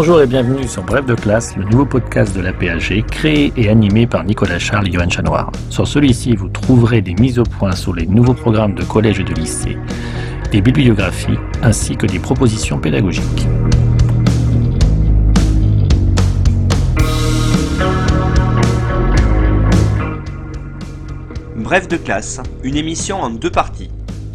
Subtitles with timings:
[0.00, 3.68] Bonjour et bienvenue sur Bref de classe, le nouveau podcast de la PAG, créé et
[3.68, 5.50] animé par Nicolas Charles et Johan Chanoir.
[5.70, 9.24] Sur celui-ci, vous trouverez des mises au point sur les nouveaux programmes de collège et
[9.24, 9.76] de lycée,
[10.52, 13.48] des bibliographies ainsi que des propositions pédagogiques.
[21.56, 23.90] Bref de classe, une émission en deux parties.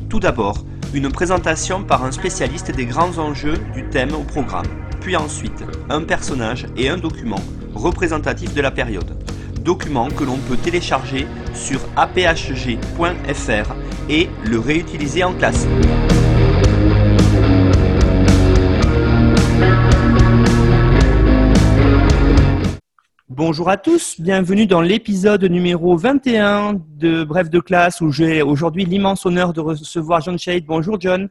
[0.10, 4.68] Tout d'abord, une présentation par un spécialiste des grands enjeux du thème au programme,
[5.04, 7.42] puis ensuite un personnage et un document
[7.76, 9.18] représentatif de la période.
[9.62, 13.76] Document que l'on peut télécharger sur aphg.fr
[14.10, 15.68] et le réutiliser en classe.
[23.28, 28.86] Bonjour à tous, bienvenue dans l'épisode numéro 21 de Bref de classe où j'ai aujourd'hui
[28.86, 30.64] l'immense honneur de recevoir John Shade.
[30.66, 31.28] Bonjour John.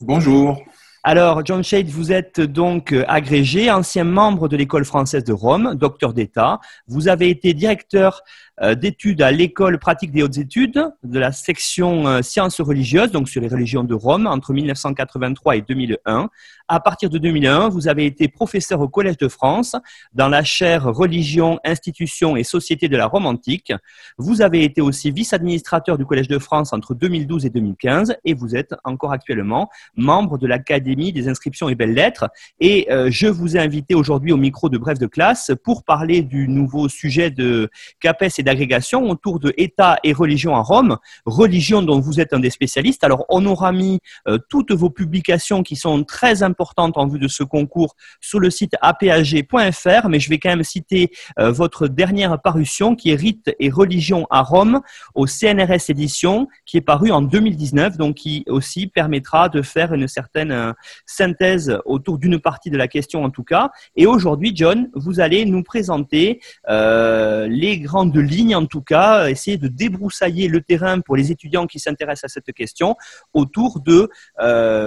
[0.00, 0.62] Bonjour.
[1.02, 5.74] Alors, John Shade, vous êtes donc euh, agrégé, ancien membre de l'école française de Rome,
[5.74, 6.60] docteur d'État.
[6.88, 8.22] Vous avez été directeur
[8.60, 13.30] euh, d'études à l'école pratique des hautes études de la section euh, sciences religieuses, donc
[13.30, 16.28] sur les religions de Rome, entre 1983 et 2001.
[16.72, 19.74] À partir de 2001, vous avez été professeur au Collège de France
[20.14, 23.72] dans la chaire Religion, Institutions et Société de la Rome antique.
[24.18, 28.54] Vous avez été aussi vice-administrateur du Collège de France entre 2012 et 2015 et vous
[28.54, 32.28] êtes encore actuellement membre de l'Académie des inscriptions et belles-lettres.
[32.60, 36.22] Et euh, je vous ai invité aujourd'hui au micro de Bref de classe pour parler
[36.22, 41.82] du nouveau sujet de CAPES et d'agrégation autour de État et religion à Rome, religion
[41.82, 43.02] dont vous êtes un des spécialistes.
[43.02, 43.98] Alors on aura mis
[44.28, 48.50] euh, toutes vos publications qui sont très importantes en vue de ce concours sur le
[48.50, 53.54] site apag.fr, mais je vais quand même citer euh, votre dernière parution qui est Rite
[53.58, 54.80] et religion à Rome
[55.14, 60.08] au CNRS édition, qui est paru en 2019, donc qui aussi permettra de faire une
[60.08, 60.72] certaine euh,
[61.06, 63.70] synthèse autour d'une partie de la question en tout cas.
[63.96, 69.56] Et aujourd'hui, John, vous allez nous présenter euh, les grandes lignes en tout cas, essayer
[69.56, 72.96] de débroussailler le terrain pour les étudiants qui s'intéressent à cette question
[73.34, 74.10] autour de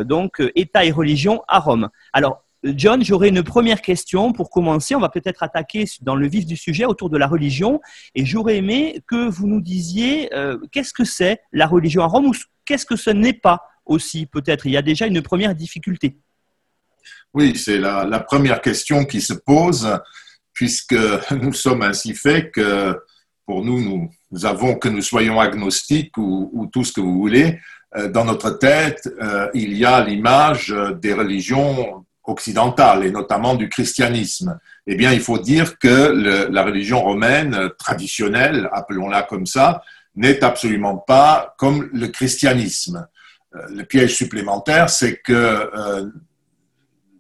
[0.04, 1.90] donc État et religion à Rome.
[2.14, 4.96] Alors, John, j'aurais une première question pour commencer.
[4.96, 7.82] On va peut-être attaquer dans le vif du sujet autour de la religion.
[8.16, 12.28] Et j'aurais aimé que vous nous disiez euh, qu'est-ce que c'est la religion à Rome
[12.28, 12.34] ou
[12.66, 14.66] qu'est-ce que ce n'est pas aussi, peut-être?
[14.66, 16.18] Il y a déjà une première difficulté.
[17.34, 20.00] Oui, c'est la, première question qui se pose,
[20.54, 20.96] puisque
[21.32, 22.98] nous sommes ainsi faits que
[23.46, 27.60] pour nous, nous, avons que nous soyons agnostiques ou tout ce que vous voulez,
[27.96, 33.70] euh, dans notre tête, euh, il y a l'image des religions occidentales et notamment du
[33.70, 34.58] christianisme.
[34.88, 39.84] Eh bien, il faut dire que la religion romaine traditionnelle, appelons-la comme ça,
[40.16, 43.08] n'est absolument pas comme le christianisme.
[43.56, 45.70] Euh, le piège supplémentaire, c'est que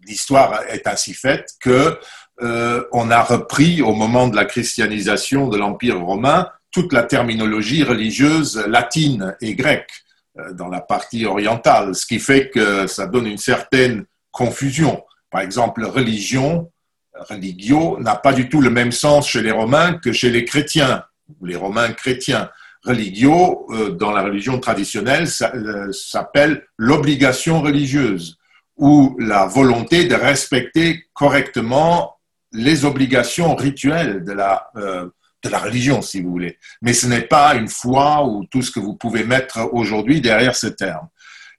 [0.05, 1.97] l'histoire est ainsi faite que
[2.41, 8.57] on a repris au moment de la christianisation de l'Empire romain toute la terminologie religieuse
[8.67, 10.03] latine et grecque.
[10.39, 15.03] Euh, dans la partie orientale, ce qui fait que ça donne une certaine confusion.
[15.29, 16.71] Par exemple, religion,
[17.13, 21.03] religio, n'a pas du tout le même sens chez les Romains que chez les chrétiens,
[21.39, 22.49] ou les Romains chrétiens.
[22.83, 28.37] Religio, euh, dans la religion traditionnelle, euh, s'appelle l'obligation religieuse,
[28.75, 32.15] ou la volonté de respecter correctement
[32.53, 34.71] les obligations rituelles de la
[35.43, 36.57] de la religion, si vous voulez.
[36.81, 40.55] Mais ce n'est pas une foi ou tout ce que vous pouvez mettre aujourd'hui derrière
[40.55, 41.09] ce terme.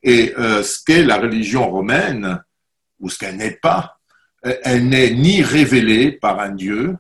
[0.02, 2.42] Et euh, ce qu'est la religion romaine,
[2.98, 3.98] ou ce qu'elle n'est pas,
[4.46, 6.96] euh, elle n'est ni révélée par un Dieu,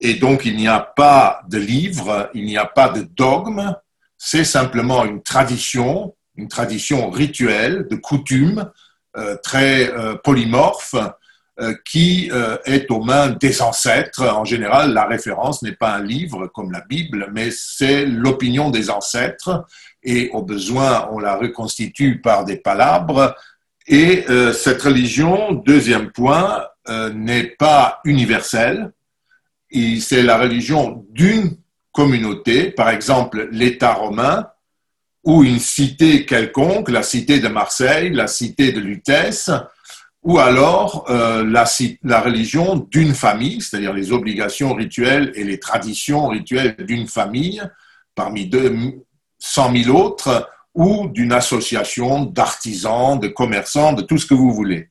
[0.00, 3.74] et donc il n'y a pas de livre, il n'y a pas de dogme,
[4.16, 8.70] c'est simplement une tradition, une tradition rituelle, de coutume,
[9.16, 11.08] euh, très polymorphe, euh,
[11.84, 14.22] qui euh, est aux mains des ancêtres.
[14.22, 18.90] En général, la référence n'est pas un livre comme la Bible, mais c'est l'opinion des
[18.90, 19.64] ancêtres
[20.02, 23.34] et au besoin, on la reconstitue par des palabres.
[23.86, 26.64] Et euh, cette religion, deuxième point,
[27.12, 28.92] n'est pas universelle.
[29.70, 31.58] C'est la religion d'une
[31.92, 34.48] communauté, par exemple l'État romain,
[35.24, 39.50] ou une cité quelconque, la cité de Marseille, la cité de Lutèce,
[40.22, 46.76] ou alors euh, la, religion d'une famille, c'est-à-dire les obligations rituelles et les traditions rituelles
[46.80, 47.62] d'une famille,
[48.14, 48.74] parmi deux,
[49.38, 54.90] 100 000 autres, ou d'une association d'artisans, de commerçants, de tout ce que vous voulez.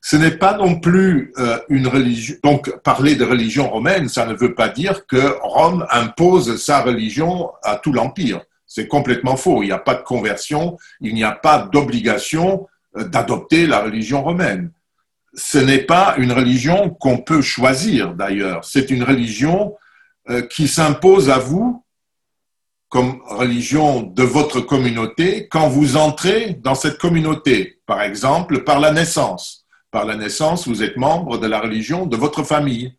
[0.00, 2.36] Ce n'est pas non plus euh, une religion.
[2.44, 7.50] Donc, parler de religion romaine, ça ne veut pas dire que Rome impose sa religion
[7.62, 8.42] à tout l'Empire.
[8.66, 9.62] C'est complètement faux.
[9.62, 12.66] Il n'y a pas de conversion, il n'y a pas d'obligation
[13.04, 14.72] d'adopter la religion romaine.
[15.34, 18.64] ce n'est pas une religion qu'on peut choisir d'ailleurs.
[18.64, 19.76] C'est une religion
[20.30, 21.84] euh, qui s'impose à vous
[22.88, 27.80] comme religion de votre communauté quand vous entrez dans cette communauté.
[27.86, 29.66] Par exemple, par la naissance.
[29.90, 32.94] Par la naissance, vous êtes membre de la religion de votre famille.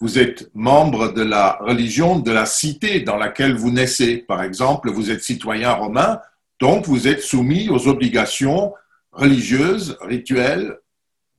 [0.00, 4.18] Vous êtes membre de la religion de la cité dans laquelle vous naissez.
[4.18, 6.20] Par exemple, vous êtes citoyen romain,
[6.58, 8.72] donc vous êtes soumis aux obligations
[9.12, 10.78] religieuses, rituelles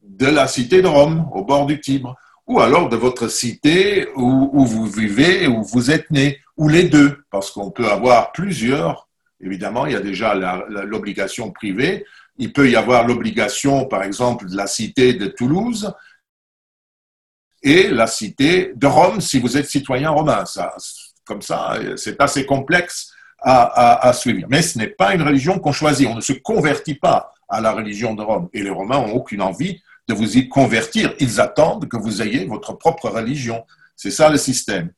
[0.02, 2.16] de la cité de Rome, au bord du Tibre,
[2.48, 7.24] ou alors de votre cité où, vous vivez, où vous êtes né, ou les deux,
[7.30, 9.08] parce qu'on peut avoir plusieurs.
[9.40, 10.34] Évidemment, il y a déjà
[10.68, 12.06] l'obligation privée.
[12.38, 15.94] Il peut y avoir l'obligation, par exemple, de la cité de Toulouse
[17.64, 20.46] et la cité de Rome si vous êtes citoyen romain.
[20.46, 20.76] Ça,
[21.26, 24.48] comme ça, c'est assez complexe à, suivre.
[24.50, 26.08] Mais ce n'est pas une religion qu'on choisit.
[26.08, 28.50] On ne se convertit pas à la religion de Rome.
[28.54, 31.14] Et les Romains n'ont aucune envie de vous y convertir.
[31.20, 33.66] Ils attendent que vous ayez votre propre religion.
[33.96, 34.92] C'est ça le système.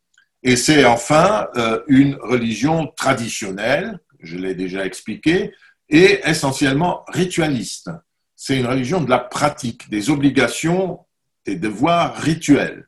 [0.43, 5.53] Et c'est enfin euh, une religion traditionnelle, je l'ai déjà expliqué,
[5.89, 7.89] et essentiellement ritualiste.
[8.35, 10.99] C'est une religion de la pratique, des obligations,
[11.45, 12.87] des devoirs rituels.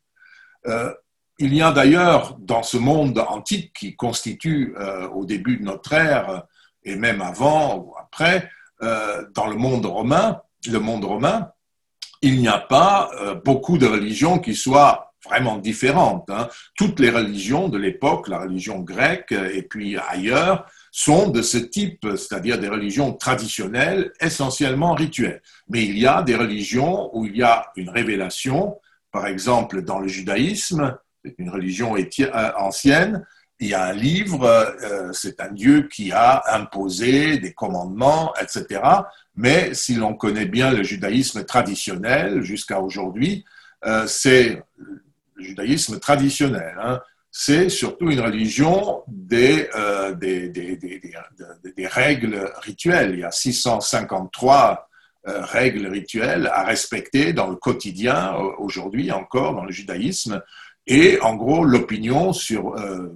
[0.67, 0.93] Euh,
[1.39, 5.93] il y a d'ailleurs dans ce monde antique qui constitue euh, au début de notre
[5.93, 6.43] ère,
[6.83, 8.49] et même avant ou après,
[8.81, 11.51] dans le monde romain, le monde romain,
[12.21, 16.29] il n'y a pas euh, beaucoup de religions qui soient vraiment différentes.
[16.29, 16.49] Hein.
[16.75, 22.07] Toutes les religions de l'époque, la religion grecque et puis ailleurs, sont de ce type,
[22.11, 25.41] c'est-à-dire des religions traditionnelles, essentiellement rituelles.
[25.67, 28.79] Mais il y a des religions où il y a une révélation,
[29.11, 33.25] par exemple dans le judaïsme, c'est une religion euh, ancienne,
[33.59, 38.81] il y a un livre, euh, c'est un Dieu qui a imposé des commandements, etc.
[39.35, 43.45] Mais si l'on connaît bien le judaïsme traditionnel jusqu'à aujourd'hui,
[43.85, 46.75] euh, c'est le judaïsme traditionnel.
[46.81, 47.01] Hein.
[47.31, 53.11] c'est surtout une religion des, euh, des, des, des, règles rituelles.
[53.13, 54.89] Il y a 653
[55.25, 60.41] règles rituelles à respecter dans le quotidien, aujourd'hui encore, dans le judaïsme.
[60.87, 63.11] Et en gros, l'opinion sur euh,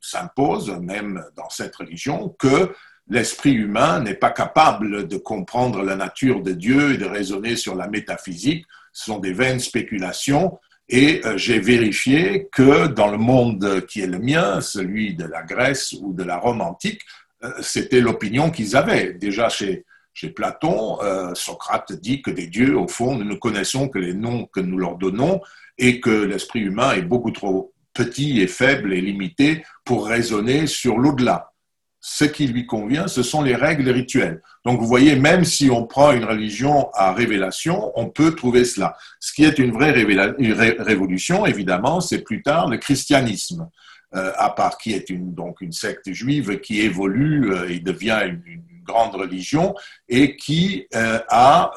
[0.00, 2.72] s'impose, même dans cette religion, que
[3.08, 7.76] l'esprit humain n'est pas capable de comprendre la nature de Dieu et de raisonner sur
[7.76, 8.66] la métaphysique.
[8.92, 10.58] Ce sont des vaines spéculations.
[10.88, 15.42] Et euh, j'ai vérifié que dans le monde qui est le mien, celui de la
[15.42, 17.02] Grèce ou de la Rome antique,
[17.44, 19.12] euh, c'était l'opinion qu'ils avaient.
[19.12, 20.98] Déjà chez, chez Platon,
[21.34, 24.78] Socrate dit que des dieux, au fond, nous ne connaissons que les noms que nous
[24.78, 25.40] leur donnons
[25.78, 30.98] et que l'esprit humain est beaucoup trop petit et faible et limité pour raisonner sur
[30.98, 31.52] l'au-delà.
[32.00, 34.40] Ce qui lui convient, ce sont les règles rituelles.
[34.64, 38.96] Donc vous voyez, même si on prend une religion à révélation, on peut trouver cela.
[39.18, 43.68] Ce qui est une vraie révolution, évidemment, c'est plus tard le christianisme,
[44.14, 48.20] euh, à part qui est une, donc une secte juive qui évolue euh, et devient
[48.24, 49.74] une, grande religion
[50.08, 51.72] et qui euh, a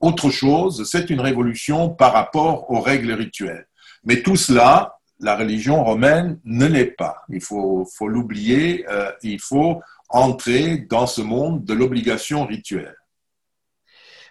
[0.00, 3.66] autre chose, c'est une révolution par rapport aux règles rituelles.
[4.04, 7.24] Mais tout cela, la religion romaine ne l'est pas.
[7.28, 12.96] Il faut, faut l'oublier, euh, il faut entrer dans ce monde de l'obligation rituelle.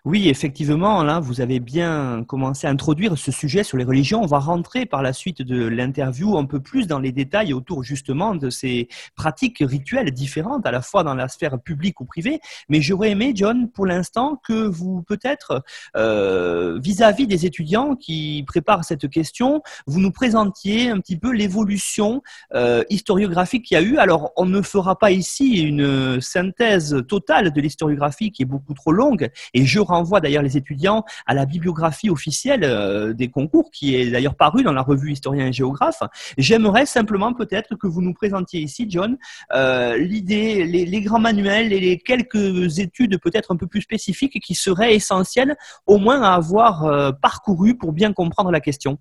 [0.09, 4.23] Oui, effectivement, là, vous avez bien commencé à introduire ce sujet sur les religions.
[4.23, 7.83] On va rentrer par la suite de l'interview un peu plus dans les détails autour
[7.83, 8.87] justement de ces
[9.17, 12.39] pratiques rituelles différentes, à la fois dans la sphère publique ou privée.
[12.69, 15.61] Mais j'aurais aimé, John, pour l'instant, que vous peut-être,
[15.97, 22.23] euh, vis-à-vis des étudiants qui préparent cette question, vous nous présentiez un petit peu l'évolution
[22.55, 23.97] euh, historiographique qu'il y a eu.
[23.97, 28.93] Alors, on ne fera pas ici une synthèse totale de l'historiographie qui est beaucoup trop
[28.93, 33.95] longue, et je renvoie d'ailleurs les étudiants à la bibliographie officielle euh, des concours, qui
[33.95, 36.01] est d'ailleurs parue dans la revue Historien et Géographe.
[36.37, 39.17] J'aimerais simplement peut-être que vous nous présentiez ici, John,
[39.53, 44.55] euh, l'idée, les, grands manuels et les quelques études peut-être un peu plus spécifiques qui
[44.55, 48.97] seraient essentielles au moins à avoir euh, parcouru pour bien comprendre la question.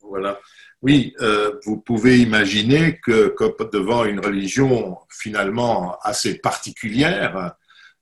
[0.00, 0.38] Voilà.
[0.82, 1.14] Oui,
[1.64, 3.34] vous pouvez imaginer que,
[3.72, 7.54] devant une religion finalement assez particulière,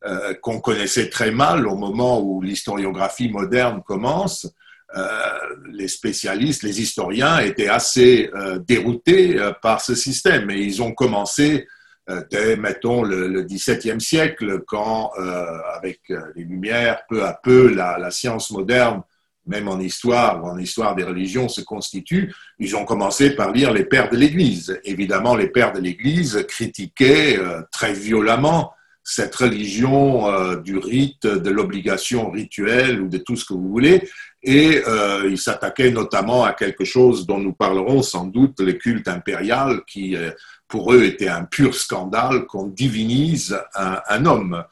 [0.04, 4.52] euh, qu'on connaissait très mal au moment où l'historiographie moderne commence.
[4.96, 5.06] Euh,
[5.70, 11.68] les spécialistes, les historiens étaient assez euh, déroutés par ce système et ils ont commencé
[12.32, 15.12] dès, mettons, le, XVIIe siècle, quand,
[15.76, 16.00] avec
[16.34, 19.02] les Lumières, peu à peu, la, la, science moderne,
[19.46, 22.34] même en histoire ou en histoire des religions, se constitue.
[22.58, 24.80] Ils ont commencé par lire les pères de l'Église.
[24.82, 27.38] Évidemment, les pères de l'Église critiquaient
[27.70, 33.54] très violemment cette religion euh, du rite, de l'obligation rituelle ou de tout ce que
[33.54, 34.08] vous voulez.
[34.42, 39.08] Et euh, il s'attaquait notamment à quelque chose dont nous parlerons sans doute, le culte
[39.08, 40.30] impérial, qui euh,
[40.68, 44.64] pour eux était un pur scandale qu'on divinise un, homme,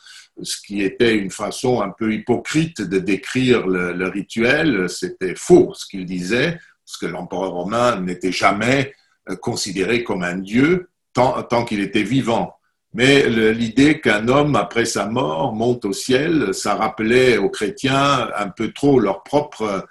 [0.43, 4.89] ce qui était une façon un peu hypocrite de décrire le, rituel.
[4.89, 8.95] C'était faux ce qu'il disait, parce que l'empereur romain n'était jamais
[9.43, 12.60] considéré comme un dieu tant qu'il était vivant.
[12.93, 18.49] Mais l'idée qu'un homme, après sa mort, monte au ciel, ça rappelait aux chrétiens un
[18.49, 19.87] peu trop leur propre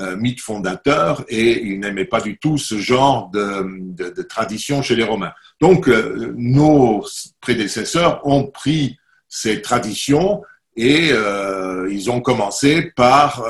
[0.00, 5.04] euh, mythe fondateur et ils n'aimaient pas du tout ce genre de, tradition chez les
[5.04, 5.32] Romains.
[5.60, 7.04] Donc, euh, nos
[7.40, 10.42] prédécesseurs ont pris ces traditions
[10.76, 13.44] et euh, ils ont commencé par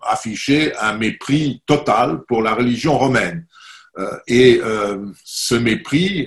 [0.00, 3.46] afficher un mépris total pour la religion romaine.
[4.28, 4.62] et
[5.24, 6.26] ce mépris,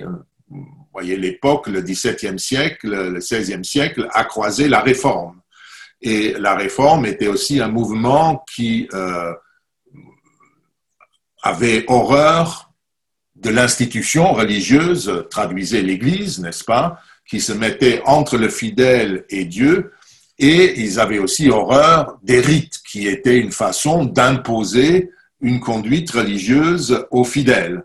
[0.94, 5.40] voyez, l'époque, le XVIIe siècle, le XVIe siècle, a croisé la réforme.
[6.00, 9.32] Et la réforme était aussi un mouvement qui euh,
[11.42, 12.70] avait horreur
[13.34, 19.92] de l'institution religieuse, traduisait l'Église, n'est-ce pas, qui se mettait entre le fidèle et Dieu,
[20.38, 25.10] et ils avaient aussi horreur des rites, qui étaient une façon d'imposer
[25.40, 27.84] une conduite religieuse aux fidèles.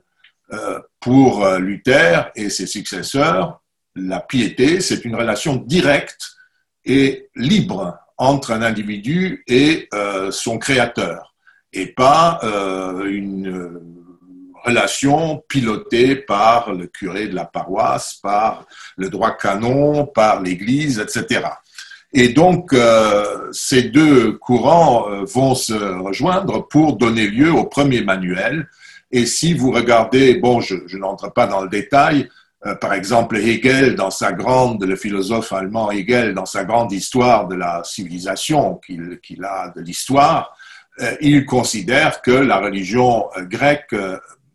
[0.54, 3.62] Euh, pour euh, Luther et ses successeurs,
[3.96, 6.32] la piété, c'est une relation directe
[6.86, 11.34] et libre entre un individu et euh, son créateur,
[11.72, 12.39] et pas
[13.06, 13.82] une
[14.65, 18.65] relation pilotée par le curé de la paroisse, par
[18.98, 21.48] le droit canon, par l'Église, etc.
[22.12, 22.75] Et donc,
[23.51, 28.68] ces deux courants vont se rejoindre pour donner lieu au premier manuel
[29.12, 32.30] et si vous regardez, bon, je, n'entre pas dans le détail,
[32.66, 37.48] euh, par exemple Hegel dans sa grande, le philosophe allemand Hegel dans sa grande histoire
[37.48, 40.56] de la civilisation qu'il a de l'histoire,
[41.01, 43.96] euh, il considère que la religion euh, grecque,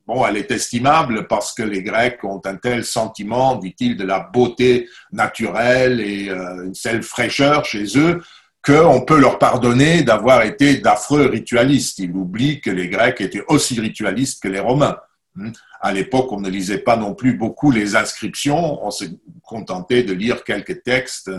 [0.07, 4.21] bon, elle est estimable parce que les Grecs ont un tel sentiment, dit-il, de la
[4.21, 8.23] beauté naturelle et une telle fraîcheur chez eux
[8.65, 11.99] qu'on peut leur pardonner d'avoir été d'affreux ritualistes.
[11.99, 14.97] Il oublie que les Grecs étaient aussi ritualistes que les Romains.
[15.37, 15.51] Hmm.
[15.81, 19.05] À l'époque, on ne lisait pas non plus beaucoup les inscriptions, on se
[19.43, 21.31] contentait de lire quelques textes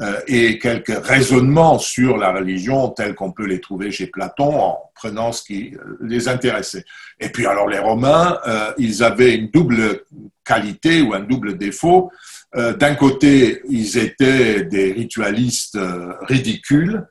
[0.00, 4.90] euh, et quelques raisonnements sur la religion tels qu'on peut les trouver chez Platon en
[4.94, 6.84] prenant ce qui les intéressait.
[7.20, 10.04] Et puis alors les Romains, euh, ils avaient une double
[10.42, 12.10] qualité ou un double défaut.
[12.56, 17.04] Euh, d'un côté, ils étaient des ritualistes euh, ridicules,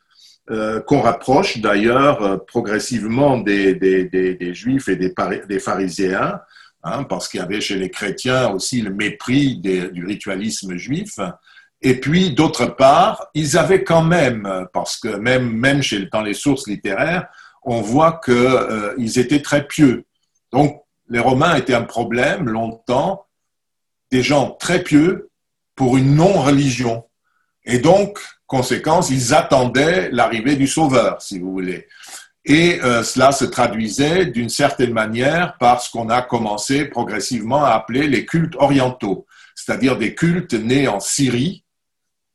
[0.51, 6.39] euh, qu'on rapproche d'ailleurs progressivement des, juifs et des, pharisiens,
[6.83, 11.19] hein, parce qu'il y avait chez les chrétiens aussi le mépris du ritualisme juif.
[11.81, 16.33] Et puis, d'autre part, ils avaient quand même, parce que même, même chez, dans les
[16.33, 17.27] sources littéraires,
[17.63, 20.05] on voit qu'ils étaient très pieux.
[20.51, 23.25] Donc, les Romains étaient un problème longtemps,
[24.11, 25.29] des gens très pieux
[25.75, 27.05] pour une non-religion.
[27.65, 31.87] Et donc, conséquence, ils attendaient l'arrivée du Sauveur, si vous voulez.
[32.45, 37.71] Et euh, cela se traduisait d'une certaine manière par ce qu'on a commencé progressivement à
[37.71, 39.25] appeler les cultes orientaux,
[39.55, 41.63] c'est-à-dire des cultes nés en Syrie,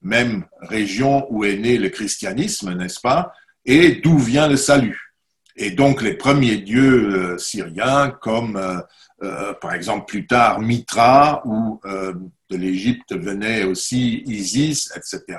[0.00, 3.33] même région où est né le christianisme, n'est-ce pas,
[3.66, 5.14] et d'où vient le salut.
[5.57, 8.57] Et donc les premiers dieux euh, syriens, comme
[9.22, 15.38] euh, par exemple plus tard Mitra ou de l'Égypte venait aussi Isis, etc.,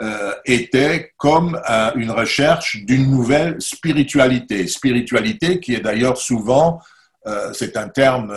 [0.00, 4.68] euh, était comme euh, une recherche d'une nouvelle spiritualité.
[4.68, 6.80] Spiritualité qui est d'ailleurs souvent,
[7.26, 8.32] euh, c'est un terme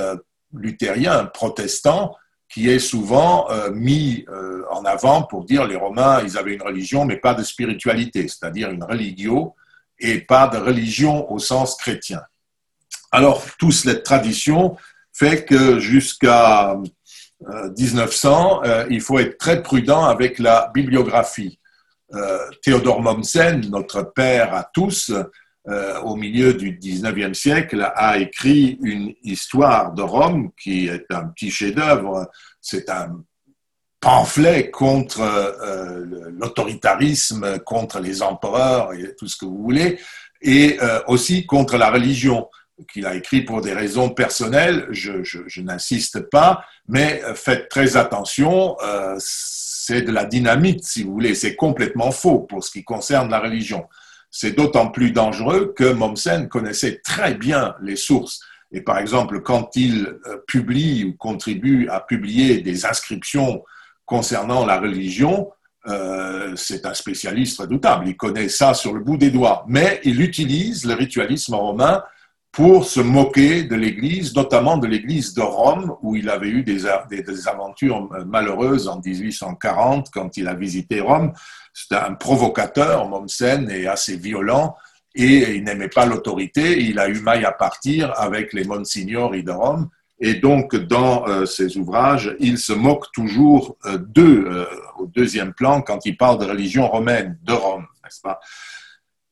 [0.51, 2.15] luthérien, protestant,
[2.51, 4.25] qui est souvent mis
[4.69, 8.71] en avant pour dire les Romains, ils avaient une religion, mais pas de spiritualité, c'est-à-dire
[8.71, 9.55] une religio
[9.99, 12.21] et pas de religion au sens chrétien.
[13.11, 14.77] Alors, toute cette tradition
[15.11, 16.77] fait que jusqu'à
[17.77, 21.59] 1900, euh, il faut être très prudent avec la bibliographie.
[22.13, 25.11] Euh, Théodore Mommsen, notre père à tous,
[25.67, 31.25] euh, au milieu du 19e siècle, a écrit une histoire de Rome qui est un
[31.25, 32.29] petit chef-d'œuvre.
[32.59, 33.21] C'est un
[33.99, 35.21] pamphlet contre
[36.31, 39.99] l'autoritarisme, contre les empereurs et tout ce que vous voulez,
[40.41, 42.47] et aussi contre la religion
[42.91, 49.15] qu'il a écrit pour des raisons personnelles, je, n'insiste pas, mais faites très attention, euh,
[49.19, 53.39] c'est de la dynamite, si vous voulez, c'est complètement faux pour ce qui concerne la
[53.39, 53.85] religion.
[54.29, 58.41] C'est d'autant plus dangereux que Mommsen connaissait très bien les sources.
[58.71, 63.63] Et par exemple, quand il euh, publie ou contribue à publier des inscriptions
[64.05, 65.49] concernant la religion,
[65.87, 68.07] euh, c'est un spécialiste redoutable.
[68.07, 69.65] Il connaît ça sur le bout des doigts.
[69.67, 72.03] Mais il utilise le ritualisme romain
[72.51, 76.85] pour se moquer de l'Église, notamment de l'Église de Rome, où il avait eu des,
[77.47, 81.31] aventures malheureuses en 1840 quand il a visité Rome.
[81.73, 84.75] C'était un provocateur, Mommsen, et assez violent,
[85.15, 86.81] et il n'aimait pas l'autorité.
[86.81, 89.89] Il a eu maille à partir avec les monsignori de Rome.
[90.19, 94.65] Et donc, dans euh, ses ouvrages, il se moque toujours euh, d'eux, euh,
[94.99, 98.39] au deuxième plan, quand il parle de religion romaine, de Rome, n'est-ce pas?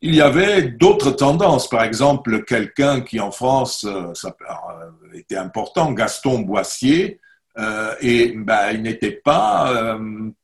[0.02, 1.70] Il y avait d'autres tendances.
[1.70, 7.20] Par exemple, quelqu'un qui en France euh, euh, était important, Gaston Boissier,
[7.58, 10.00] euh, et ben, il n'était pas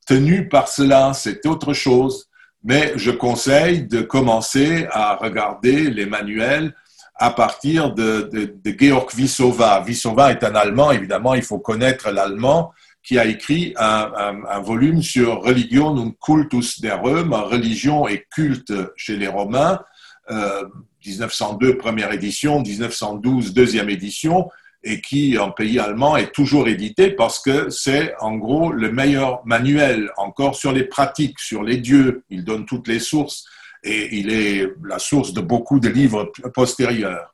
[0.06, 2.28] tenu par cela, c'était autre chose.
[2.64, 6.74] Mais je conseille de commencer à regarder les manuels
[7.14, 9.82] à partir de, de, Georg Wissowa.
[9.86, 12.72] Wissowa est un Allemand, évidemment, il faut connaître l'allemand
[13.06, 19.16] qui a écrit un, volume sur Religion und Cultus der Römer, religion et culte chez
[19.16, 19.80] les Romains,
[20.28, 24.50] 1902 euh, première édition, 1912 deuxième édition,
[24.82, 29.40] et qui en pays allemand est toujours édité parce que c'est en gros le meilleur
[29.46, 32.24] manuel encore sur les pratiques, sur les dieux.
[32.28, 33.44] Il donne toutes les sources
[33.84, 37.32] et il est la source de beaucoup de livres postérieurs.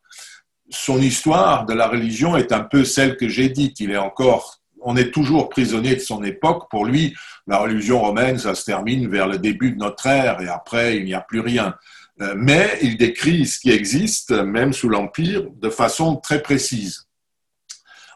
[0.69, 3.81] Son histoire de la religion est un peu celle que j'ai dite.
[3.81, 6.69] Il est encore on est toujours prisonnier de son époque.
[6.71, 7.15] Pour lui,
[7.47, 11.05] la religion romaine, ça se termine vers le début de notre ère et après, il
[11.05, 11.75] n'y a plus rien.
[12.21, 17.07] Euh, mais il décrit ce qui existe, même sous l'Empire, de façon très précise.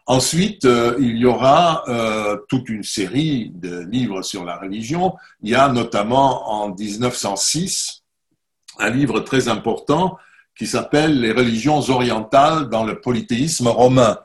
[0.09, 5.15] Ensuite, euh, il y aura euh, toute une série de livres sur la religion.
[5.43, 8.05] Il y a notamment en 1906
[8.79, 10.17] un livre très important
[10.57, 14.19] qui s'appelle Les religions orientales dans le polythéisme romain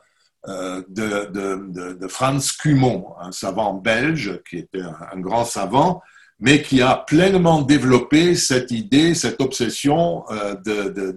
[0.46, 6.02] de, de, de, Franz Cumont, un savant belge qui était un, grand savant,
[6.40, 11.16] mais qui a pleinement développé cette idée, cette obsession euh, de,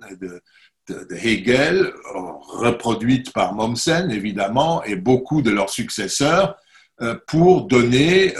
[1.10, 6.56] Hegel, reproduite par Mommsen évidemment, et beaucoup de leurs successeurs,
[7.02, 8.36] euh, pour donner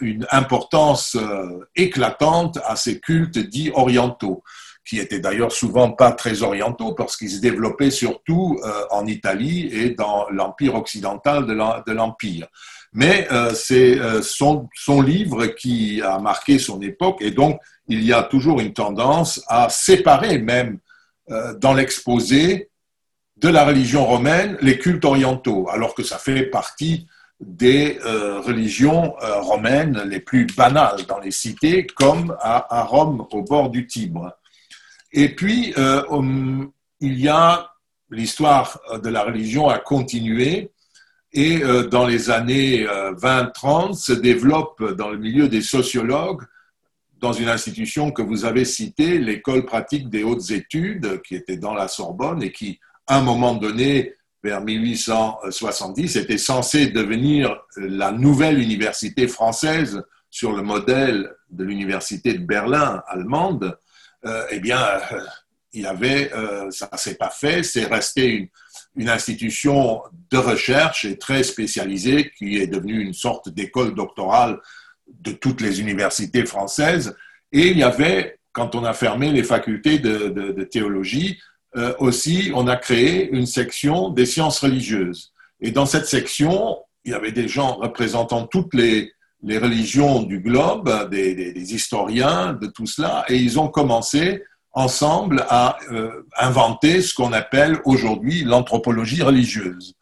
[0.00, 1.18] une importance
[1.76, 4.42] éclatante à ces cultes dits orientaux
[4.86, 9.68] qui étaient d'ailleurs souvent pas très orientaux parce qu'ils se développaient surtout euh, en Italie
[9.72, 12.46] et dans l'empire occidental de l'empire.
[12.92, 14.68] Mais euh, c'est euh, son,
[15.02, 19.68] livre qui a marqué son époque et donc il y a toujours une tendance à
[19.68, 20.78] séparer même
[21.58, 22.70] dans l'exposé
[23.36, 27.08] de la religion romaine les cultes orientaux, alors que ça fait partie
[27.40, 33.88] des religions romaines les plus banales dans les cités, comme à Rome au bord du
[33.88, 34.36] Tibre.
[35.12, 37.70] Et puis, euh, hum, il y a
[38.10, 40.70] l'histoire de la religion a continué
[41.32, 46.42] et euh, dans les années 20-30 euh, se développe dans le milieu des sociologues,
[47.18, 51.74] dans une institution que vous avez citée, l'école pratique des hautes études, qui était dans
[51.74, 58.58] la Sorbonne et qui, à un moment donné, vers 1870, était censée devenir la nouvelle
[58.58, 63.78] université française sur le modèle de l'université de Berlin allemande.
[64.26, 64.80] Euh, eh bien,
[65.12, 65.20] euh,
[65.72, 68.50] il y avait, euh, ça ne s'est pas fait, c'est resté
[68.94, 74.58] une, institution de recherche et très spécialisée qui est devenue une sorte d'école doctorale
[75.06, 77.14] de toutes les universités françaises.
[77.52, 81.38] Et il y avait, quand on a fermé les facultés de, théologie,
[81.98, 85.34] aussi, on a créé une section des sciences religieuses.
[85.60, 89.12] Et dans cette section, il y avait des gens représentant toutes les,
[89.46, 95.78] les religions du globe, des, historiens de tout cela, et ils ont commencé ensemble à
[95.92, 99.94] euh, inventer ce qu'on appelle aujourd'hui l'anthropologie religieuse.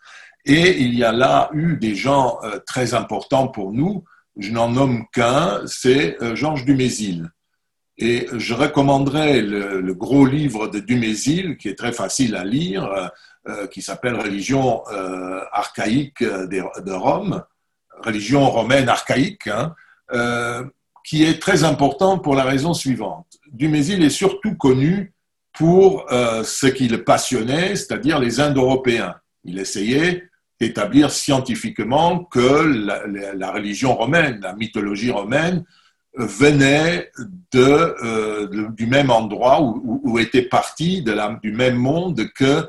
[0.46, 4.04] Et il y a là eu des gens euh, très importants pour nous.
[4.38, 7.28] Je n'en nomme qu'un, c'est euh, Georges Dumézil.
[7.98, 12.90] Et je recommanderais le, gros livre de Dumézil, qui est très facile à lire,
[13.70, 14.82] qui s'appelle Religion
[15.52, 17.44] archaïque de Rome,
[18.02, 19.74] religion romaine archaïque, hein,
[20.12, 20.64] euh,
[21.04, 23.26] qui est très important pour la raison suivante.
[23.52, 25.12] Dumézil est surtout connu
[25.52, 29.16] pour euh, ce qui le passionnait, c'est-à-dire les Indo-Européens.
[29.44, 30.28] Il essayait
[30.60, 32.62] d'établir scientifiquement que
[33.36, 35.64] la, religion romaine, la mythologie romaine,
[36.16, 37.10] venait
[37.52, 37.58] de,
[38.04, 41.04] euh, du même endroit ou, était partie
[41.42, 42.68] du même monde que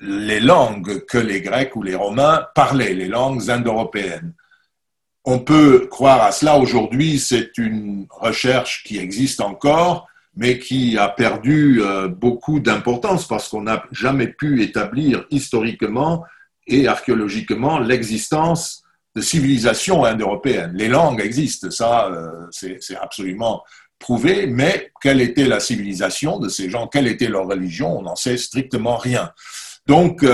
[0.00, 4.34] les langues que les Grecs ou les Romains parlaient, les langues indo-européennes.
[5.24, 11.08] On peut croire à cela aujourd'hui, c'est une recherche qui existe encore, mais qui a
[11.08, 16.24] perdu euh, beaucoup d'importance parce qu'on n'a jamais pu établir historiquement
[16.66, 18.82] et archéologiquement l'existence
[19.14, 20.72] de civilisation indo-européenne.
[20.74, 22.10] Les langues existent, ça,
[22.50, 23.62] c'est absolument
[23.98, 28.16] prouvé, mais quelle était la civilisation de ces gens, quelle était leur religion, on n'en
[28.16, 29.32] sait strictement rien.
[29.90, 30.24] Donc,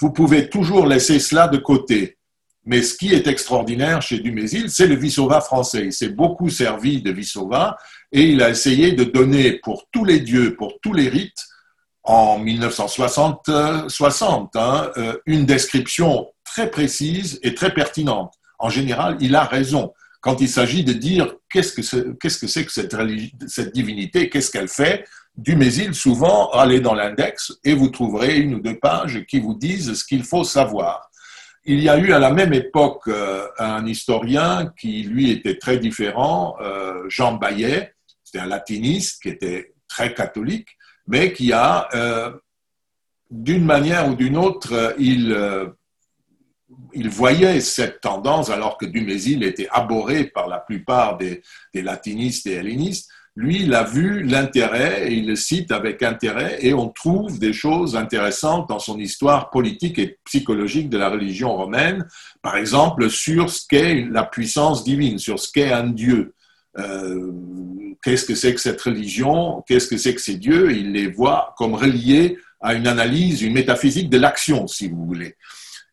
[0.00, 2.18] vous pouvez toujours laisser cela de côté.
[2.64, 5.84] Mais ce qui est extraordinaire chez Dumézil, c'est le Vissova français.
[5.84, 7.76] Il s'est beaucoup servi de Vissova
[8.10, 11.46] et il a essayé de donner pour tous les dieux, pour tous les rites,
[12.02, 13.48] en 1960,
[14.56, 18.34] hein, euh, une description très précise et très pertinente.
[18.58, 22.72] En général, il a raison quand il s'agit de dire qu'est-ce que c'est que,
[23.46, 25.04] cette divinité, qu'est-ce qu'elle fait.
[25.40, 29.94] Dumézil, souvent, allez dans l'index et vous trouverez une ou deux pages qui vous disent
[29.94, 31.10] ce qu'il faut savoir.
[31.64, 35.78] Il y a eu à la même époque euh, un historien qui, lui, était très
[35.78, 40.68] différent, euh, Jean Bayet, c'était un latiniste qui était très catholique,
[41.06, 42.32] mais qui a, euh,
[43.30, 45.34] d'une manière ou d'une autre, il,
[46.92, 52.46] il voyait cette tendance, alors que Dumézil était abhorré par la plupart des, des latinistes
[52.46, 56.88] et hellénistes, lui, il a vu l'intérêt et il le cite avec intérêt et on
[56.88, 62.06] trouve des choses intéressantes dans son histoire politique et psychologique de la religion romaine,
[62.42, 66.34] par exemple sur ce qu'est la puissance divine, sur ce qu'est un Dieu.
[66.78, 67.32] Euh,
[68.04, 71.54] qu'est-ce que c'est que cette religion, qu'est-ce que c'est que ces dieux, il les voit
[71.56, 75.34] comme reliés à une analyse, une métaphysique de l'action, si vous voulez.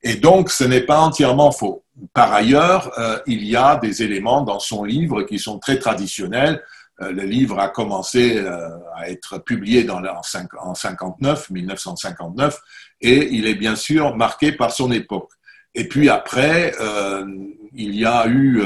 [0.04, 1.84] Et donc, ce n'est pas entièrement faux.
[2.14, 6.62] Par ailleurs, euh, il y a des éléments dans son livre qui sont très traditionnels.
[7.02, 12.60] Euh, le livre a commencé euh, à être publié en 59, 1959,
[13.02, 15.32] et il est bien sûr marqué par son époque.
[15.76, 17.26] Et puis après, euh,
[17.74, 18.64] il y a eu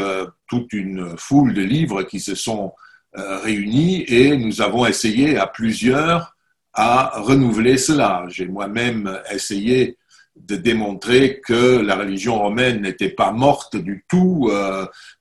[0.47, 2.73] toute une foule de livres qui se sont
[3.13, 6.37] réunis et nous avons essayé à plusieurs
[6.73, 8.23] à renouveler cela.
[8.29, 9.97] J'ai moi-même essayé
[10.37, 14.49] de démontrer que la religion romaine n'était pas morte du tout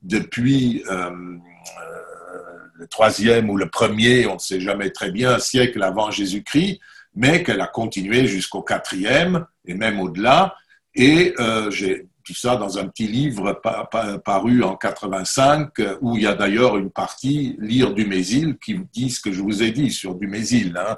[0.03, 0.85] depuis
[2.81, 6.81] le troisième ou le premier, on ne sait jamais très bien, siècle avant Jésus-Christ,
[7.15, 10.55] mais qu'elle a continué jusqu'au quatrième et même au-delà.
[10.95, 13.61] Et euh, j'ai dit ça dans un petit livre
[14.25, 19.11] paru en 85, où il y a d'ailleurs une partie, Lire du Mésil, qui dit
[19.11, 20.97] ce que je vous ai dit sur du Mésil hein,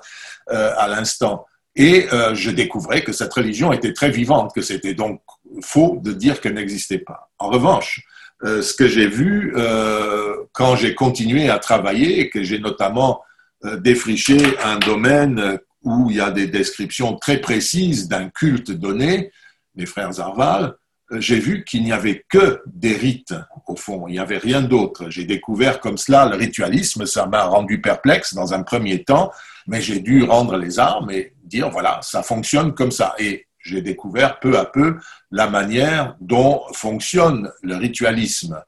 [0.52, 1.46] euh, à l'instant.
[1.74, 5.20] Et euh, je découvrais que cette religion était très vivante, que c'était donc
[5.62, 7.32] faux de dire qu'elle n'existait pas.
[7.38, 8.04] En revanche,
[8.44, 13.22] euh, ce que j'ai vu euh, quand j'ai continué à travailler et que j'ai notamment
[13.64, 19.30] euh, défriché un domaine où il y a des descriptions très précises d'un culte donné,
[19.76, 20.74] les frères Arval,
[21.18, 23.34] j'ai vu qu'il n'y avait que des rites,
[23.66, 25.10] au fond, il n'y avait rien d'autre.
[25.10, 29.30] J'ai découvert comme cela le ritualisme, ça m'a rendu perplexe dans un premier temps,
[29.66, 33.14] mais j'ai dû rendre les armes et dire, voilà, ça fonctionne comme ça.
[33.18, 34.96] Et j'ai découvert peu à peu
[35.30, 38.62] la manière dont fonctionne le ritualisme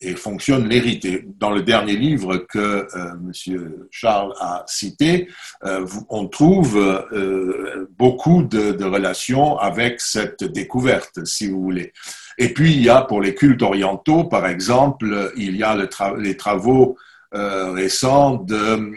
[0.00, 1.38] et fonctionne les rites.
[1.38, 3.86] dans le dernier livre que euh, M.
[3.90, 5.28] Charles a cité,
[5.64, 11.92] euh, on trouve euh, beaucoup de, relations avec cette découverte, si vous voulez.
[12.38, 15.76] Et puis, il y a pour les cultes orientaux, par exemple, il y a
[16.18, 16.96] les travaux
[17.32, 18.92] récents de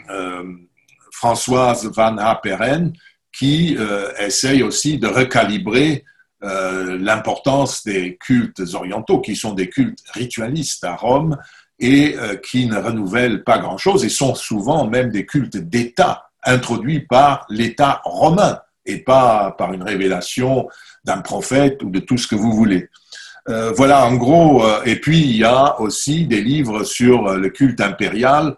[1.10, 2.92] Françoise Van Haperen,
[3.32, 6.04] qui euh, essaye aussi de recalibrer
[6.42, 11.36] euh, l'importance des cultes orientaux, qui sont des cultes ritualistes à Rome
[11.78, 17.00] et euh, qui ne renouvellent pas grand-chose et sont souvent même des cultes d'État introduits
[17.00, 20.68] par l'État romain et pas par une révélation
[21.04, 22.88] d'un prophète ou de tout ce que vous voulez.
[23.46, 28.56] voilà en gros, et puis il y a aussi des livres sur le culte impérial,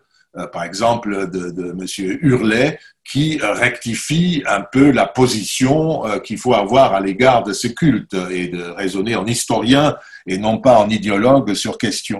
[0.52, 2.18] par exemple de, de M.
[2.22, 7.66] Hurlet, qui rectifie un peu la position euh, qu'il faut avoir à l'égard de ce
[7.66, 11.76] culte et de raisonner en historien et non pas en idéologue sur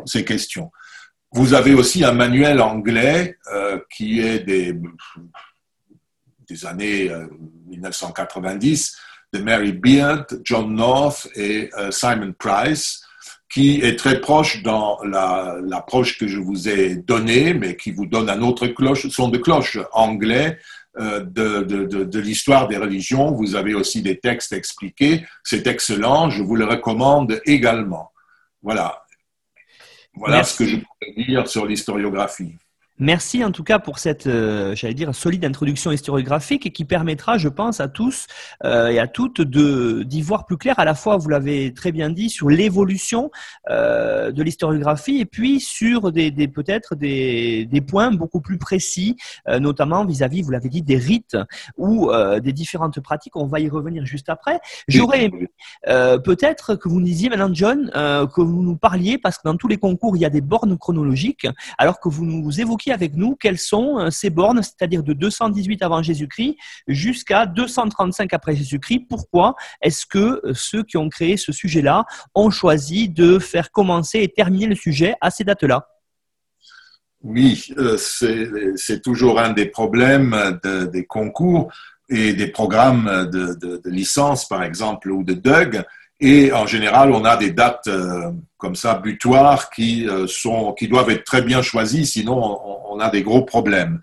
[0.07, 0.73] ces questions.
[1.33, 4.75] Vous avez aussi un manuel anglais euh, qui est des,
[6.49, 7.11] des années
[7.69, 8.97] 1990
[9.35, 13.03] euh, de Mary Beard, John North et Simon Price,
[13.53, 18.31] qui est très proche dans l'approche que je vous ai donnée, mais qui vous donne
[18.31, 20.59] un autre cloche, son de cloche anglais
[20.99, 23.31] euh, de, de, de, de l'histoire des religions.
[23.31, 25.27] Vous avez aussi des textes expliqués.
[25.45, 26.31] C'est excellent.
[26.31, 28.11] Je vous le recommande également.
[28.63, 29.05] Voilà.
[30.15, 32.55] Voilà ce que je pourrais dire sur l'historiographie.
[32.99, 37.39] Merci en tout cas pour cette, euh, j'allais dire, solide introduction historiographique et qui permettra,
[37.39, 38.27] je pense, à tous
[38.65, 40.79] euh, et à toutes d'y voir plus clair.
[40.79, 43.31] À la fois, vous l'avez très bien dit, sur l'évolution
[43.71, 49.17] euh, de l'historiographie et puis sur des, des peut-être des, des, points beaucoup plus précis,
[49.49, 51.37] notamment vis-à-vis, vous l'avez dit, des rites
[51.77, 53.37] ou des différentes pratiques.
[53.37, 54.61] On va y revenir juste après.
[54.87, 55.49] J'aurais aimé
[55.85, 59.69] peut-être que vous nous disiez maintenant, John, que vous nous parliez parce que dans tous
[59.69, 63.59] les concours, il y a des bornes chronologiques, alors que vous nous avec nous quelles
[63.59, 66.57] sont euh, ces bornes, c'est-à-dire de 218 avant Jésus-Christ
[66.89, 69.07] jusqu'à 235 après Jésus-Christ.
[69.09, 74.21] Pourquoi est-ce que euh, ceux qui ont créé ce sujet-là ont choisi de faire commencer
[74.21, 75.89] et terminer le sujet à ces dates-là?
[77.23, 81.73] Oui, euh, c'est toujours un des problèmes des concours
[82.09, 85.85] et des programmes de, de licence, par exemple, ou de DUG
[86.23, 90.87] et en général, on a des dates euh, comme ça butoirs qui euh, sont qui
[90.87, 94.01] doivent être très bien choisies, sinon on, a des gros problèmes.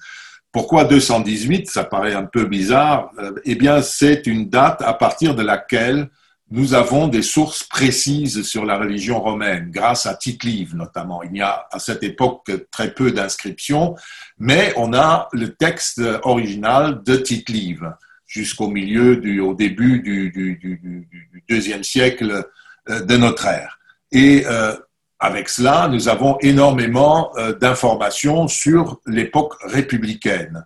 [0.52, 3.12] Pourquoi 218 Ça paraît un peu bizarre.
[3.20, 6.10] Euh, eh bien, c'est une date à partir de laquelle
[6.52, 11.24] nous avons des sources précises sur la religion romaine, grâce à Tite-Live notamment.
[11.24, 13.96] Il y a à cette époque très peu d'inscriptions,
[14.40, 17.94] mais on a le texte original de Tite-Live
[18.30, 22.46] jusqu'au milieu, du, au début du, du, deuxième siècle
[22.90, 23.80] euh, de notre ère.
[24.12, 24.76] Et euh,
[25.20, 30.66] avec cela, nous avons énormément euh, d'informations sur l'époque républicaine.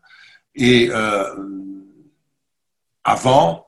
[0.55, 0.91] Et
[3.03, 3.67] avant,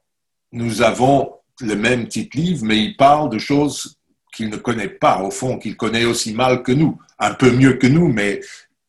[0.51, 3.97] nous avons le même titre livre, mais il parle de choses
[4.31, 7.73] qu'il ne connaît pas, au fond, qu'il connaît aussi mal que nous, un peu mieux
[7.73, 8.41] que nous, mais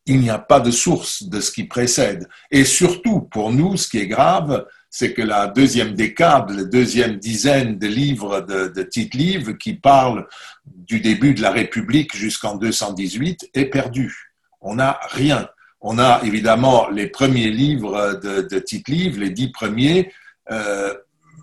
[0.05, 2.27] il n'y a pas de source de ce qui précède.
[2.51, 4.67] Et surtout, pour nous, ce qui est grave,
[4.97, 10.25] c'est que la deuxième décade, la deuxième dizaine de livres de, de qui parlent
[10.65, 14.33] du début de la République jusqu'en 218 est perdue.
[14.59, 15.49] On n'a rien.
[15.81, 20.11] On a évidemment les premiers livres de, de les dix premiers,
[20.49, 20.95] euh,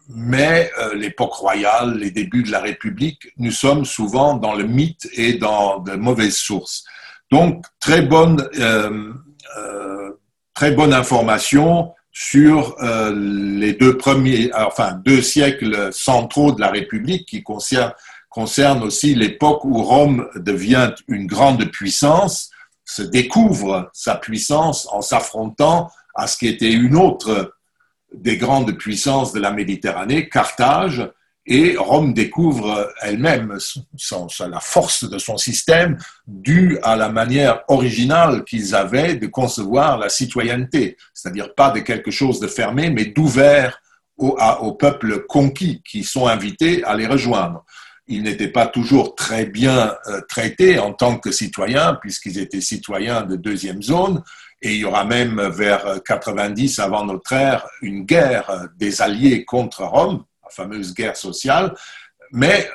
[0.08, 5.08] mais euh, l'époque royale, les débuts de la République, nous sommes souvent dans le mythe
[5.12, 6.84] et dans de mauvaises sources.
[7.30, 9.12] Donc, très bonne, euh
[10.54, 17.26] très bonne information sur euh, les deux premiers, enfin deux siècles centraux de la République
[17.26, 22.50] qui concernent aussi l'époque où Rome devient une grande puissance,
[22.84, 27.56] se découvre sa puissance en s'affrontant à ce qui était une autre
[28.12, 31.10] des grandes puissances de la Méditerranée, Carthage,
[31.46, 33.58] et Rome découvre elle-même
[34.40, 40.08] la force de son système due à la manière originale qu'ils avaient de concevoir la
[40.08, 43.78] citoyenneté, c'est-à-dire pas de quelque chose de fermé, mais d'ouvert
[44.16, 47.64] au, aux peuples conquis qui sont invités à les rejoindre.
[48.06, 53.22] Ils n'étaient pas toujours très bien euh, traités en tant que citoyens, puisqu'ils étaient citoyens
[53.22, 54.22] de deuxième zone,
[54.62, 59.84] et il y aura même vers 90 avant notre ère une guerre des alliés contre
[59.84, 61.74] Rome, fameuse guerre sociale,
[62.32, 62.68] mais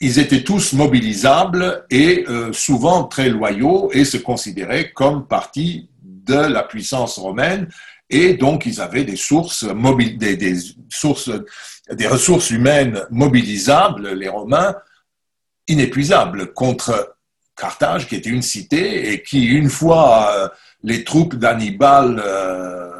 [0.00, 6.34] ils étaient tous mobilisables et euh, souvent très loyaux et se considéraient comme partie de
[6.34, 7.68] la puissance romaine.
[8.08, 10.56] Et donc ils avaient des sources, des, des,
[10.88, 11.30] sources,
[11.90, 14.74] des ressources humaines mobilisables, les Romains,
[15.68, 17.16] inépuisables contre
[17.56, 20.48] Carthage, qui était une cité et qui, une fois euh,
[20.82, 22.99] les troupes d'Hannibal euh,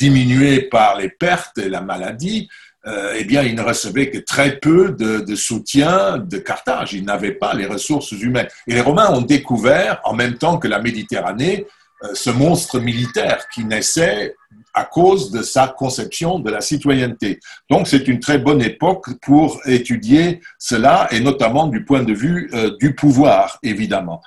[0.00, 2.48] diminué par les pertes et la maladie,
[2.86, 6.94] euh, eh bien, il ne recevait que très peu de, soutien de Carthage.
[6.94, 8.48] Il n'avait pas les ressources humaines.
[8.66, 11.66] Et les Romains ont découvert, en même temps que la Méditerranée,
[12.02, 14.34] euh, ce monstre militaire qui naissait
[14.72, 17.38] à cause de sa conception de la citoyenneté.
[17.68, 22.48] Donc, c'est une très bonne époque pour étudier cela, et notamment du point de vue
[22.54, 24.22] euh, du pouvoir, évidemment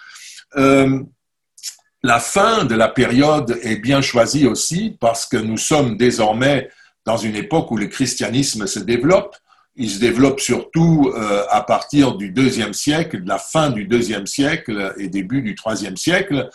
[2.04, 6.70] la fin de la période est bien choisie aussi parce que nous sommes désormais
[7.06, 9.36] dans une époque où le christianisme se développe.
[9.76, 14.28] Il se développe surtout euh, à partir du deuxième siècle, de la fin du deuxième
[14.28, 16.50] siècle et début du troisième siècle.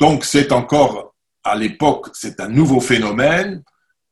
[0.00, 3.62] Donc c'est encore à l'époque, c'est un nouveau phénomène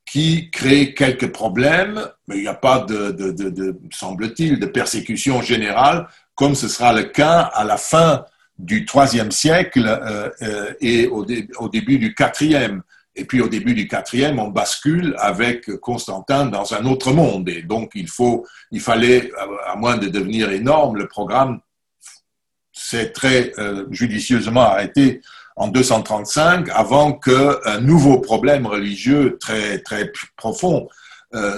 [0.05, 6.57] qui crée quelques problèmes, mais il n'y a pas de, semble-t-il, de persécution générale, comme
[6.57, 8.25] ce sera le cas à la fin
[8.61, 12.83] du troisième siècle euh, euh, et au, début du quatrième.
[13.17, 17.49] Et puis au début du quatrième, on bascule avec Constantin dans un autre monde.
[17.49, 19.31] Et donc il faut, il fallait,
[19.67, 21.61] à moins de devenir énorme, le programme
[22.73, 25.23] s'est très euh, judicieusement arrêté
[25.57, 30.89] en 235 avant qu'un nouveau problème religieux très très profond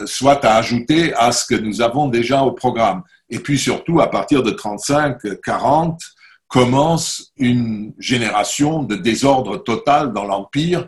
[0.05, 3.03] soit à ajouter à ce que nous avons déjà au programme.
[3.31, 5.97] Et puis surtout à partir de 35-40
[6.53, 10.87] commence une génération de désordre total dans l'Empire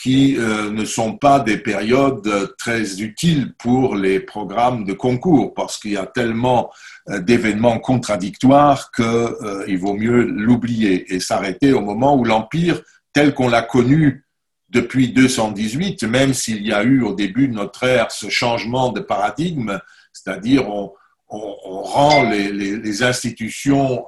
[0.00, 5.78] qui euh, ne sont pas des périodes très utiles pour les programmes de concours parce
[5.78, 6.70] qu'il y a tellement
[7.08, 12.80] euh, d'événements contradictoires qu'il euh, vaut mieux l'oublier et s'arrêter au moment où l'Empire,
[13.12, 14.24] tel qu'on l'a connu
[14.68, 19.00] depuis 218, même s'il y a eu au début de notre ère ce changement de
[19.00, 19.80] paradigme,
[20.12, 20.92] c'est-à-dire on,
[21.30, 24.04] on, rend les, institutions,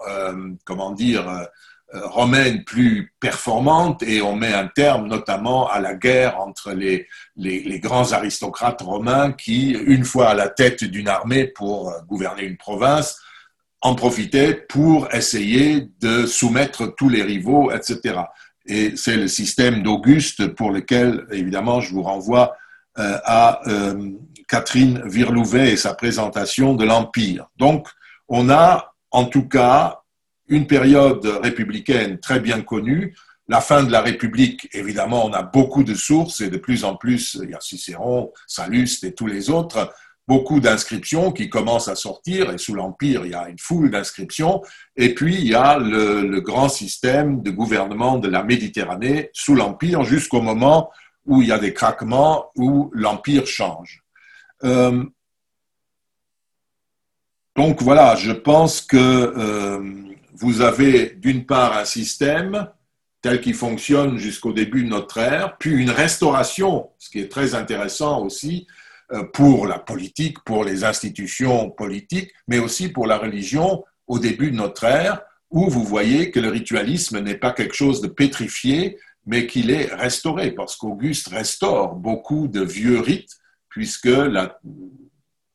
[0.65, 1.47] comment dire,
[1.95, 7.07] euh, romaine plus performante et on met un terme notamment à la guerre entre les,
[7.37, 12.45] les, grands aristocrates romains qui, une fois à la tête d'une armée pour euh, gouverner
[12.45, 13.21] une province,
[13.83, 18.21] en profitaient pour essayer de soumettre tous les rivaux, etc.
[18.65, 22.57] Et c'est le système d'Auguste pour lequel, évidemment, je vous renvoie
[22.99, 24.13] euh, à euh,
[24.53, 27.47] Catherine Virlouvet et sa présentation de l'Empire.
[27.57, 27.89] Donc,
[28.29, 30.03] on a en tout cas
[30.47, 33.17] une période républicaine très bien connue,
[33.49, 36.97] la fin de la République, évidemment, on a beaucoup de sources et de plus en
[36.97, 39.91] plus, il y a Cicéron, Sallust et tous les autres,
[40.29, 44.61] beaucoup d'inscriptions qui commencent à sortir, et sous l'Empire, il y a une foule d'inscriptions,
[44.97, 49.55] et puis il y a le, le, grand système de gouvernement de la Méditerranée sous
[49.55, 50.91] l'Empire jusqu'au moment
[51.25, 54.02] où il y a des craquements, où l'Empire change.
[54.65, 55.05] Euh,
[57.57, 59.81] donc voilà, je pense que euh,
[60.33, 62.69] vous avez d'une part un système
[63.21, 67.55] tel qu'il fonctionne jusqu'au début de notre ère, puis une restauration, ce qui est très
[67.55, 68.67] intéressant aussi
[69.13, 74.51] euh, pour la politique, pour les institutions politiques, mais aussi pour la religion au début
[74.51, 78.99] de notre ère, où vous voyez que le ritualisme n'est pas quelque chose de pétrifié,
[79.27, 83.37] mais qu'il est restauré, parce qu'Auguste restaure beaucoup de vieux rites,
[83.73, 84.11] puisque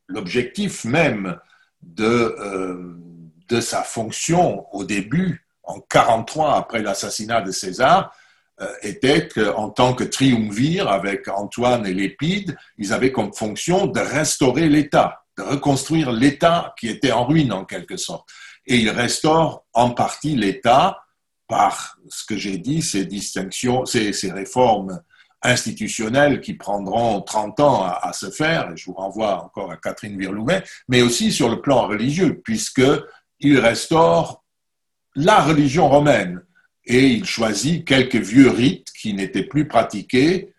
[0.07, 1.39] l'objectif même
[1.81, 2.97] de, euh,
[3.47, 8.11] de sa fonction au début, en 43 après l'assassinat de César,
[8.59, 13.99] euh, était qu'en tant que triumvir avec Antoine et Lépide, ils avaient comme fonction de
[13.99, 18.27] restaurer l'État, de reconstruire l'État qui était en ruine en quelque sorte.
[18.65, 21.03] Et ils restaurent en partie l'État
[21.47, 25.01] par ce que j'ai dit, ces distinctions, ces, réformes
[25.43, 30.17] institutionnelles qui prendront 30 ans à, se faire, et je vous renvoie encore à Catherine
[30.17, 32.81] Virlouvet, mais aussi sur le plan religieux, puisque
[33.39, 34.43] il restaure
[35.15, 36.41] la religion romaine.
[36.85, 40.53] Et il choisit quelques vieux rites qui n'étaient plus pratiqués,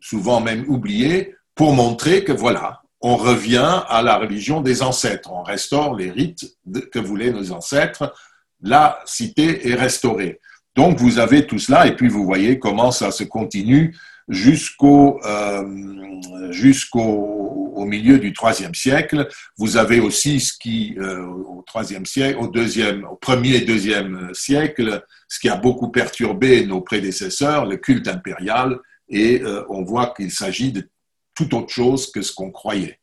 [0.00, 5.42] souvent même oubliés, pour montrer que voilà, on revient à la religion des ancêtres, on
[5.42, 6.56] restaure les rites
[6.92, 8.12] que voulaient nos ancêtres,
[8.60, 10.40] la cité est restaurée.
[10.74, 13.96] Donc vous avez tout cela et puis vous voyez comment ça se continue
[14.28, 19.28] jusqu'au euh, jusqu'au au milieu du troisième siècle.
[19.56, 24.30] Vous avez aussi ce qui euh, au troisième siècle, au deuxième, au premier et deuxième
[24.34, 30.12] siècle, ce qui a beaucoup perturbé nos prédécesseurs, le culte impérial, et euh, on voit
[30.16, 30.88] qu'il s'agit de
[31.34, 32.98] tout autre chose que ce qu'on croyait.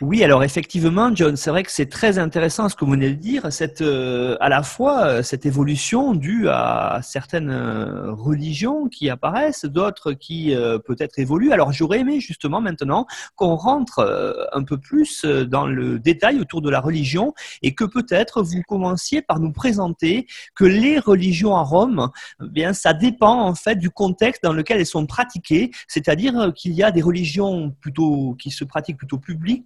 [0.00, 3.16] Oui, alors effectivement, John, c'est vrai que c'est très intéressant ce que vous venez de
[3.16, 9.10] dire, cette, euh, à la fois euh, cette évolution due à certaines euh, religions qui
[9.10, 11.50] apparaissent, d'autres qui euh, peut-être évoluent.
[11.50, 16.62] Alors j'aurais aimé justement maintenant qu'on rentre euh, un peu plus dans le détail autour
[16.62, 21.62] de la religion et que peut-être vous commenciez par nous présenter que les religions à
[21.62, 22.08] Rome,
[22.40, 26.72] eh bien ça dépend en fait du contexte dans lequel elles sont pratiquées, c'est-à-dire qu'il
[26.74, 29.64] y a des religions plutôt qui se pratiquent plutôt publiques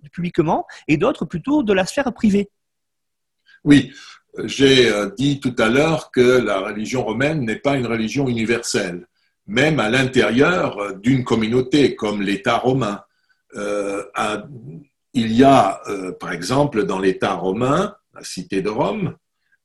[0.88, 2.50] et d'autres plutôt de la sphère privée.
[3.64, 3.92] Oui,
[4.44, 9.06] j'ai euh, dit tout à l'heure que la religion romaine n'est pas une religion universelle,
[9.46, 13.02] même à l'intérieur euh, d'une communauté comme l'État romain.
[13.54, 14.02] Euh,
[15.14, 15.82] il y a,
[16.18, 19.14] par exemple, dans l'État romain, la cité de Rome,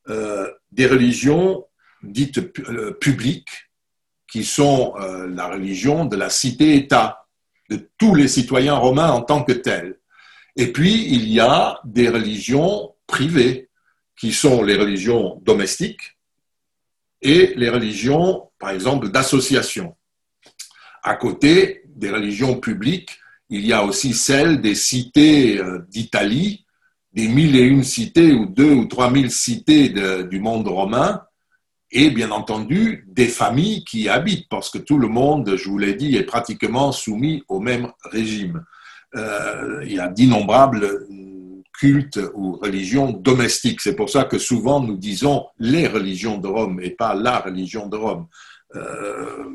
[0.09, 1.65] des religions
[2.03, 2.51] dites
[2.99, 3.69] publiques
[4.29, 7.25] qui sont la religion de la cité-État,
[7.69, 9.97] de tous les citoyens romains en tant que tels.
[10.57, 13.69] Et puis, il y a des religions privées,
[14.17, 16.17] qui sont les religions domestiques
[17.21, 19.95] et les religions, par exemple, d'association.
[21.03, 26.65] À côté des religions publiques, il y a aussi celles des cités euh, d'Italie,
[27.13, 31.21] des mille et une cités ou deux ou trois mille cités du monde romain,
[31.91, 35.77] et bien entendu des familles qui y habitent, parce que tout le monde, je vous
[35.77, 38.63] l'ai dit, est pratiquement soumis au même régime
[39.15, 41.07] euh, il y a d'innombrables
[41.73, 43.81] cultes ou religions domestiques.
[43.81, 47.87] C'est pour ça que souvent nous disons les religions de Rome et pas la religion
[47.87, 48.27] de Rome.
[48.75, 49.45] Euh,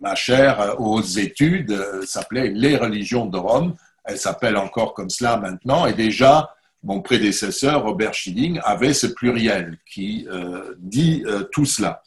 [0.00, 3.74] ma chère aux études s'appelait les religions de Rome.
[4.04, 5.86] Elle s'appelle encore comme cela maintenant.
[5.86, 10.26] Et déjà, mon prédécesseur, Robert Schilling, avait ce pluriel qui
[10.78, 11.22] dit
[11.52, 12.02] tout cela.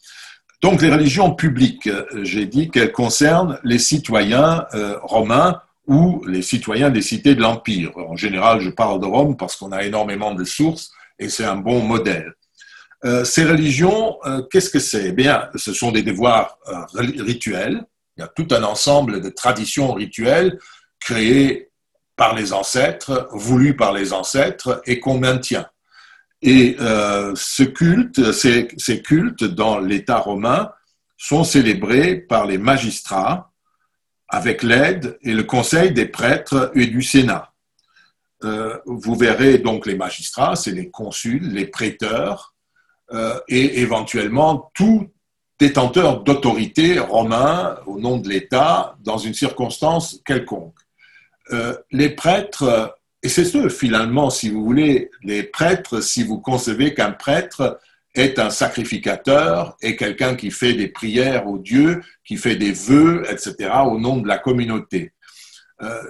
[0.60, 1.88] Donc les religions publiques,
[2.22, 4.66] j'ai dit qu'elles concernent les citoyens
[5.02, 7.96] romains ou les citoyens des cités de l'Empire.
[7.96, 11.56] En général, je parle de Rome parce qu'on a énormément de sources et c'est un
[11.56, 12.32] bon modèle.
[13.04, 15.08] Euh, ces religions, euh, qu'est-ce que c'est?
[15.08, 17.84] Eh Bien, ce sont des devoirs euh, rituels.
[18.16, 20.58] Il y a tout un ensemble de traditions rituelles
[21.00, 21.70] créées
[22.16, 25.66] par les ancêtres, voulues par les ancêtres et qu'on maintient.
[26.40, 30.70] Et ce culte, ces, ces cultes dans l'État romain
[31.16, 33.53] sont célébrés par les magistrats
[34.34, 37.52] avec l'aide et le conseil des prêtres et du Sénat.
[38.84, 42.54] vous verrez donc les magistrats, c'est les consuls, les prêteurs,
[43.12, 45.10] euh, et éventuellement tout
[45.58, 50.74] détenteur d'autorité romain au nom de l'État dans une circonstance quelconque.
[51.52, 56.94] Euh, les prêtres, et c'est ce finalement, si vous voulez, les prêtres, si vous concevez
[56.94, 57.78] qu'un prêtre
[58.14, 63.24] est un sacrificateur et quelqu'un qui fait des prières aux dieux, qui fait des vœux,
[63.28, 65.12] etc., au nom de la communauté.
[65.82, 66.00] Euh,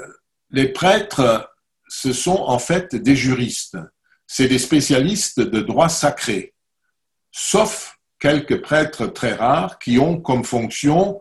[0.50, 1.50] les prêtres,
[1.88, 3.78] ce sont en fait des juristes,
[4.26, 6.54] c'est des spécialistes de droit sacré
[7.34, 11.20] sauf quelques prêtres très rares qui ont comme fonction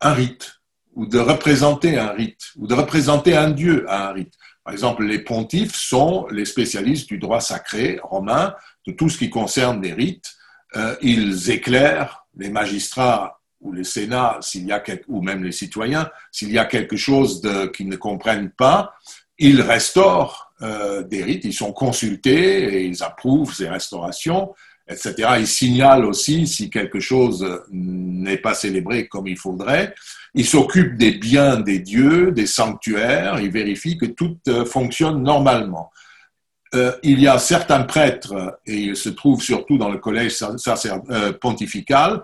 [0.00, 0.60] un rite,
[0.94, 4.34] ou de représenter un rite, ou de représenter un dieu à un rite.
[4.64, 8.54] Par exemple, les pontifes sont les spécialistes du droit sacré romain,
[8.86, 10.32] de tout ce qui concerne les rites.
[10.76, 16.10] Euh, ils éclairent les magistrats ou les sénats, s'il y a ou même les citoyens,
[16.32, 17.42] s'il y a quelque chose
[17.74, 18.94] qu'ils ne comprennent pas,
[19.38, 24.52] ils restaurent euh, des rites, ils sont consultés et ils approuvent ces restaurations
[24.88, 25.28] etc.
[25.38, 29.94] Il signale aussi si quelque chose n'est pas célébré comme il faudrait.
[30.34, 35.90] Il s'occupe des biens des dieux, des sanctuaires, il vérifie que tout euh, fonctionne normalement.
[36.74, 41.32] Euh, il y a certains prêtres, et ils se trouvent surtout dans le collège euh,
[41.32, 42.22] pontifical,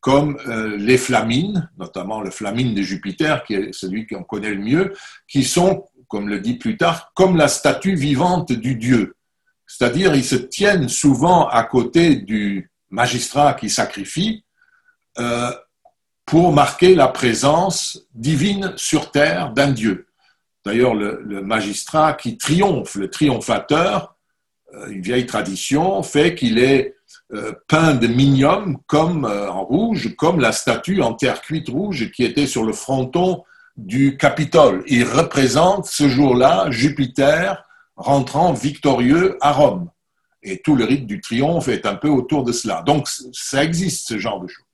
[0.00, 0.36] comme
[0.78, 4.94] les flamines, notamment le flamine de Jupiter, qui est celui qu'on connaît le mieux,
[5.28, 9.14] qui sont, comme le dit plus tard, comme la statue vivante du dieu.
[9.64, 14.44] C'est-à-dire, ils se tiennent souvent à côté du magistrat qui sacrifie
[15.18, 15.50] euh,
[16.26, 20.06] pour marquer la présence divine sur terre d'un Dieu.
[20.64, 24.16] D'ailleurs, le, magistrat qui triomphe, le triomphateur,
[24.74, 26.94] euh, une vieille tradition, fait qu'il est
[27.32, 32.24] euh, peint de minium comme en rouge, comme la statue en terre cuite rouge qui
[32.24, 33.42] était sur le fronton
[33.76, 34.84] du Capitole.
[34.86, 37.64] Il représente ce jour-là Jupiter
[37.96, 39.90] rentrant victorieux à Rome.
[40.42, 42.82] Et tout le rite du triomphe est un peu autour de cela.
[42.82, 44.64] Donc, ça existe, ce genre de choses.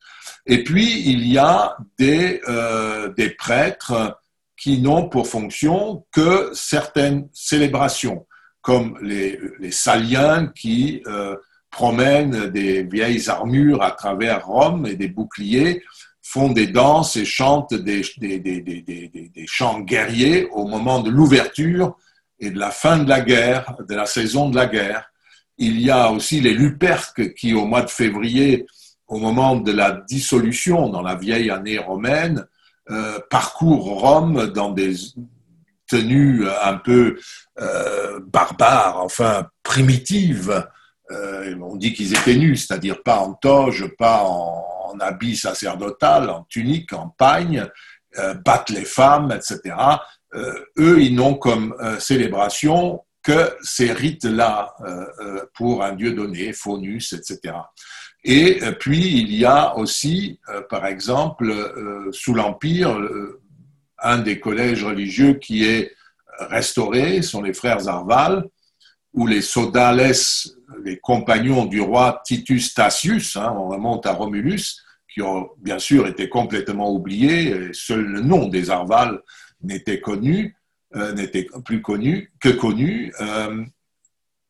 [0.47, 4.19] Et puis, il y a euh, des prêtres
[4.59, 8.27] qui n'ont pour fonction que certaines célébrations,
[8.61, 9.39] comme les,
[9.71, 11.37] Saliens qui euh,
[11.71, 15.83] promènent des vieilles armures à travers Rome et des boucliers,
[16.23, 21.97] font des danses et chantent des, des chants guerriers au moment de l'ouverture
[22.41, 25.11] et de la fin de la guerre, de la saison de la guerre.
[25.57, 28.67] Il y a aussi les Luperques qui, au mois de février,
[29.07, 32.47] au moment de la dissolution dans la vieille année romaine,
[32.91, 34.95] euh, parcourent Rome dans des
[35.87, 37.19] tenues un peu
[37.61, 40.67] euh, barbares, enfin primitives.
[41.11, 44.65] Euh, on dit qu'ils étaient nus, c'est-à-dire pas en toge, pas en,
[45.01, 47.69] habit sacerdotal, en tunique, en pagne,
[48.45, 49.77] battent les femmes, etc.
[50.35, 54.75] Eux, ils n'ont comme célébration que ces rites-là
[55.55, 57.55] pour un dieu donné, Faunus, etc.
[58.25, 61.53] Et puis, il y a aussi, par exemple,
[62.13, 62.99] sous l'Empire,
[63.99, 65.93] un des collèges religieux qui est
[66.41, 68.45] restauré sont les frères Arval,
[69.15, 70.13] où les Sodales,
[70.85, 76.07] les compagnons du roi Titus Tacius, hein, on remonte à Romulus, qui ont bien sûr
[76.07, 79.21] été complètement oubliés, seul le nom des Arval
[79.63, 80.55] n'était connu,
[80.95, 83.65] euh, n'était plus connu que connu, euh,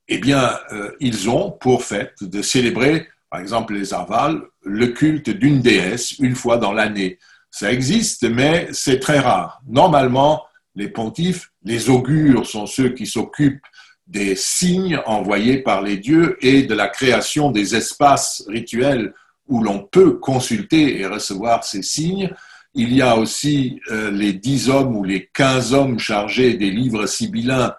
[0.09, 5.31] eh bien, euh, ils ont pour fait de célébrer, par exemple les Arvales, le culte
[5.31, 7.19] d'une déesse une fois dans l'année.
[7.51, 9.61] Ça existe, mais c'est très rare.
[9.67, 13.65] Normalement, les pontifes, les augures sont ceux qui s'occupent
[14.07, 19.13] des signes envoyés par les dieux et de la création des espaces rituels
[19.49, 22.31] où l'on peut consulter et recevoir ces signes.
[22.75, 27.07] Il y a aussi euh, les dix hommes ou les quinze hommes chargés des livres
[27.07, 27.75] sibyllins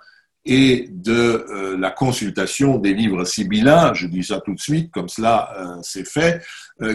[0.51, 5.07] et de euh, la consultation des livres sibyllins, je dis ça tout de suite, comme
[5.07, 6.41] cela euh, c'est fait,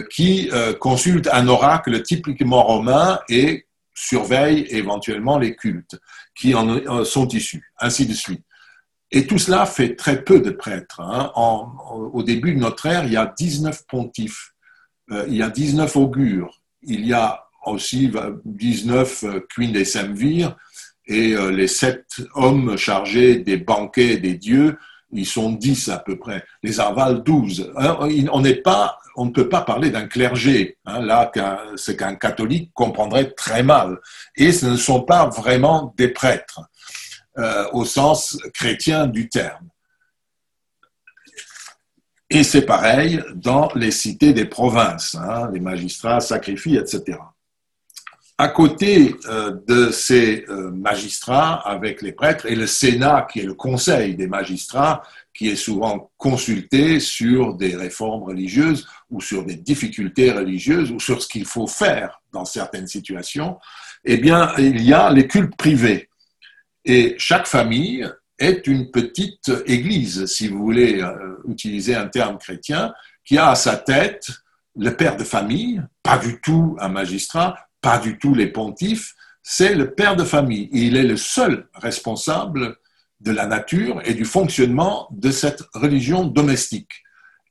[0.09, 0.49] qui
[0.79, 5.95] consultent un oracle typiquement romain et surveillent éventuellement les cultes
[6.35, 8.43] qui en sont issus, ainsi de suite.
[9.11, 10.99] Et tout cela fait très peu de prêtres.
[10.99, 11.31] Hein.
[12.11, 14.53] au début de notre ère, il y a 19 pontifes,
[15.11, 18.11] euh, il y a 19 augures, il y a aussi
[18.43, 19.25] 19
[19.55, 20.55] queen des semvirs
[21.07, 24.77] et euh, les sept hommes chargés des banquets des dieux,
[25.11, 26.43] ils sont 10 à peu près.
[26.63, 27.71] Les arvales, 12.
[27.77, 27.97] Hein,
[29.15, 30.77] on ne peut pas parler d'un clergé.
[30.85, 31.31] Hein, là,
[31.75, 33.99] ce qu'un catholique comprendrait très mal.
[34.35, 36.61] Et ce ne sont pas vraiment des prêtres,
[37.37, 39.69] euh, au sens chrétien du terme.
[42.29, 45.15] Et c'est pareil dans les cités des provinces.
[45.15, 47.19] Hein, les magistrats sacrifient, etc.
[48.37, 53.45] À côté euh, de ces euh, magistrats avec les prêtres et le Sénat, qui est
[53.45, 59.55] le conseil des magistrats, qui est souvent consulté sur des réformes religieuses ou sur des
[59.55, 63.57] difficultés religieuses ou sur ce qu'il faut faire dans certaines situations,
[64.03, 66.09] eh bien, il y a les cultes privés.
[66.83, 68.05] Et chaque famille
[68.37, 73.55] est une petite église, si vous voulez euh, utiliser un terme chrétien, qui a à
[73.55, 74.29] sa tête
[74.77, 77.55] le père de famille, pas du tout un magistrat,
[77.85, 79.13] pas du tout les pontifes,
[79.43, 80.69] c'est le père de famille.
[80.71, 82.77] il est le seul responsable
[83.19, 86.93] de la nature et du fonctionnement de cette religion domestique.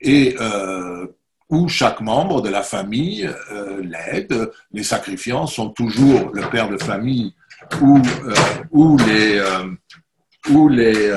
[0.00, 1.06] Et euh,
[1.50, 4.50] où chaque membre de la famille euh, l'aide.
[4.72, 7.32] Les sacrifiants sont toujours le père de famille
[7.80, 8.34] ou, euh,
[8.72, 9.40] ou les,
[10.50, 11.12] ou les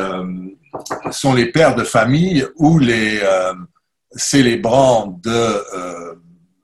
[1.09, 3.19] sont les pères de famille ou les
[4.11, 5.41] célébrants de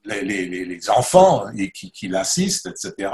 [0.05, 3.09] les, enfants qui, qui l'assistent, etc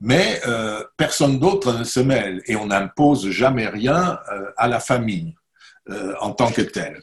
[0.00, 4.80] mais euh, personne d'autre ne se mêle et on n'impose jamais rien euh, à la
[4.80, 5.34] famille
[5.88, 7.00] euh, en tant que telle.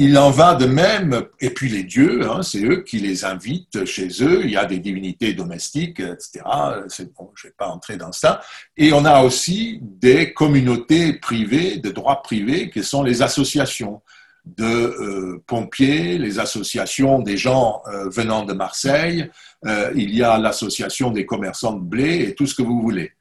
[0.00, 3.84] il en va de même, et puis les dieux, hein, c'est eux qui les invitent
[3.84, 6.44] chez eux, il y a des divinités domestiques, etc.
[6.88, 7.08] Je ne
[7.44, 8.40] vais pas entrer dans ça.
[8.76, 14.00] Et on a aussi des communautés privées, de droit privé, qui sont les associations
[14.56, 19.30] de euh, pompiers, les associations des gens euh, venant de Marseille,
[19.66, 23.12] euh, il y a l'association des commerçants de blé et tout ce que vous voulez,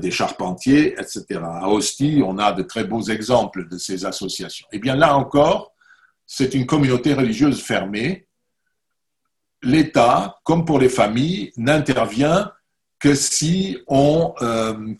[0.00, 1.40] des charpentiers, etc.
[1.40, 4.66] À Ostie, on a de très beaux exemples de ces associations.
[4.72, 5.72] Eh bien là encore,
[6.26, 8.26] c'est une communauté religieuse fermée.
[9.62, 12.50] L'État, comme pour les familles, n'intervient
[12.98, 14.34] que si on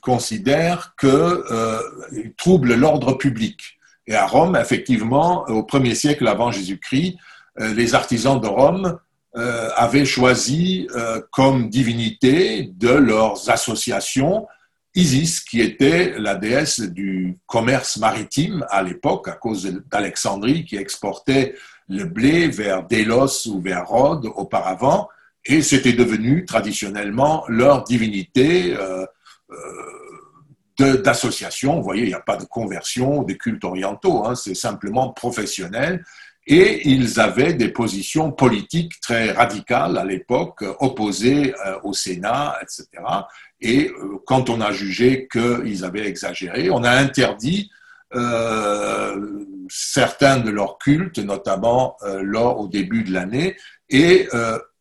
[0.00, 3.77] considère qu'il trouble l'ordre public.
[4.08, 7.16] Et à Rome, effectivement, au premier siècle avant Jésus-Christ,
[7.60, 8.98] euh, les artisans de Rome
[9.36, 14.48] euh, avaient choisi euh, comme divinité de leurs associations
[14.94, 21.54] Isis, qui était la déesse du commerce maritime à l'époque, à cause d'Alexandrie, qui exportait
[21.88, 25.08] le blé vers Délos ou vers Rhodes auparavant,
[25.44, 28.74] et c'était devenu traditionnellement leur divinité
[30.78, 31.76] d'associations.
[31.76, 36.04] Vous voyez, il n'y a pas de conversion des cultes orientaux, hein, c'est simplement professionnel.
[36.50, 42.86] Et ils avaient des positions politiques très radicales à l'époque, opposées euh, au Sénat, etc.
[43.60, 47.70] Et euh, quand on a jugé qu'ils avaient exagéré, on a interdit
[48.14, 53.54] euh, certains de leurs cultes, notamment lors au début de l'année,
[53.90, 54.26] et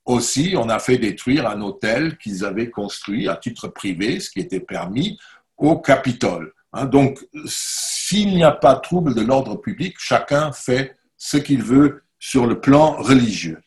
[0.06, 4.40] aussi on a fait détruire un hôtel qu'ils avaient construit à titre privé, ce qui
[4.40, 5.20] était permis,
[5.58, 6.54] au Capitole.
[6.74, 6.86] Hein.
[6.86, 12.04] donc, s'il n'y a pas de trouble de l'ordre public, chacun fait ce qu'il veut
[12.20, 13.60] sur le plan religieux.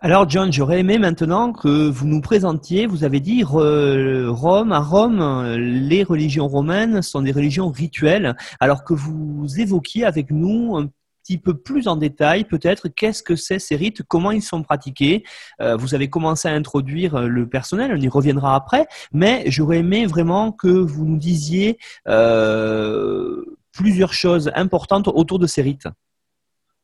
[0.00, 5.54] Alors John, j'aurais aimé maintenant que vous nous présentiez, vous avez dit Rome, à Rome,
[5.56, 10.90] les religions romaines sont des religions rituelles, alors que vous évoquiez avec nous un
[11.26, 15.24] petit peu plus en détail, peut-être, qu'est-ce que c'est ces rites, comment ils sont pratiqués.
[15.60, 19.78] Euh, vous avez commencé à introduire euh, le personnel, on y reviendra après, mais j'aurais
[19.78, 25.88] aimé vraiment que vous nous disiez euh, plusieurs choses importantes autour de ces rites.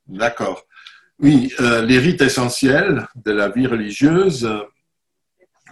[0.09, 0.65] D'accord.
[1.21, 4.49] Oui, les rites essentiels de la vie religieuse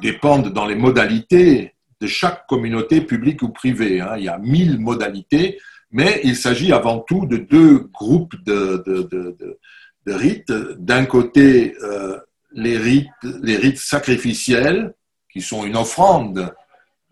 [0.01, 4.01] dépendent dans les modalités de chaque communauté publique ou privée.
[4.01, 4.14] Hein.
[4.16, 5.59] Il y a mille modalités
[5.93, 9.59] mais il s'agit avant tout de deux groupes de,
[10.07, 10.53] rites.
[10.78, 12.18] D'un côté, euh,
[12.53, 14.95] les, rites, sacrificiels,
[15.32, 16.53] qui sont une offrande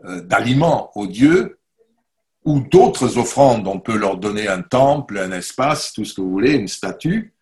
[0.05, 1.59] euh, d'aliments aux dieux,
[2.45, 3.69] ou d'autres offrandes.
[3.69, 7.35] On peut leur donner un temple, un espace, tout ce que vous voulez, une statue.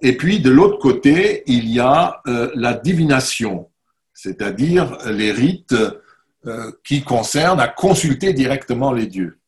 [0.00, 3.68] Et puis, de l'autre côté, il y a euh, la divination,
[4.12, 5.74] c'est-à-dire les rites
[6.84, 9.38] qui concernent à consulter directement les dieux.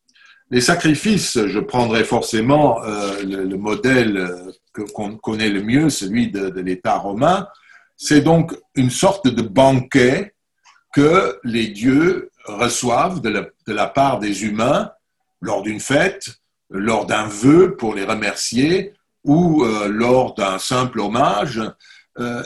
[0.51, 6.61] Les sacrifices, je prendrais forcément euh, le, modèle euh, qu'on connaît le mieux, celui de,
[6.61, 7.49] l'État romain.
[7.97, 10.35] C'est donc une sorte de banquet
[10.93, 14.93] que les dieux reçoivent de la, part des humains,
[15.41, 16.37] lors d'une fête,
[16.71, 18.93] lors d'un vœu pour les remercier
[19.25, 21.61] ou euh, lors d'un simple hommage,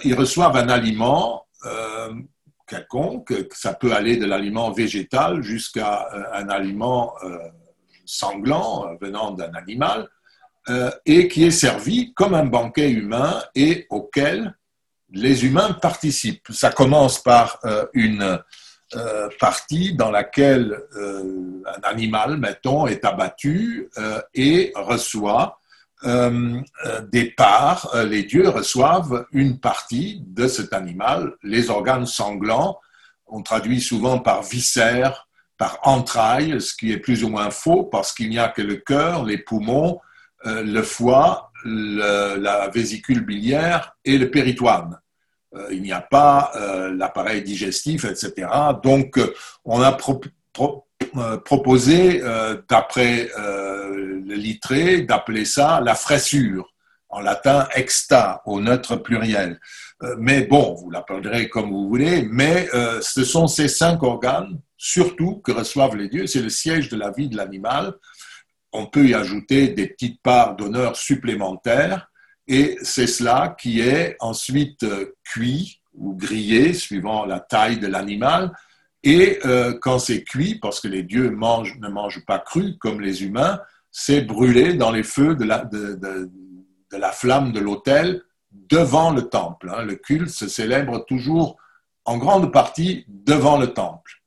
[0.03, 1.47] ils reçoivent un aliment
[2.67, 7.15] quelconque, ça peut aller de l'aliment végétal jusqu'à un aliment
[8.11, 10.09] sanglant venant d'un animal,
[11.07, 14.55] et qui est servi comme un banquet humain et auquel
[15.11, 16.49] les humains participent.
[16.53, 17.59] Ça commence par
[17.93, 18.41] une
[18.97, 25.57] euh, partie dans laquelle euh, un animal, mettons, est abattu euh, et reçoit
[27.13, 27.95] des parts.
[28.07, 32.81] les dieux reçoivent une partie de cet animal, les organes sanglants.
[33.27, 35.29] On traduit souvent par viscères,
[35.61, 38.77] par entrailles, ce qui est plus ou moins faux parce qu'il n'y a que le
[38.77, 40.01] cœur, les poumons,
[40.47, 44.99] le foie, la vésicule biliaire et le péritoine.
[45.55, 48.49] Euh, il n'y a pas euh, l'appareil digestif, etc.
[48.83, 49.35] Donc, euh,
[49.65, 49.93] on a
[51.45, 52.23] proposé,
[52.69, 56.73] d'après le littré, d'appeler ça la fraissure,
[57.09, 59.61] en latin exta, au neutre pluriel.
[60.19, 62.69] mais bon, vous l'appellerez comme vous voulez, mais
[63.01, 66.27] ce sont ces cinq organes, surtout, que reçoivent les dieux.
[66.27, 67.93] C'est le siège de la vie de l'animal.
[68.73, 72.11] On peut y ajouter des petites parts d'honneur supplémentaires
[72.49, 78.53] et c'est cela qui est ensuite euh, cuit ou grillé suivant la taille de l'animal.
[79.03, 83.23] Et euh, quand c'est cuit, parce que les dieux ne mangent pas cru comme les
[83.23, 83.61] humains,
[83.91, 86.31] c'est brûlé dans les feux de la, de,
[86.91, 89.71] la flamme de l'autel devant le temple.
[89.75, 89.83] Hein.
[89.83, 91.59] Le culte se célèbre toujours
[92.07, 94.20] en grande partie devant le temple.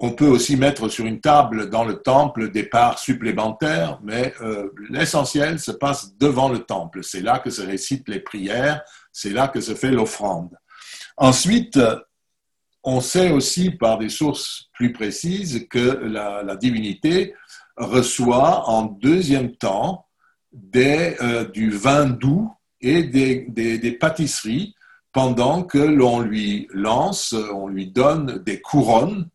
[0.00, 4.68] On peut aussi mettre sur une table dans le temple des parts supplémentaires, mais euh,
[4.90, 7.02] l'essentiel se passe devant le temple.
[7.02, 8.82] C'est là que se récitent les prières,
[9.12, 10.56] c'est là que se fait l'offrande.
[11.16, 11.80] Ensuite,
[12.84, 17.34] on sait aussi par des sources plus précises que la, divinité
[17.76, 20.06] reçoit en deuxième temps
[20.76, 24.76] euh, du vin doux et des pâtisseries
[25.12, 29.28] pendant que l'on lui lance, on lui donne des couronnes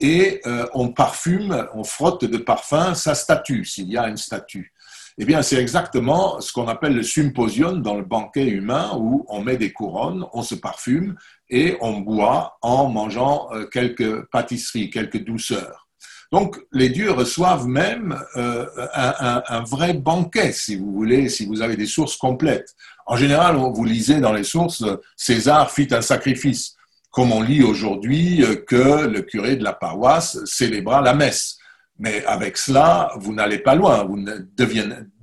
[0.00, 4.72] et euh, on parfume, on frotte de parfum sa statue, s'il y a une statue.
[5.20, 9.42] Eh bien, c'est exactement ce qu'on appelle le symposium dans le banquet humain où on
[9.42, 11.16] met des couronnes, on se parfume
[11.50, 15.88] et on boit en mangeant euh, quelques pâtisseries, quelques douceurs.
[16.30, 21.62] Donc, les dieux reçoivent même euh, un, un, vrai banquet, si vous voulez, si vous
[21.62, 22.74] avez des sources complètes.
[23.06, 24.84] En général, vous lisez dans les sources,
[25.16, 26.76] César fit un sacrifice
[27.18, 31.58] comme on lit aujourd'hui euh, que le curé de la paroisse célébra la messe.
[31.98, 34.36] Mais avec cela, vous n'allez pas loin, vous ne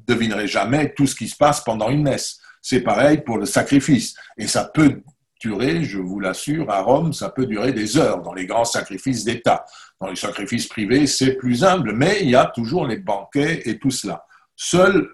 [0.06, 2.42] devinerez jamais tout ce qui se passe pendant une messe.
[2.62, 4.14] C'est pareil pour le sacrifice.
[4.38, 5.04] Et ça peut
[5.40, 9.24] durer, je vous l'assure, à Rome, ça peut durer des heures dans les grands sacrifices
[9.24, 9.66] d'État.
[10.02, 13.80] Dans les sacrifices privés, c'est plus humble, mais il y a toujours les banquets et
[13.80, 14.26] tout cela.
[14.58, 15.08] Seule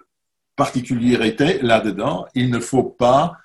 [0.56, 3.36] particularité là-dedans, il ne faut pas...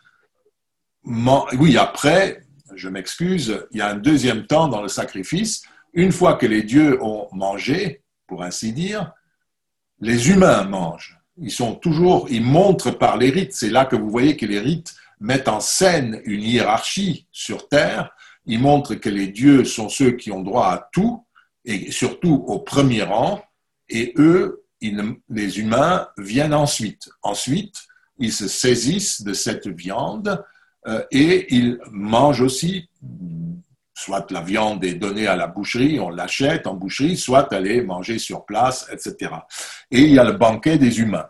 [1.59, 2.46] Oui, après,
[2.77, 5.63] je m'excuse, il y a un deuxième temps dans le sacrifice.
[5.93, 9.11] Une fois que les dieux ont mangé, pour ainsi dire,
[9.99, 11.19] les humains mangent.
[11.37, 13.53] Ils sont toujours, ils montrent par les rites.
[13.53, 18.11] C'est là que vous voyez que les rites mettent en scène une hiérarchie sur terre.
[18.45, 21.25] Ils montrent que les dieux sont ceux qui ont droit à tout
[21.65, 23.43] et surtout au premier rang.
[23.89, 27.09] Et eux, les humains viennent ensuite.
[27.23, 27.83] Ensuite,
[28.19, 30.43] ils se saisissent de cette viande
[31.11, 32.89] et ils mangent aussi,
[33.93, 37.81] soit la viande est donnée à la boucherie, on l'achète en boucherie, soit elle est
[37.81, 39.31] mangée sur place, etc.
[39.91, 41.27] Et il y a le banquet des humains.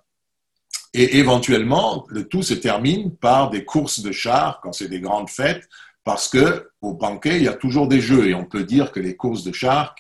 [0.94, 5.30] Et éventuellement, le tout se termine par des courses de chars quand c'est des grandes
[5.30, 5.68] fêtes,
[6.04, 9.00] parce que au banquet, il y a toujours des jeux et on peut dire que
[9.00, 9.94] les courses de chars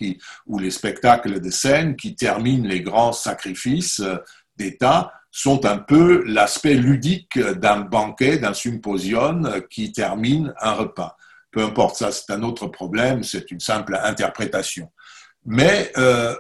[0.46, 4.18] ou les spectacles de scène qui terminent les grands sacrifices euh,
[4.56, 11.16] d'État sont un peu l'aspect ludique d'un banquet, d'un symposium qui termine un repas.
[11.52, 14.92] Peu importe, ça c'est un autre problème, c'est une simple interprétation.
[15.46, 16.36] Mais euh,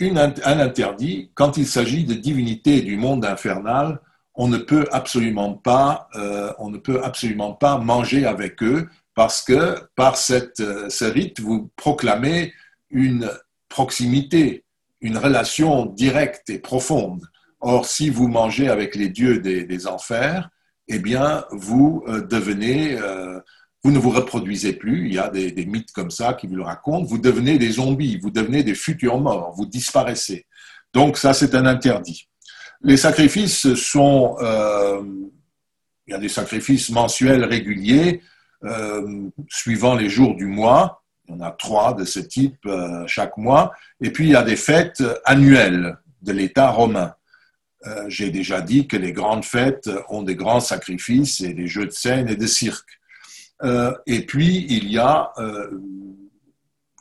[0.00, 4.00] un interdit, quand il s'agit de divinités du monde infernal,
[4.34, 9.42] on ne peut absolument pas, euh, on ne peut absolument pas manger avec eux parce
[9.42, 12.54] que par cette, euh, ce rite, vous proclamez
[12.88, 13.30] une
[13.68, 14.64] proximité,
[15.02, 17.26] une relation directe et profonde.
[17.60, 20.48] Or, si vous mangez avec les dieux des, enfers,
[20.88, 23.38] eh bien, vous euh, devenez, euh,
[23.84, 25.08] vous ne vous reproduisez plus.
[25.08, 27.04] Il y a des, mythes comme ça qui vous le racontent.
[27.04, 30.46] Vous devenez des zombies, vous devenez des futurs morts, vous disparaissez.
[30.94, 32.28] Donc, ça, c'est un interdit.
[32.82, 35.02] Les sacrifices sont, euh,
[36.06, 38.22] il y a des sacrifices mensuels réguliers,
[39.48, 41.02] suivant les jours du mois.
[41.28, 42.68] Il y en a trois de ce type
[43.06, 43.72] chaque mois.
[44.02, 47.14] Et puis, il y a des fêtes annuelles de l'État romain.
[48.08, 51.92] J'ai déjà dit que les grandes fêtes ont des grands sacrifices et des jeux de
[51.92, 53.00] scène et de cirque.
[54.06, 55.32] et puis, il y a,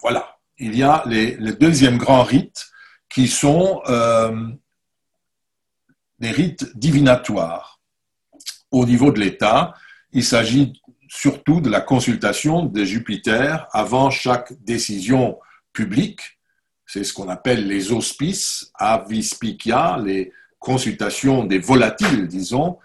[0.01, 2.69] voilà, il y a les, les deuxième grand rite
[3.09, 4.47] qui sont euh,
[6.19, 7.79] des rites divinatoires.
[8.71, 9.73] Au niveau de l'État,
[10.11, 10.73] il s'agit
[11.07, 15.39] surtout de la consultation de Jupiter avant chaque décision
[15.73, 16.21] publique.
[16.85, 22.77] C'est ce qu'on appelle les auspices, avispicia, les consultations des volatiles, disons,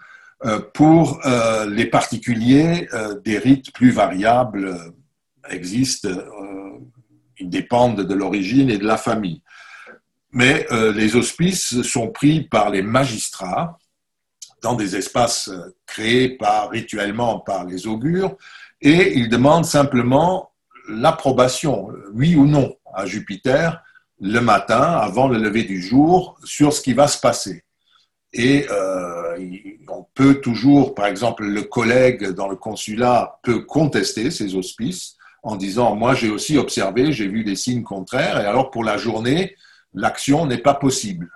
[0.45, 2.87] euh, pour euh, les particuliers,
[3.23, 4.93] des rites plus variables
[5.49, 6.09] existent,
[7.37, 9.41] ils dépendent de l'origine et de la famille
[10.35, 13.79] mais euh, les hospices sont pris par les magistrats
[14.61, 18.35] dans des espaces euh, créés par, rituellement par les augures
[18.81, 20.51] et ils demandent simplement
[20.89, 23.81] l'approbation, oui ou non, à Jupiter
[24.19, 27.63] le matin avant le lever du jour sur ce qui va se passer.
[28.37, 29.37] Et euh,
[29.87, 35.55] on peut toujours, par exemple, le collègue dans le consulat peut contester ces auspices en
[35.55, 39.55] disant, moi j'ai aussi observé, j'ai vu des signes contraires, et alors pour la journée,
[39.93, 41.31] l'action n'est pas possible.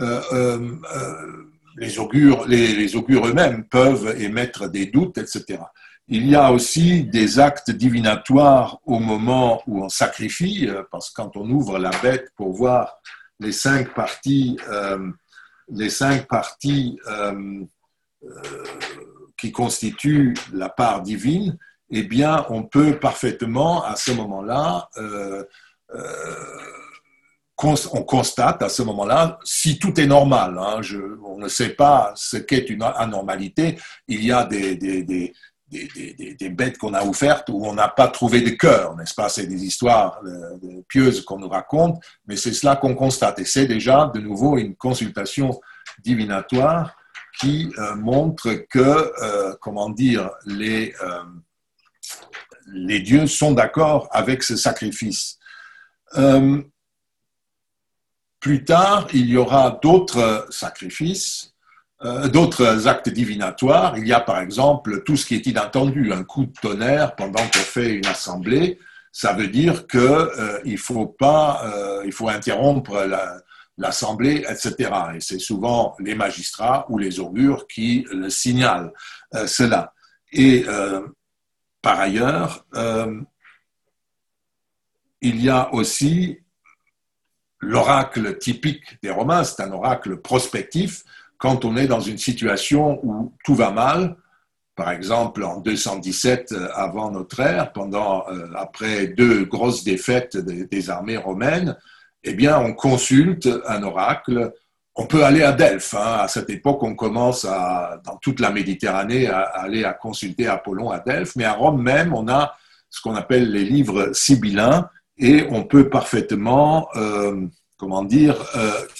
[0.00, 0.78] Euh, euh,
[1.76, 5.58] les augures, les, augures eux-mêmes peuvent émettre des doutes, etc.
[6.06, 11.36] Il y a aussi des actes divinatoires au moment où on sacrifie, parce que quand
[11.36, 13.00] on ouvre la bête pour voir
[13.40, 14.56] les cinq parties,
[15.70, 16.98] les cinq parties
[19.36, 21.56] qui constituent la part divine,
[21.90, 24.88] eh bien, on peut parfaitement, à ce moment-là,
[27.92, 30.58] on constate à ce moment-là si tout est normal.
[30.58, 30.80] Hein,
[31.24, 33.78] on ne sait pas ce qu'est une anormalité.
[34.06, 35.32] Il y a des,
[36.48, 39.28] bêtes qu'on a offertes où on n'a pas trouvé de cœur, n'est-ce pas?
[39.28, 43.38] C'est des histoires euh, pieuses qu'on nous raconte, mais c'est cela qu'on constate.
[43.40, 45.60] Et c'est déjà de nouveau une consultation
[46.02, 46.96] divinatoire
[47.38, 48.78] qui euh, montre que,
[49.22, 50.94] euh, comment dire, les,
[52.66, 55.38] les dieux sont d'accord avec ce sacrifice.
[58.40, 61.54] Plus tard, il y aura d'autres sacrifices,
[62.04, 63.98] euh, d'autres actes divinatoires.
[63.98, 67.40] Il y a par exemple tout ce qui est inattendu, un coup de tonnerre pendant
[67.40, 68.78] qu'on fait une assemblée.
[69.10, 73.04] Ça veut dire qu'il euh, faut pas, euh, il faut interrompre
[73.76, 74.90] l'assemblée, etc.
[75.16, 78.92] Et c'est souvent les magistrats ou les augures qui le signalent
[79.46, 79.92] cela.
[80.32, 80.64] Et
[81.82, 82.64] par ailleurs,
[85.20, 86.38] il y a aussi
[87.60, 91.02] l'oracle typique des Romains, c'est un oracle prospectif
[91.38, 94.16] quand on est dans une situation où tout va mal.
[94.74, 100.90] Par exemple, en 217 euh, avant notre ère, pendant euh, après deux grosses défaites des,
[100.90, 101.76] armées romaines,
[102.22, 104.52] eh bien, on consulte un oracle.
[104.94, 105.94] On peut aller à Delphes.
[105.94, 106.18] Hein.
[106.20, 111.36] À cette époque, on commence dans toute la Méditerranée à, aller consulter Apollon à Delphes.
[111.36, 112.56] Mais à Rome même, on a
[112.90, 118.36] ce qu'on appelle les livres sibyllins et on peut parfaitement, euh, comment dire,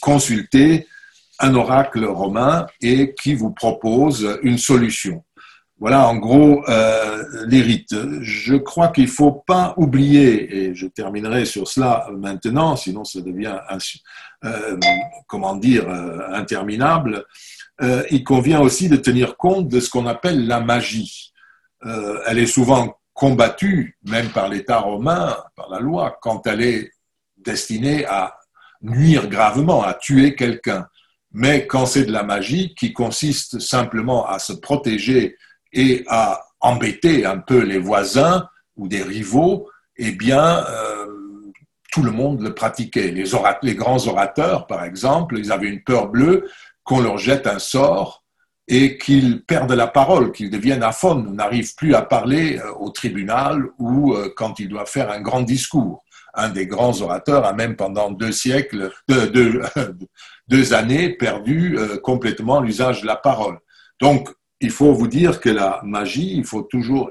[0.00, 0.86] consulter
[1.38, 5.24] un oracle romain et qui vous propose une solution.
[5.80, 7.94] Voilà en gros euh, les rites.
[8.20, 13.20] Je crois qu'il ne faut pas oublier, et je terminerai sur cela maintenant, sinon ça
[13.20, 13.58] devient,
[15.28, 15.88] comment dire,
[16.32, 17.24] interminable,
[18.10, 21.32] il convient aussi de tenir compte de ce qu'on appelle la magie.
[22.26, 26.92] elle est souvent combattue, même par l'État romain, par la loi, quand elle est
[27.36, 28.38] destinée à
[28.80, 30.86] nuire gravement, à tuer quelqu'un.
[31.32, 35.36] Mais quand c'est de la magie qui consiste simplement à se protéger
[35.72, 41.06] et à embêter un peu les voisins ou des rivaux, eh bien, euh,
[41.92, 43.10] tout le monde le pratiquait.
[43.10, 46.48] Les, grands orateurs, par exemple, ils avaient une peur bleue
[46.84, 48.24] qu'on leur jette un sort
[48.66, 53.64] et qu'ils perdent la parole, qu'ils deviennent aphones, n'arrivent plus à parler euh, au tribunal
[53.78, 56.04] ou euh, quand ils doivent faire un grand discours.
[56.34, 58.92] Un des grands orateurs a même pendant deux siècles,
[60.72, 63.58] années perdu euh, complètement l'usage de la parole.
[64.00, 64.28] Donc,
[64.60, 67.10] il faut vous dire que la magie, il faut toujours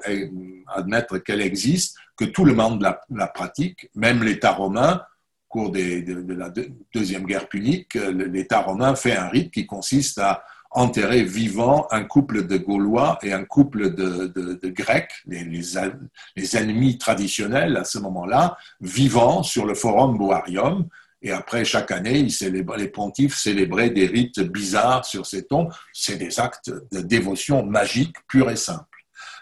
[0.76, 5.02] admettre qu'elle existe, que tout le monde la, pratique, même l'État romain,
[5.46, 6.52] au cours de, de la
[6.94, 12.46] Deuxième Guerre punique, l'État romain fait un rite qui consiste à enterrer vivant un couple
[12.46, 19.44] de Gaulois et un couple de, Grecs, les, les, ennemis traditionnels à ce moment-là, vivant
[19.44, 20.88] sur le forum Boarium.
[21.22, 25.70] Et après, chaque année, les pontifes célébraient des rites bizarres sur ces tombes.
[25.92, 28.86] C'est des actes de dévotion magique pure et simple.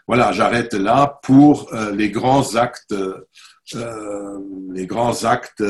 [0.08, 2.96] Voilà, j'arrête là pour euh, les grands actes
[4.74, 5.64] les grands actes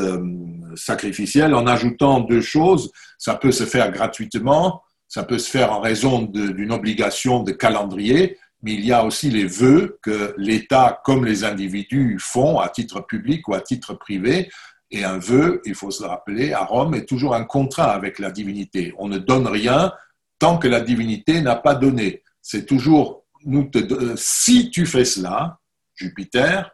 [0.76, 2.92] sacrificiels en ajoutant deux choses.
[3.18, 8.38] Ça peut se faire gratuitement, ça peut se faire en raison d'une obligation de calendrier,
[8.62, 13.02] mais il y a aussi les vœux que l'État comme les individus font à titre
[13.02, 14.50] public ou à titre privé.
[14.92, 18.20] Et un vœu, il faut se le rappeler, à Rome est toujours un contrat avec
[18.20, 18.94] la divinité.
[18.98, 19.92] On ne donne rien
[20.40, 22.24] tant que la divinité n'a pas donné.
[22.42, 25.60] C'est toujours, nous te, si tu fais cela,
[25.96, 26.72] Jupiter,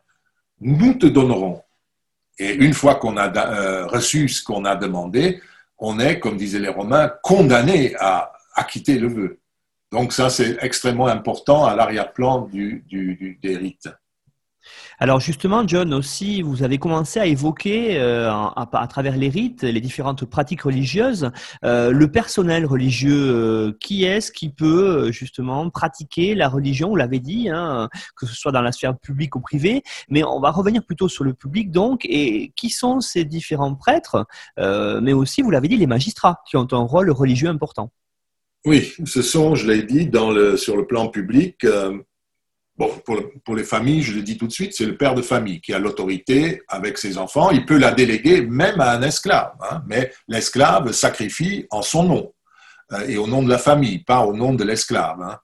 [0.59, 1.61] nous te donnerons.
[2.37, 5.41] Et une fois qu'on a euh, reçu ce qu'on a demandé,
[5.77, 9.39] on est, comme disaient les Romains, condamné à acquitter le vœu.
[9.91, 13.89] Donc ça, c'est extrêmement important à l'arrière-plan du, des rites.
[15.01, 19.81] Alors justement, John, aussi, vous avez commencé à évoquer euh, à, travers les rites, les
[19.81, 21.31] différentes pratiques religieuses,
[21.65, 23.31] euh, le personnel religieux.
[23.31, 26.89] Euh, qui est-ce qui peut justement pratiquer la religion?
[26.89, 30.39] Vous l'avez dit, hein, que ce soit dans la sphère publique ou privée, mais on
[30.39, 32.05] va revenir plutôt sur le public donc.
[32.05, 34.27] Et qui sont ces différents prêtres,
[34.57, 37.91] mais aussi, vous l'avez dit, les magistrats qui ont un rôle religieux important
[38.65, 41.65] Oui, ce sont, je l'ai dit, dans le, sur le plan public
[43.43, 45.73] Pour, les familles, je le dis tout de suite, c'est le père de famille qui
[45.73, 47.51] a l'autorité avec ses enfants.
[47.51, 52.33] Il peut la déléguer même à un esclave, hein, mais l'esclave sacrifie en son nom
[52.93, 55.21] euh, et au nom de la famille, pas au nom de l'esclave.
[55.21, 55.39] Hein.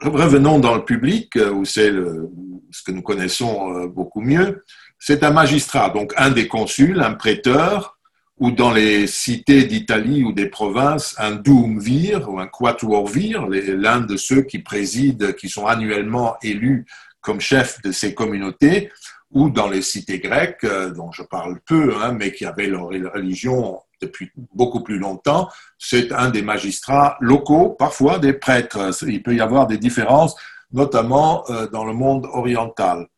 [0.00, 4.64] Revenons dans le public, euh, où c'est ce que nous connaissons euh, beaucoup mieux.
[4.98, 7.97] C'est un magistrat, donc un des consuls, un prêteur,
[8.38, 14.16] ou dans les cités d'Italie ou des provinces, un Doumvir ou un Quatuorvir, l'un de
[14.16, 16.86] ceux qui président, qui sont annuellement élus
[17.20, 18.90] comme chef de ces communautés,
[19.30, 22.86] ou dans les cités grecques, euh, dont je parle peu, hein, mais qui avaient leur
[22.86, 28.90] religion depuis beaucoup plus longtemps, c'est un des magistrats locaux, parfois des prêtres.
[29.06, 30.36] Il peut y avoir des différences,
[30.72, 33.08] notamment euh, dans le monde oriental.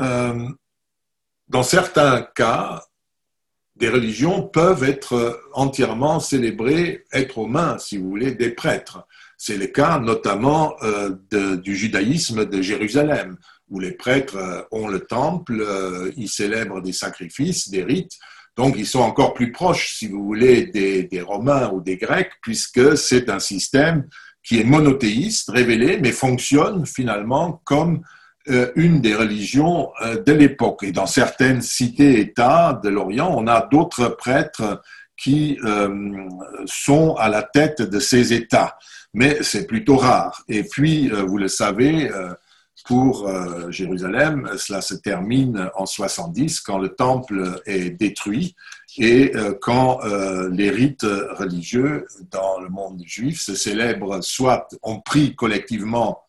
[0.00, 0.48] Euh,
[1.48, 2.82] dans certains cas,
[3.82, 9.04] des religions peuvent être entièrement célébrées, être aux mains, si vous voulez, des prêtres.
[9.36, 11.16] C'est le cas notamment euh,
[11.56, 16.92] du judaïsme de Jérusalem, où les prêtres euh, ont le temple, euh, ils célèbrent des
[16.92, 18.16] sacrifices, des rites,
[18.56, 22.34] donc ils sont encore plus proches, si vous voulez, des, des Romains ou des Grecs,
[22.40, 24.06] puisque c'est un système
[24.44, 28.00] qui est monothéiste, révélé, mais fonctionne finalement comme euh,
[28.46, 30.82] une des religions euh, de l'époque.
[30.82, 34.82] Et dans certaines cités-États de l'Orient, on a d'autres prêtres
[35.16, 36.28] qui euh,
[36.66, 38.76] sont à la tête de ces États.
[39.14, 40.42] Mais c'est plutôt rare.
[40.48, 42.10] Et puis, vous le savez,
[42.86, 43.30] pour
[43.70, 48.56] Jérusalem, cela se termine en 70 quand le temple est détruit
[48.96, 50.00] et quand
[50.50, 56.22] les rites religieux dans le monde juif se célèbrent soit on prie collectivement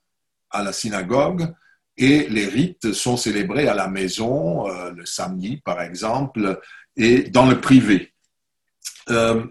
[0.51, 1.53] à la synagogue,
[1.98, 6.60] et les rites sont célébrés à la maison, euh, le samedi par exemple,
[6.96, 8.14] et dans le privé.
[9.10, 9.44] Euh,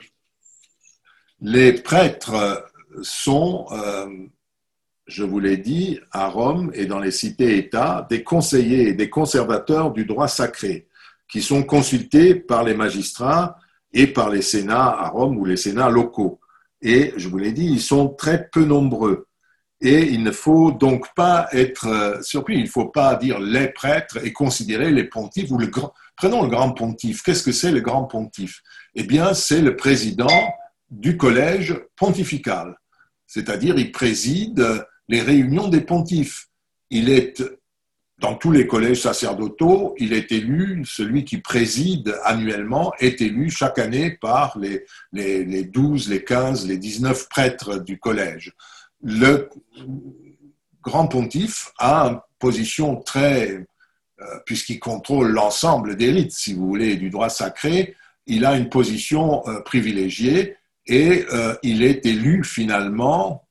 [1.41, 2.69] les prêtres
[3.03, 4.07] sont, euh,
[5.07, 9.93] je vous l'ai dit, à Rome et dans les cités-États, des conseillers et des conservateurs
[9.93, 10.89] du droit sacré,
[11.29, 13.59] qui sont consultés par les magistrats
[13.93, 16.41] et par les sénats à Rome ou les sénats locaux.
[16.81, 19.27] Et je vous l'ai dit, ils sont très peu nombreux.
[19.85, 23.67] Et il ne faut donc pas être euh, surpris, il ne faut pas dire les
[23.69, 25.59] prêtres et considérer les pontifs ou.
[26.17, 27.23] Prenons le grand pontife.
[27.23, 28.63] Qu'est-ce que c'est le grand pontife?
[28.95, 30.55] Eh bien, c'est le président
[30.89, 32.77] du collège pontifical,
[33.27, 36.49] c'est-à-dire il préside les réunions des pontifes.
[36.91, 37.43] Il est
[38.19, 43.81] dans tous les collèges sacerdotaux, il est élu, celui qui préside annuellement est élu chaque
[43.81, 48.53] année par les, les, les 12, les 15, les 19 prêtres du collège
[49.03, 49.49] le
[50.83, 53.65] grand pontife a une position très,
[54.21, 57.97] euh, puisqu'il contrôle l'ensemble des rites, si vous voulez, du droit sacré,
[58.27, 63.47] il a une position euh, privilégiée et euh, il est élu finalement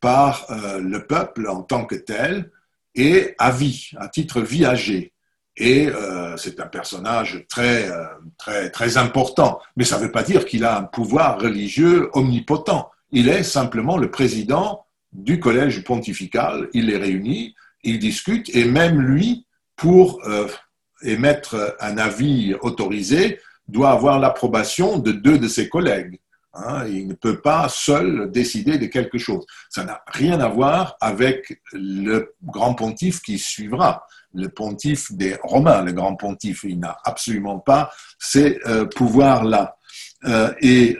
[0.00, 0.48] par
[0.80, 2.50] le peuple en tant que tel
[2.96, 5.12] et à vie, à titre viager.
[5.56, 5.88] Et
[6.36, 7.88] c'est un personnage très,
[8.36, 9.60] très, très important.
[9.76, 12.90] Mais ça ne veut pas dire qu'il a un pouvoir religieux omnipotent.
[13.12, 16.68] Il est simplement le président du collège pontifical.
[16.72, 17.54] Il les réunit,
[17.84, 19.46] il discute, et même lui,
[19.76, 20.48] pour euh,
[21.02, 23.38] émettre un avis autorisé,
[23.68, 26.18] doit avoir l'approbation de deux de ses collègues.
[26.54, 26.86] Hein.
[26.86, 29.46] il ne peut pas seul décider de quelque chose.
[29.70, 35.82] Ça n'a rien à voir avec le grand pontife qui suivra, le pontife des Romains.
[35.82, 39.76] Le grand pontife, il n'a absolument pas ces euh, pouvoirs-là.
[40.24, 40.98] Euh, et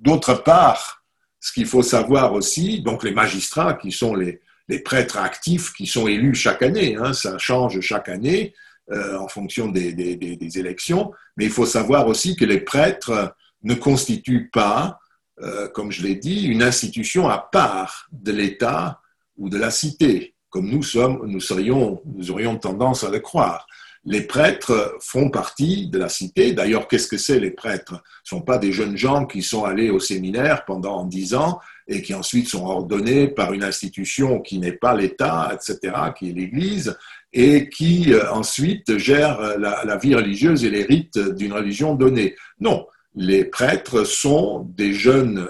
[0.00, 1.04] D'autre part,
[1.40, 4.40] ce qu'il faut savoir aussi, donc les magistrats qui sont les,
[4.84, 6.96] prêtres actifs qui sont élus chaque année.
[6.96, 8.54] Hein, ça change chaque année
[8.92, 11.12] euh, en fonction des, des, élections.
[11.36, 13.34] Mais il faut savoir aussi que les prêtres
[13.64, 15.00] ne constituent pas,
[15.42, 19.00] euh, comme je l'ai dit, une institution à part de l'État
[19.36, 23.66] ou de la cité, comme nous sommes, nous serions, nous aurions tendance à le croire
[24.04, 26.52] les prêtres font partie de la cité.
[26.52, 28.02] D'ailleurs, qu'est-ce que c'est les prêtres?
[28.24, 31.60] Ce ne sont pas des jeunes gens qui sont allés au séminaire pendant dix ans
[31.86, 36.32] et qui ensuite sont ordonnés par une institution qui n'est pas l'État, etc., qui est
[36.32, 36.96] l'Église,
[37.32, 42.36] et qui euh, ensuite gère la, vie religieuse et les rites d'une religion donnée.
[42.58, 45.48] Non, les prêtres sont des jeunes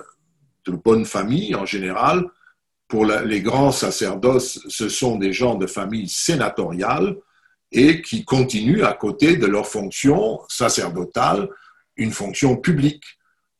[0.66, 2.26] de bonne famille en général.
[2.88, 7.16] Pour les grands sacerdoces, ce sont des gens de famille sénatoriale
[7.72, 11.48] et qui continuent à côté de leur fonction sacerdotale
[11.96, 13.04] une fonction publique.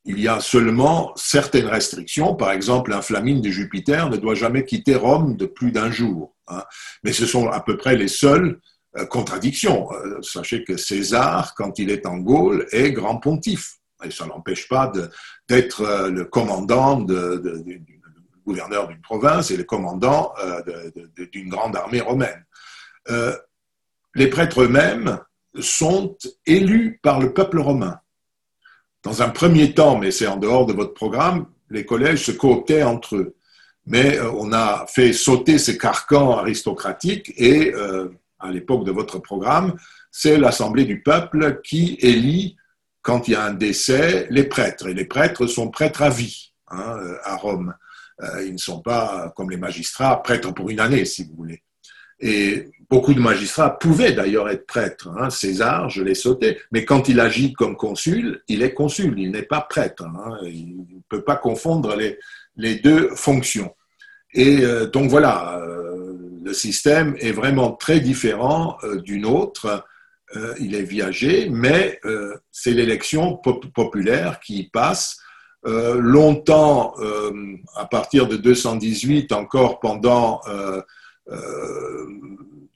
[0.05, 2.35] Il y a seulement certaines restrictions.
[2.35, 6.35] Par exemple, un flamine de Jupiter ne doit jamais quitter Rome de plus d'un jour.
[6.49, 6.65] Hein.
[7.05, 8.59] Mais ce sont à peu près les seules
[8.97, 9.93] euh, contradictions.
[9.93, 13.75] Euh, sachez que César, quand il est en Gaule, est grand pontife.
[14.03, 14.91] Et ça n'empêche pas
[15.49, 17.63] d'être euh, le commandant de,
[18.47, 20.33] gouverneur d'une province et le commandant
[21.33, 22.45] d'une grande armée romaine
[24.15, 25.19] les prêtres eux-mêmes
[25.59, 28.01] sont élus par le peuple romain.
[29.03, 32.83] Dans un premier temps, mais c'est en dehors de votre programme, les collèges se cooptaient
[32.83, 33.37] entre eux.
[33.87, 39.19] Mais euh, on a fait sauter ces carcans aristocratiques et, euh, à l'époque de votre
[39.19, 39.75] programme,
[40.11, 42.57] c'est l'Assemblée du peuple qui élit,
[43.03, 44.89] quand il y a un décès, les prêtres.
[44.89, 47.75] Et les prêtres sont prêtres à vie hein, à Rome.
[48.23, 51.63] Euh, ils ne sont pas, comme les magistrats, prêtres pour une année, si vous voulez.
[52.19, 55.09] Et beaucoup de magistrats pouvaient d'ailleurs être prêtres.
[55.17, 55.31] Hein.
[55.31, 56.59] César, je l'ai sauté.
[56.73, 60.05] Mais quand il agit comme consul, il est consul, il n'est pas prêtre.
[60.05, 60.39] Hein.
[60.43, 63.75] Il ne peut pas confondre les, deux fonctions.
[64.35, 69.87] Et euh, donc voilà, euh, le système est vraiment très différent euh, d'une autre.
[70.61, 72.01] il est viagé, mais
[72.53, 73.37] c'est l'élection
[73.75, 75.19] populaire qui passe.
[75.65, 76.95] longtemps,
[77.75, 80.41] à partir de 218, encore pendant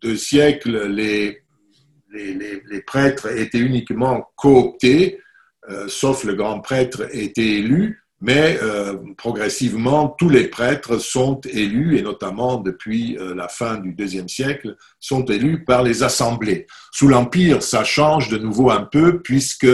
[0.05, 1.42] deux siècles, les,
[2.12, 5.18] les, prêtres étaient uniquement cooptés,
[5.70, 11.98] euh, sauf le grand prêtre était élu, mais euh, progressivement, tous les prêtres sont élus,
[11.98, 16.66] et notamment depuis la fin du deuxième siècle, sont élus par les assemblées.
[16.92, 19.66] Sous l'Empire, ça change de nouveau un peu, puisque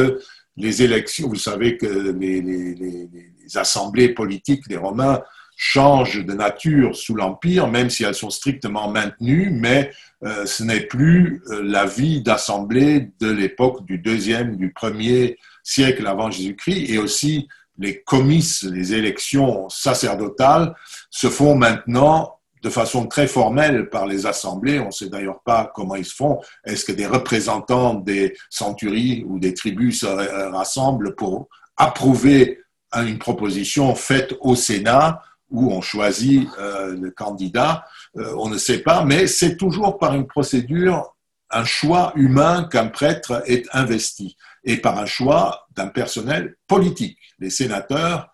[0.57, 5.20] les élections, vous savez que les, les assemblées politiques des Romains
[5.63, 9.91] changent de nature sous l'Empire, même si elles sont strictement maintenues, mais
[10.25, 16.07] euh, ce n'est plus euh, la vie d'assemblée de l'époque du deuxième, du premier siècle
[16.07, 17.47] avant Jésus-Christ, et aussi
[17.77, 20.75] les comices, les élections sacerdotales
[21.11, 24.81] se font maintenant de façon très formelle par les assemblées.
[24.81, 26.41] On ne sait d'ailleurs pas comment ils se font.
[26.65, 32.61] Est-ce que des représentants des centuries ou des tribus se rassemblent pour approuver
[32.95, 37.84] une proposition faite au Sénat où on choisit euh, le candidat,
[38.16, 41.14] euh, on ne sait pas, mais c'est toujours par une procédure,
[41.51, 47.51] un choix humain qu'un prêtre est investi, et par un choix d'un personnel politique, les
[47.51, 48.30] sénateurs,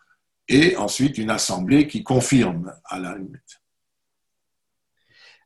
[0.48, 3.60] et ensuite une assemblée qui confirme à la limite.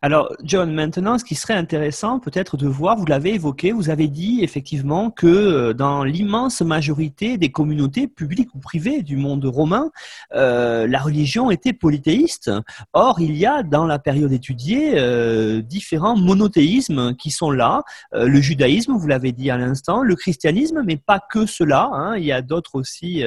[0.03, 4.09] Alors, John, maintenant, ce qui serait intéressant peut-être de voir, vous l'avez évoqué, vous avez
[4.09, 9.91] dit effectivement que euh, dans l'immense majorité des communautés publiques ou privées du monde romain,
[10.35, 12.51] euh, la religion était polythéiste.
[12.95, 17.83] Or, il y a dans la période étudiée euh, différents monothéismes qui sont là.
[18.13, 21.91] le judaïsme, vous l'avez dit à l'instant, le christianisme, mais pas que cela.
[21.93, 23.23] Hein, il y a d'autres aussi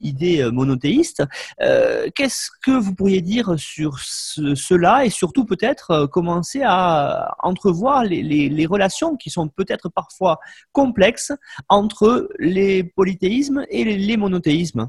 [0.00, 1.24] idées monothéistes.
[1.58, 9.16] Qu'est-ce que vous pourriez dire sur cela et surtout peut-être commencer à entrevoir les, relations
[9.16, 10.38] qui sont peut-être parfois
[10.72, 11.32] complexes
[11.68, 14.88] entre les polythéismes et les, monothéismes.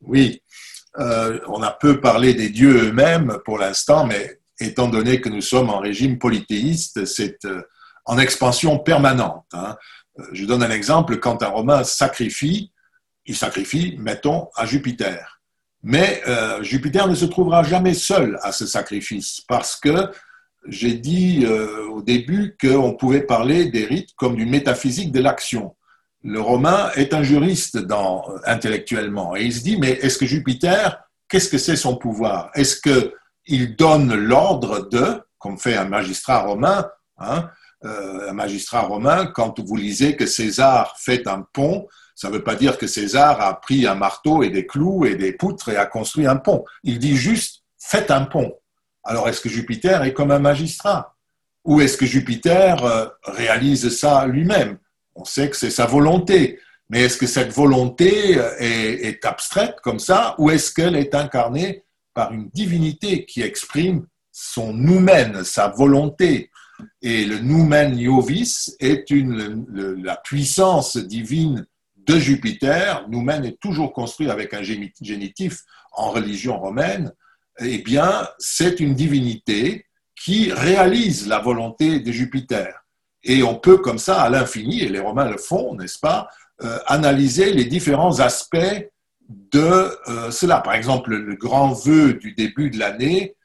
[0.00, 0.42] Oui,
[0.98, 5.40] euh, on a peu parlé des dieux eux-mêmes pour l'instant, mais étant donné que nous
[5.40, 7.62] sommes en régime polythéiste, c'est euh,
[8.04, 9.46] en expansion permanente.
[9.52, 9.76] Hein.
[10.18, 12.72] Euh, je donne un exemple, quand un Romain sacrifie,
[13.24, 15.31] il sacrifie, mettons, à Jupiter.
[15.82, 20.10] Mais euh, Jupiter ne se trouvera jamais seul à ce sacrifice parce que
[20.68, 25.74] j'ai dit euh, au début qu'on pouvait parler des rites comme d'une métaphysique de l'action.
[26.22, 27.78] Le Romain est un juriste
[28.44, 32.50] intellectuellement et il se dit mais est-ce que Jupiter, qu'est-ce que c'est son pouvoir?
[32.54, 37.50] Est-ce qu'il donne l'ordre de, comme fait un magistrat romain, hein,
[37.84, 42.44] euh, un magistrat romain, quand vous lisez que César fait un pont, ça ne veut
[42.44, 45.76] pas dire que César a pris un marteau et des clous et des poutres et
[45.76, 46.64] a construit un pont.
[46.82, 48.52] Il dit juste faites un pont.
[49.04, 51.16] Alors est-ce que Jupiter est comme un magistrat?
[51.64, 54.78] Ou est-ce que Jupiter euh, réalise ça lui-même?
[55.14, 56.58] On sait que c'est sa volonté.
[56.90, 60.34] Mais est-ce que cette volonté euh, est, abstraite comme ça?
[60.38, 61.84] Ou est-ce qu'elle est incarnée
[62.14, 66.50] par une divinité qui exprime son noumen, sa volonté?
[67.00, 71.64] Et le noumen iovis est la puissance divine
[72.06, 73.06] de Jupiter.
[73.08, 75.60] Noumen est toujours construit avec un génitif
[75.92, 77.12] en religion romaine.
[77.60, 79.86] Eh bien, c'est une divinité
[80.16, 82.84] qui réalise la volonté de Jupiter.
[83.24, 86.28] Et on peut comme ça, à l'infini, et les Romains le font, n'est-ce pas,
[86.62, 88.88] euh, analyser les différents aspects
[89.28, 90.60] de euh, cela.
[90.60, 93.36] Par exemple, le grand vœu du début de l'année,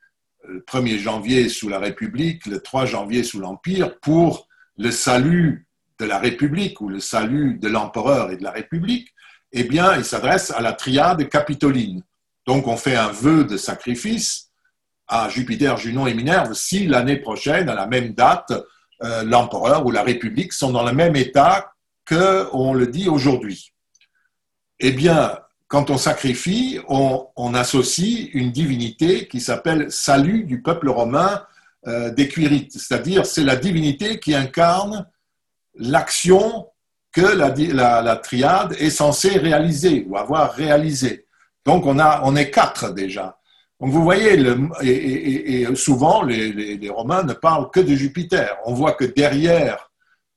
[0.48, 4.48] le 1er janvier sous la République, le 3 janvier sous l'Empire, pour
[4.78, 5.67] le salut
[6.00, 9.14] de la République ou le salut de l'empereur et de la République,
[9.52, 12.04] eh bien, il s'adresse à la triade capitoline.
[12.46, 14.52] Donc, on fait un vœu de sacrifice
[15.08, 18.54] à Jupiter, Junon et Minerve si l'année prochaine, à la même date,
[19.04, 21.74] euh, l'empereur ou la République sont dans le même état
[22.08, 23.74] qu'on le dit aujourd'hui.
[24.80, 25.38] Eh bien,
[25.68, 31.44] quand on sacrifie, on, associe une divinité qui s'appelle Salut du peuple romain
[31.88, 35.08] euh, des Cuirites, c'est-à-dire c'est la divinité qui incarne
[35.80, 36.68] l'action
[37.12, 41.26] que la, la, triade est censée réaliser ou avoir réalisé.
[41.66, 43.40] Donc on, a, on est quatre déjà.
[43.80, 48.58] Donc vous voyez, le, et, souvent les, les, Romains ne parlent que de Jupiter.
[48.66, 49.92] On voit que derrière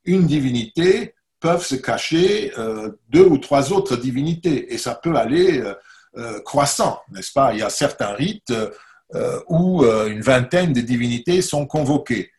[0.04, 5.58] une divinité, peuvent se cacher euh, deux ou trois autres divinités, et ça peut aller
[5.58, 5.74] euh,
[6.16, 7.52] euh, croissant, n'est-ce pas?
[7.54, 8.52] Il y a certains rites
[9.48, 12.30] où une vingtaine de divinités sont convoquées.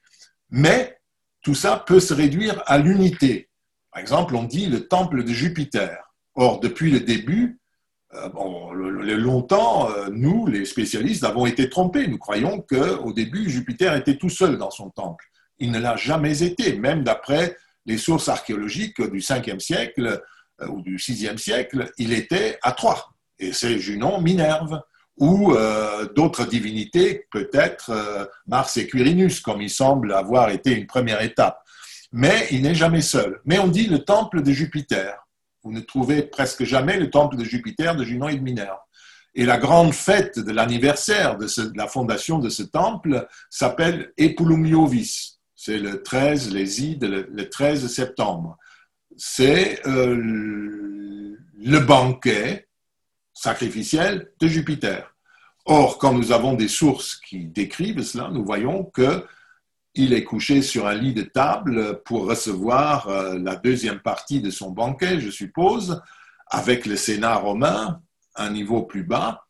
[0.49, 1.01] Mais
[1.42, 3.50] tout ça peut se réduire à l'unité.
[3.92, 5.98] Par exemple, on dit le temple de Jupiter.
[6.36, 7.60] Or, depuis le début,
[8.34, 12.08] bon, longtemps, nous, les spécialistes, avons été trompés.
[12.08, 15.26] Nous croyons qu'au début, Jupiter était tout seul dans son temple.
[15.60, 20.22] Il ne l'a jamais été, même d'après les sources archéologiques du 5e siècle
[20.62, 23.10] euh, ou du 6e siècle, il était à trois.
[23.39, 24.82] Et c'est Junon, Minerve,
[25.22, 30.88] ou euh, d'autres divinités, peut-être euh, Mars et Quirinus, comme il semble avoir été une
[30.88, 31.64] première étape.
[32.12, 33.40] Mais il n'est jamais seul.
[33.46, 35.16] Mais on dit le temple de Jupiter.
[35.64, 38.80] Vous ne trouvez presque jamais le temple de Jupiter, de Junon et de Minerve.
[39.34, 41.48] Et la grande fête de l'anniversaire de,
[41.78, 48.58] la fondation de ce temple s'appelle Epulumiovis c'est le 13, les Ides, le, 13 septembre.
[49.16, 52.68] C'est euh, le banquet
[53.32, 55.11] sacrificiel de Jupiter.
[55.66, 59.26] Or, quand nous avons des sources qui décrivent cela, nous voyons que
[59.93, 64.49] il est couché sur un lit de table pour recevoir euh, la deuxième partie de
[64.49, 66.01] son banquet, je suppose,
[66.47, 68.01] avec le Sénat romain,
[68.36, 69.43] un niveau plus bas,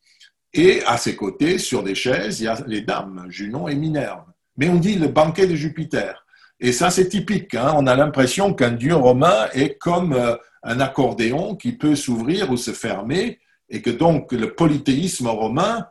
[0.54, 4.32] et à ses côtés, sur des chaises, il y a les dames, Junon et Minerve
[4.58, 6.26] mais on dit le banquet de Jupiter.
[6.60, 7.56] Et ça, c'est typique.
[7.56, 7.74] Hein.
[7.76, 12.58] On a l'impression qu'un dieu romain est comme euh, un accordéon qui peut s'ouvrir ou
[12.58, 13.40] se fermer,
[13.70, 15.88] et que donc le polythéisme romain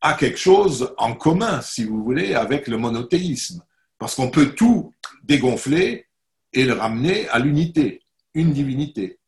[0.00, 3.62] a quelque chose en commun, si vous voulez, avec le monothéisme.
[3.98, 4.92] Parce qu'on peut tout
[5.24, 6.06] dégonfler
[6.52, 8.02] et le ramener à l'unité,
[8.34, 9.18] une divinité.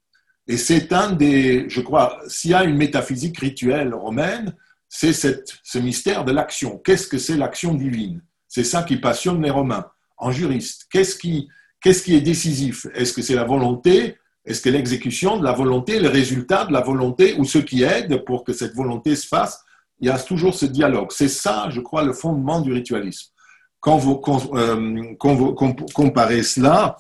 [0.49, 4.55] Et c'est un des, je crois, s'il y a une métaphysique rituelle romaine,
[4.89, 6.79] c'est ce mystère de l'action.
[6.79, 8.23] Qu'est-ce que c'est l'action divine?
[8.49, 9.87] C'est ça qui passionne les Romains.
[10.19, 11.49] En juriste, qu'est-ce qui,
[11.81, 12.87] qu'est-ce qui est décisif?
[12.95, 14.19] Est-ce que c'est la volonté?
[14.45, 18.25] Est-ce que l'exécution de la volonté, le résultat de la volonté, ou ce qui aide
[18.25, 19.65] pour que cette volonté se fasse
[20.03, 21.13] Il y a toujours ce dialogue.
[21.13, 23.31] C'est ça, je crois, le fondement du ritualisme.
[23.79, 24.21] Quand vous,
[24.55, 25.15] euh,
[25.95, 26.97] comparez cela,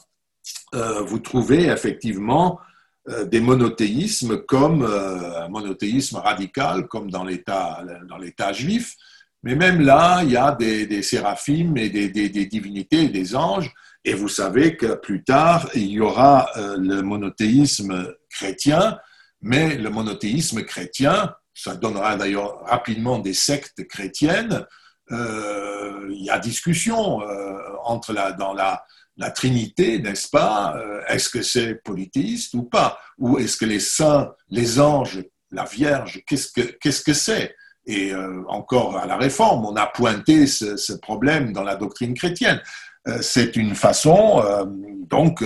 [0.77, 2.61] euh, vous trouvez effectivement
[3.09, 8.95] euh, des monothéismes comme un monothéisme radical, comme dans l'État, juif,
[9.43, 13.35] mais même là, il y a des, des séraphimes et des, des, des, divinités, des
[13.35, 13.73] anges.
[14.05, 18.99] Et vous savez que plus tard, il y aura le monothéisme chrétien,
[19.41, 24.67] mais le monothéisme chrétien, ça donnera d'ailleurs rapidement des sectes chrétiennes.
[25.11, 28.85] Euh, il y a discussion euh, entre la, dans la,
[29.17, 30.75] la Trinité, n'est-ce pas
[31.09, 32.99] Est-ce que c'est polythéiste ou pas?
[33.19, 37.55] Ou est-ce que les saints, les anges, la Vierge, qu'est-ce que qu'est-ce que c'est?
[37.87, 42.61] Et euh, encore à la Réforme, on a pointé ce, problème dans la doctrine chrétienne.
[43.09, 44.65] Euh, c'est une façon, euh,
[45.09, 45.45] donc,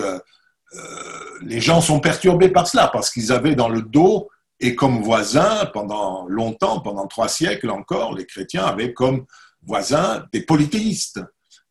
[1.40, 4.28] les gens sont perturbés par cela, parce qu'ils avaient dans le dos,
[4.60, 9.26] et comme voisins, pendant longtemps, pendant trois siècles encore, les chrétiens avaient comme
[9.62, 11.20] voisins des polythéistes.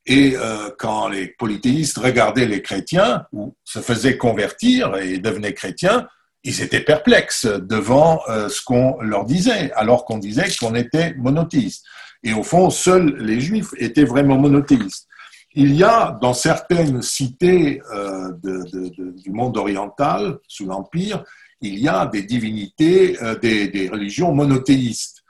[0.07, 0.36] Et
[0.78, 6.07] quand les polythéistes regardaient les chrétiens, ou se faisaient convertir et devenaient chrétiens,
[6.45, 11.84] ils étaient perplexes devant euh, ce qu'on leur disait, alors qu'on disait qu'on était monothéiste.
[12.24, 15.07] Et au fond, seuls les Juifs étaient vraiment monothéistes.
[15.56, 21.24] Il y a dans certaines cités euh, du monde oriental, sous l'Empire,
[21.67, 25.23] il y a des divinités, euh, des, religions monothéistes.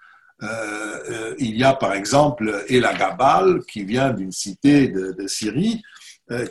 [0.43, 5.81] Euh, il y a par exemple Elagabal, qui vient d'une cité de, Syrie,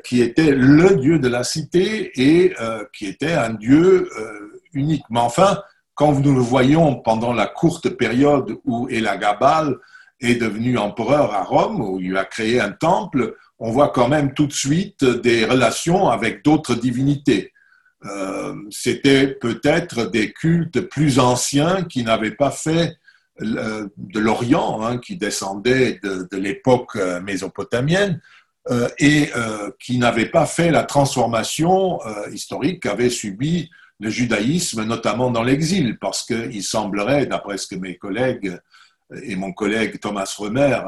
[0.05, 2.55] qui était le dieu de la cité et
[2.93, 4.09] qui était un dieu
[4.73, 5.03] unique.
[5.11, 5.59] Mais enfin,
[5.95, 9.77] quand nous le voyons pendant la courte période où Elagabal
[10.21, 14.35] est devenu empereur à Rome, où il a créé un temple, on voit quand même
[14.35, 17.53] tout de suite des relations avec d'autres divinités.
[18.05, 22.97] Euh, c'était peut-être des cultes plus anciens qui n'avaient pas fait
[23.41, 28.21] euh, de l'Orient, hein, qui descendaient de, l'époque euh, mésopotamienne,
[28.99, 29.31] et
[29.79, 32.01] qui n'avaient pas fait la transformation
[32.33, 33.69] historique qu'avait subi
[34.01, 38.59] le judaïsme, notamment dans l'exil, parce qu'il semblerait, d'après ce que mes collègues
[39.23, 40.81] et mon collègue Thomas Remer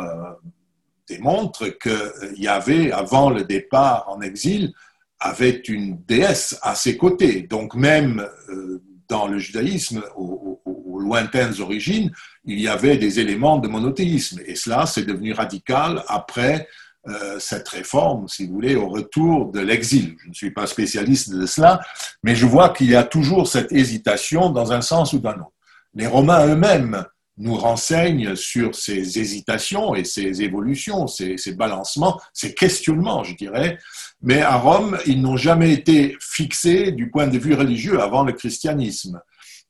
[1.06, 4.72] démontre qu'il y avait, avant le départ en exil,
[5.18, 7.42] avait une déesse à ses côtés.
[7.42, 10.60] Donc même euh, dans le judaïsme, aux,
[10.98, 12.10] lointaines origines,
[12.44, 14.40] il y avait des éléments de monothéisme.
[14.44, 16.66] Et cela, c'est devenu radical après
[17.06, 20.16] euh, cette réforme, si vous voulez, au retour de l'exil.
[20.24, 21.80] Je ne suis pas spécialiste de cela,
[22.24, 25.52] mais je vois qu'il y a toujours cette hésitation dans un sens ou dans l'autre.
[25.94, 27.04] Les Romains eux-mêmes
[27.38, 33.78] nous renseigne sur ces hésitations et ces évolutions, ces, balancements, ces questionnements, je dirais.
[34.22, 38.32] Mais à Rome, ils n'ont jamais été fixés du point de vue religieux avant le
[38.32, 39.20] christianisme.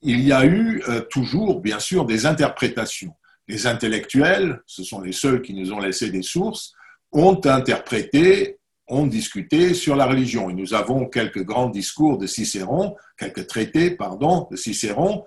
[0.02, 3.14] Il y a eu euh, toujours, bien sûr, des interprétations.
[3.48, 6.72] Les intellectuels, ce sont les seuls qui nous ont laissé des sources,
[7.12, 10.50] ont interprété, ont discuté sur la religion.
[10.50, 15.24] Et nous avons quelques grands discours de Cicéron, quelques traités, pardon, de Cicéron,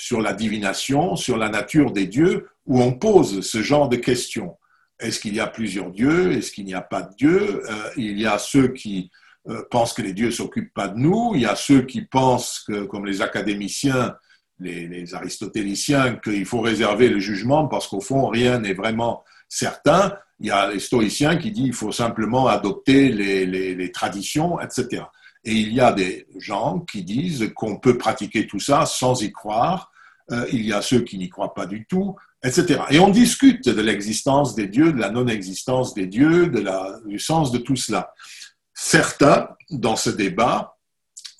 [0.00, 4.56] sur la divination, sur la nature des dieux, où on pose ce genre de questions.
[4.98, 6.32] Est-ce qu'il y a plusieurs dieux?
[6.32, 7.62] Est-ce qu'il n'y a pas de dieux?
[7.70, 9.10] Euh, Il y a ceux qui
[9.48, 11.32] euh, pensent que les dieux s'occupent pas de nous.
[11.34, 14.16] Il y a ceux qui pensent que, comme les académiciens,
[14.58, 20.16] les, aristotéliciens, qu'il faut réserver le jugement parce qu'au fond, rien n'est vraiment certain.
[20.38, 25.02] Il y a les stoïciens qui disent qu'il faut simplement adopter les, les traditions, etc.
[25.44, 29.32] Et il y a des gens qui disent qu'on peut pratiquer tout ça sans y
[29.32, 29.90] croire
[30.32, 32.14] euh, il y a ceux qui n'y croient pas du tout,
[32.44, 32.82] etc.
[32.90, 36.52] Et on discute de l'existence des dieux, de la non-existence des dieux,
[37.06, 38.12] du sens de tout cela.
[38.72, 40.76] Certains, dans ce débat,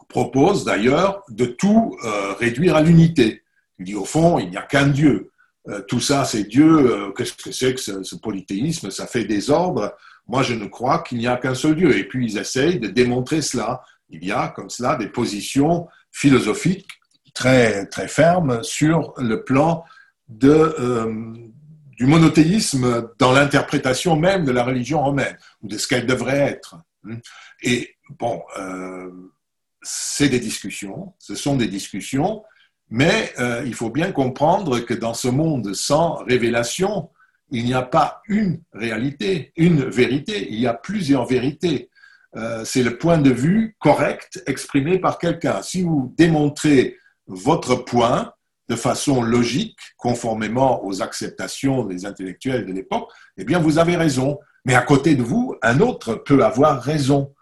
[0.08, 3.42] proposent d'ailleurs de tout euh, réduire à l'unité.
[3.78, 5.30] Il dit au fond, il n'y a qu'un Dieu.
[5.68, 7.12] Euh, tout ça, c'est Dieu.
[7.16, 8.90] Qu'est-ce que c'est que ce, polythéisme?
[8.90, 9.94] Ça fait désordre.
[10.30, 11.98] Moi, je ne crois qu'il n'y a qu'un seul Dieu.
[11.98, 13.82] Et puis, ils essayent de démontrer cela.
[14.10, 16.88] Il y a comme cela des positions philosophiques
[17.34, 19.84] très, très ferme sur le plan
[20.44, 21.34] euh,
[21.96, 26.76] du monothéisme dans l'interprétation même de la religion romaine, ou de ce qu'elle devrait être.
[27.62, 29.10] Et bon, euh,
[29.82, 32.44] c'est des discussions, ce sont des discussions,
[32.88, 37.10] mais euh, il faut bien comprendre que dans ce monde sans révélation,
[37.50, 41.90] il n'y a pas une réalité, une vérité, il y a plusieurs vérités.
[42.64, 45.62] c'est le point de vue correct exprimé par quelqu'un.
[45.62, 46.96] Si vous démontrez
[47.26, 48.32] votre point
[48.70, 54.38] de façon logique, conformément aux acceptations des intellectuels de l'époque, eh bien, vous avez raison.
[54.64, 57.34] Mais à côté de vous, un autre peut avoir raison.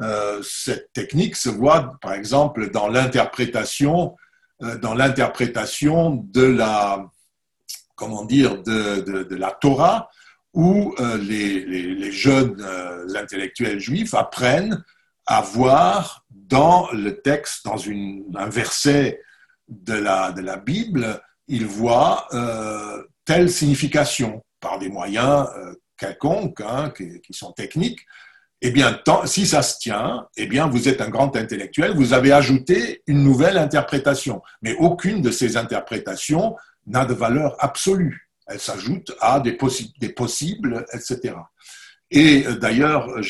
[0.00, 4.14] Euh, cette technique se voit, par exemple, dans l'interprétation,
[4.62, 7.04] euh, dans l'interprétation de la,
[7.96, 10.08] comment dire, de, la Torah,
[10.54, 12.64] où euh, les, jeunes
[13.14, 14.82] intellectuels juifs apprennent
[15.26, 17.76] à voir dans le texte, dans
[18.38, 19.20] un verset
[19.68, 26.60] de la, de la Bible, il voit euh, telle signification par des moyens euh, quelconques,
[26.60, 28.00] hein, qui, sont techniques.
[28.62, 32.32] Eh bien, si ça se tient, eh bien, vous êtes un grand intellectuel, vous avez
[32.32, 34.42] ajouté une nouvelle interprétation.
[34.62, 36.56] Mais aucune de ces interprétations
[36.86, 38.28] n'a de valeur absolue.
[38.46, 41.34] Elle s'ajoute à des, possibles, etc.
[42.10, 43.20] Et euh, d'ailleurs,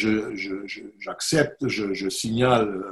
[0.99, 2.83] j'accepte, je, signale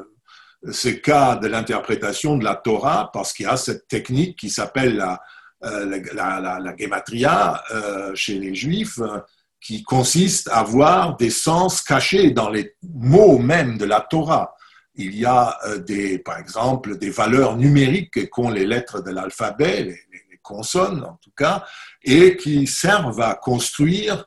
[0.73, 4.97] ces cas de l'interprétation de la Torah parce qu'il y a cette technique qui s'appelle
[4.97, 5.21] la,
[5.65, 9.01] euh, la, gematria euh, chez les juifs
[9.61, 14.55] qui consiste à voir des sens cachés dans les mots même de la Torah.
[14.95, 19.99] Il y a euh, par exemple des valeurs numériques qu'ont les lettres de l'alphabet, les,
[20.45, 21.67] consonnes en tout cas,
[22.05, 24.27] et qui servent à construire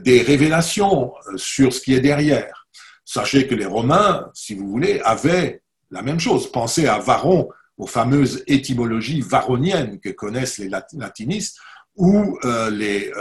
[0.00, 2.66] des révélations sur ce qui est derrière.
[3.04, 6.50] Sachez que les Romains, si vous voulez, avaient la même chose.
[6.50, 11.58] Pensez à Varon, aux fameuses étymologies varoniennes que connaissent les latinistes,
[11.96, 12.38] où
[12.70, 13.12] les,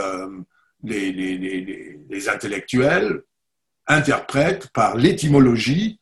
[0.84, 3.24] les, les, les, intellectuels
[3.88, 6.01] interprètent par l'étymologie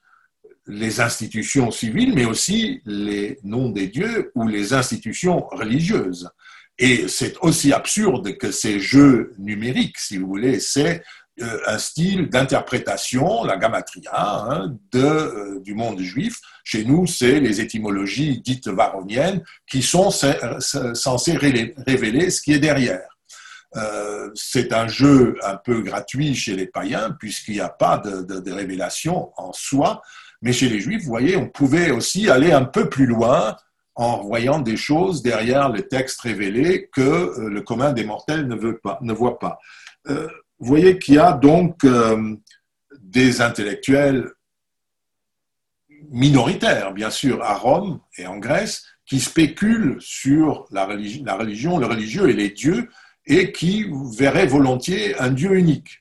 [0.70, 6.30] les institutions civiles, mais aussi les noms des dieux ou les institutions religieuses.
[6.78, 11.04] Et c'est aussi absurde que ces jeux numériques, si vous voulez, c'est
[11.42, 16.40] euh, un style d'interprétation, la gamatria, hein, de, euh, du monde juif.
[16.64, 23.10] Chez nous, c'est les étymologies dites varoniennes qui sont censées révéler ce qui est derrière.
[23.76, 28.22] Euh, c'est un jeu un peu gratuit chez les païens, puisqu'il n'y a pas de,
[28.22, 30.02] de, révélation en soi.
[30.42, 33.58] Mais chez les juifs, vous voyez, on pouvait aussi aller un peu plus loin
[33.96, 38.56] en voyant des choses derrière le texte révélé que euh, le commun des mortels ne,
[38.56, 39.60] veut pas, ne voit pas.
[40.08, 40.28] Euh,
[40.60, 41.86] vous voyez qu'il y a donc
[43.02, 44.30] des intellectuels
[46.10, 51.78] minoritaires, bien sûr, à Rome et en Grèce, qui spéculent sur la religion, la religion
[51.78, 52.90] le religieux et les dieux,
[53.26, 53.86] et qui
[54.18, 55.99] verraient volontiers un Dieu unique,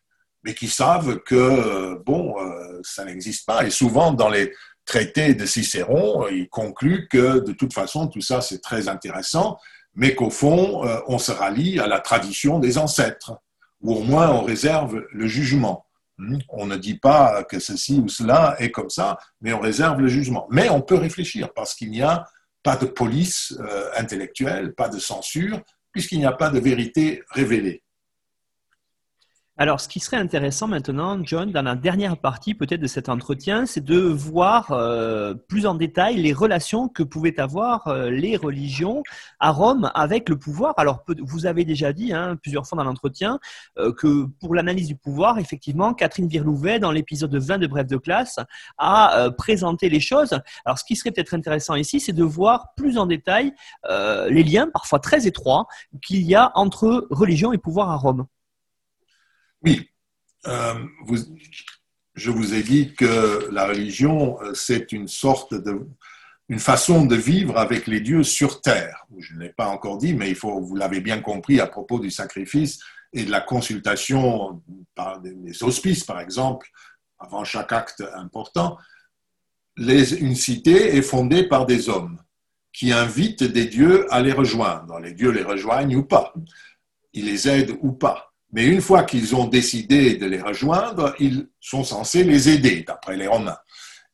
[0.49, 3.67] mais qui savent que, bon, euh, ça n'existe pas.
[3.67, 4.55] Et souvent, dans les
[4.87, 9.59] traités de Cicéron, il conclut que, de toute façon, tout ça, c'est très intéressant,
[9.95, 13.33] mais qu'au fond, euh, on se rallie à la tradition des ancêtres,
[13.83, 15.85] ou au moins on réserve le jugement.
[16.17, 16.39] Hmm?
[16.49, 20.09] On ne dit pas que ceci ou cela est comme ça, mais on réserve le
[20.09, 20.47] jugement.
[20.51, 22.25] Mais on peut réfléchir parce qu'il n'y a
[22.63, 25.61] pas de police euh, intellectuelle, pas de censure,
[25.93, 27.83] puisqu'il n'y a pas de vérité révélée.
[29.61, 33.67] Alors, ce qui serait intéressant maintenant, John, dans la dernière partie peut-être de cet entretien,
[33.67, 39.03] c'est de voir euh, plus en détail les relations que pouvaient avoir euh, les religions
[39.41, 40.75] à Rome avec le pouvoir.
[40.77, 43.41] Alors, vous avez déjà dit hein, plusieurs fois dans l'entretien
[43.81, 47.97] euh, que pour l'analyse du pouvoir, effectivement, Catherine Virlouvet, dans l'épisode 20 de Bref de
[47.97, 48.39] classe,
[48.79, 50.39] a présenté les choses.
[50.67, 53.53] Alors, ce qui serait peut-être intéressant ici, c'est de voir plus en détail
[54.31, 55.67] les liens, parfois très étroits,
[56.01, 58.27] qu'il y a entre religion et pouvoir à Rome.
[59.63, 59.91] Oui,
[60.47, 60.75] euh,
[62.15, 65.87] je vous ai dit que la religion, euh, c'est une sorte de,
[66.49, 69.07] une façon de vivre avec les dieux sur terre.
[69.19, 71.99] Je ne l'ai pas encore dit, mais il faut, vous l'avez bien compris à propos
[71.99, 72.81] du sacrifice
[73.13, 74.63] et de la consultation
[74.95, 76.69] par des hospices, par exemple,
[77.19, 78.79] avant chaque acte important.
[79.77, 82.21] Les, une cité est fondée par des hommes
[82.73, 84.99] qui invitent des dieux à les rejoindre.
[85.01, 86.33] Les dieux les rejoignent ou pas.
[87.13, 88.28] Ils les aident ou pas.
[88.53, 93.17] Mais une fois qu'ils ont décidé de les rejoindre, ils sont censés les aider, d'après
[93.17, 93.59] les Romains.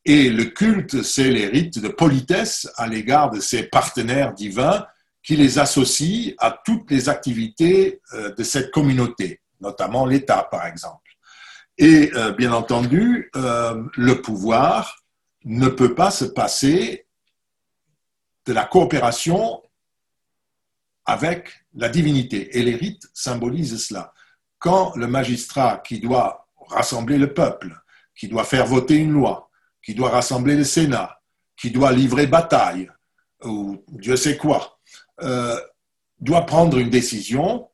[0.04, 4.86] Et le culte, c'est les rites de politesse à l'égard de ces partenaires divins
[5.22, 11.00] qui les associent à toutes les activités euh, de cette communauté, notamment l'État, par exemple.
[11.78, 15.04] Et euh, bien entendu, euh, le pouvoir
[15.44, 17.06] ne peut pas se passer
[18.46, 19.62] de la coopération
[21.06, 22.58] avec la divinité.
[22.58, 24.13] Et les rites symbolisent cela
[24.64, 27.78] quand le magistrat qui doit rassembler le peuple,
[28.16, 29.50] qui doit faire voter une loi,
[29.84, 31.20] qui doit rassembler le Sénat,
[31.54, 32.90] qui doit livrer bataille,
[33.44, 34.78] ou Dieu sait quoi,
[35.22, 35.60] euh,
[36.18, 37.68] doit prendre une décision,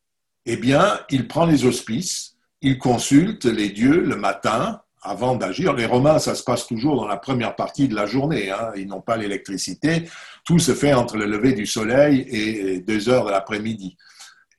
[0.46, 5.74] eh bien, il prend les auspices, il consulte les dieux le matin avant d'agir.
[5.74, 8.50] Les Romains, ça se passe toujours dans la première partie de la journée.
[8.50, 8.72] Hein.
[8.76, 10.10] Ils n'ont pas l'électricité.
[10.44, 13.96] Tout se fait entre le lever du soleil et deux heures de l'après-midi.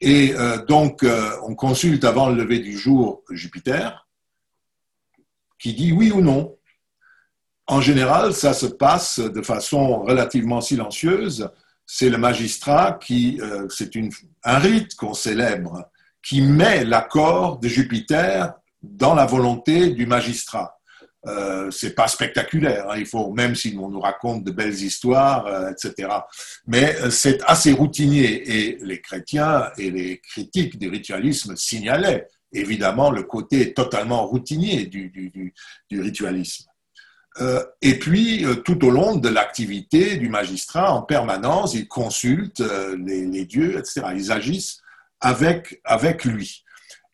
[0.02, 4.08] Et euh, donc, euh, on consulte avant le lever du jour Jupiter,
[5.60, 6.58] qui dit oui ou non.
[7.68, 11.50] En général, ça se passe de façon relativement silencieuse.
[11.86, 13.92] C'est le magistrat qui, euh, c'est
[14.44, 15.88] un rite qu'on célèbre,
[16.24, 20.81] qui met l'accord de Jupiter dans la volonté du magistrat
[21.28, 22.90] euh, c'est pas spectaculaire.
[22.90, 22.96] Hein.
[22.98, 26.10] il faut, même si on nous raconte de belles histoires, euh, etc.
[26.66, 28.58] Mais euh, c'est assez routinier.
[28.58, 35.10] Et les chrétiens et les critiques du ritualisme signalaient évidemment le côté totalement routinier du,
[35.10, 35.54] du,
[35.90, 36.66] du, ritualisme.
[37.40, 42.64] Euh, et puis, tout au long de l'activité du magistrat, en permanence, ils consultent
[43.06, 44.02] les, les, dieux, etc.
[44.14, 44.82] Ils agissent
[45.22, 46.66] avec, avec lui.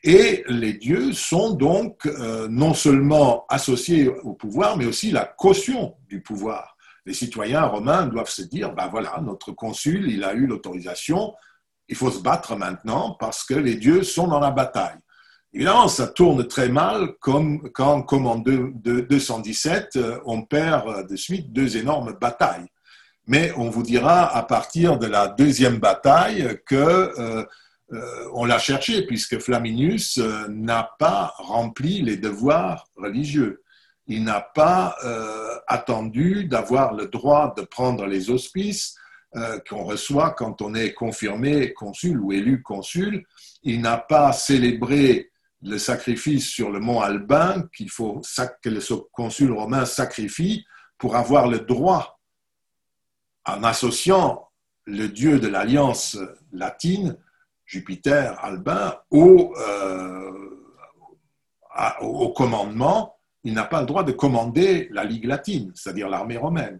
[0.03, 5.95] Et les dieux sont donc euh, non seulement associés au pouvoir, mais aussi la caution
[6.07, 6.77] du pouvoir.
[7.05, 11.33] Les citoyens romains doivent se dire, ben voilà, notre consul, il a eu l'autorisation,
[11.87, 14.97] il faut se battre maintenant parce que les dieux sont dans la bataille.
[15.53, 21.51] Évidemment, ça tourne très mal comme quand, comme en 217, euh, on perd de suite
[21.53, 22.67] deux énormes batailles.
[23.25, 27.45] Mais on vous dira à partir de la deuxième bataille que euh,
[28.33, 33.63] on l'a cherché puisque Flaminius euh, n'a pas rempli les devoirs religieux.
[34.07, 38.95] Il n'a pas euh, attendu d'avoir le droit de prendre les auspices,
[39.35, 43.25] euh, qu'on reçoit quand on est confirmé consul ou élu consul.
[43.63, 45.31] Il n'a pas célébré
[45.61, 48.21] le sacrifice sur le mont Albin qu'il faut
[48.61, 48.79] que le
[49.11, 50.65] consul romain sacrifie
[50.97, 52.19] pour avoir le droit,
[53.45, 54.49] en associant
[54.85, 56.17] le dieu de l'alliance
[56.53, 57.17] latine,
[57.67, 60.31] Jupiter, Albin, au, euh,
[62.01, 66.79] au commandement, il n'a pas le droit de commander la Ligue latine, c'est-à-dire l'armée romaine.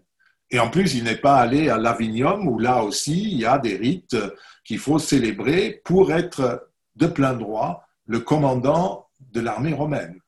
[0.50, 3.58] Et en plus, il n'est pas allé à l'Avinium, où là aussi, il y a
[3.58, 4.16] des rites
[4.64, 10.18] qu'il faut célébrer pour être de plein droit le commandant de l'armée romaine,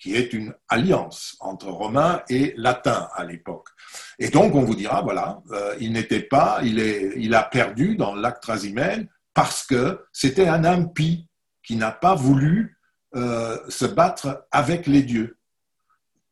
[0.00, 3.68] qui est une alliance entre Romains et Latins à l'époque.
[4.18, 7.94] Et donc, on vous dira, voilà, euh, il n'était pas, il, est, il a perdu
[7.94, 8.44] dans l'acte
[9.38, 11.28] parce que c'était un impie
[11.62, 12.76] qui n'a pas voulu
[13.14, 15.38] euh, se battre avec les dieux.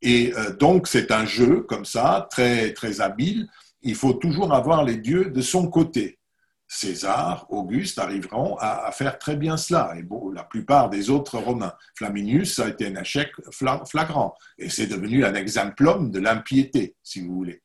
[0.02, 3.46] Et euh, donc, c'est un jeu comme ça, très, très habile.
[3.82, 6.18] Il faut toujours avoir les dieux de son côté.
[6.66, 11.74] César, Auguste arriveront à, faire très bien cela, et bon, la plupart des autres Romains.
[11.94, 17.36] Flaminius a été un échec flagrant, et c'est devenu un exemplum de l'impiété, si vous
[17.36, 17.62] voulez.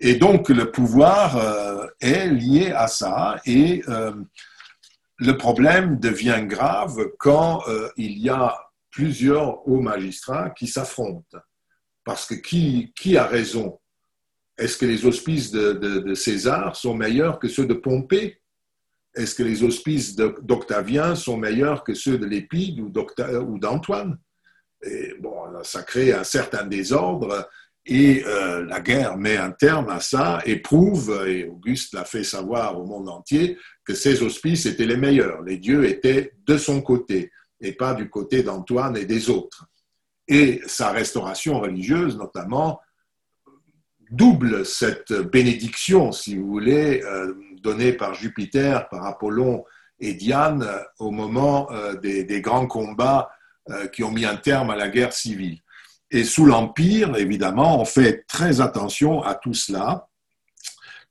[0.00, 3.82] Et donc le pouvoir euh, est lié à ça, et
[5.24, 7.62] le problème devient grave quand
[7.96, 8.56] il y a
[8.90, 11.38] plusieurs hauts magistrats qui s'affrontent.
[12.04, 13.80] Parce que qui, qui a raison?
[14.58, 18.40] Est-ce que les hospices de, César sont meilleurs que ceux de Pompée?
[19.14, 22.90] Est-ce que les hospices d'Octavien sont meilleurs que ceux de Lépide ou
[23.58, 24.18] d'Antoine?
[25.20, 27.48] Bon, ça crée un certain désordre
[27.84, 32.22] et euh, la guerre met un terme à ça et prouve, et Auguste l'a fait
[32.22, 35.42] savoir au monde entier, que ces hospices étaient les meilleurs.
[35.42, 37.30] Les dieux étaient de son côté
[37.60, 39.66] et pas du côté d'Antoine et des autres
[40.28, 42.80] et sa restauration religieuse notamment
[44.10, 49.64] double cette bénédiction, si vous voulez, euh, donnée par Jupiter, par Apollon
[49.98, 50.68] et Diane
[50.98, 53.30] au moment euh, des, grands combats
[53.70, 55.60] euh, qui ont mis un terme à la guerre civile.
[56.10, 60.08] Et sous l'Empire, évidemment, on fait très attention à tout cela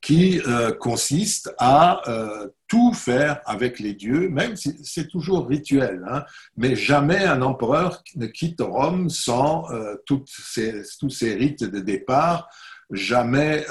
[0.02, 6.06] qui euh, consiste à euh, tout faire avec les dieux, même si c'est toujours rituel,
[6.10, 6.24] hein,
[6.56, 9.96] mais jamais un empereur ne quitte Rome sans euh,
[10.26, 12.48] ces, tous ces rites de départ,
[12.90, 13.66] jamais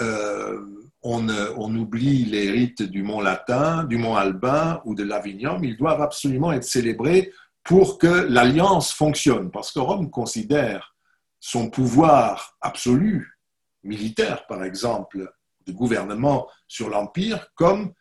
[1.02, 5.78] on, on, oublie les rites du mont Latin, du mont Albin ou de l'Avignon, ils
[5.78, 7.32] doivent absolument être célébrés
[7.64, 10.94] pour que l'alliance fonctionne, parce que Rome considère
[11.38, 13.38] son pouvoir absolu,
[13.82, 15.32] militaire par exemple,
[15.72, 17.92] gouvernement sur l'Empire comme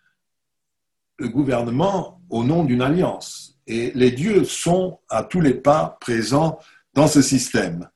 [1.28, 3.60] gouvernement au nom d'une alliance.
[3.68, 6.60] Et les dieux sont à tous les pas présents
[6.94, 7.88] dans ce système.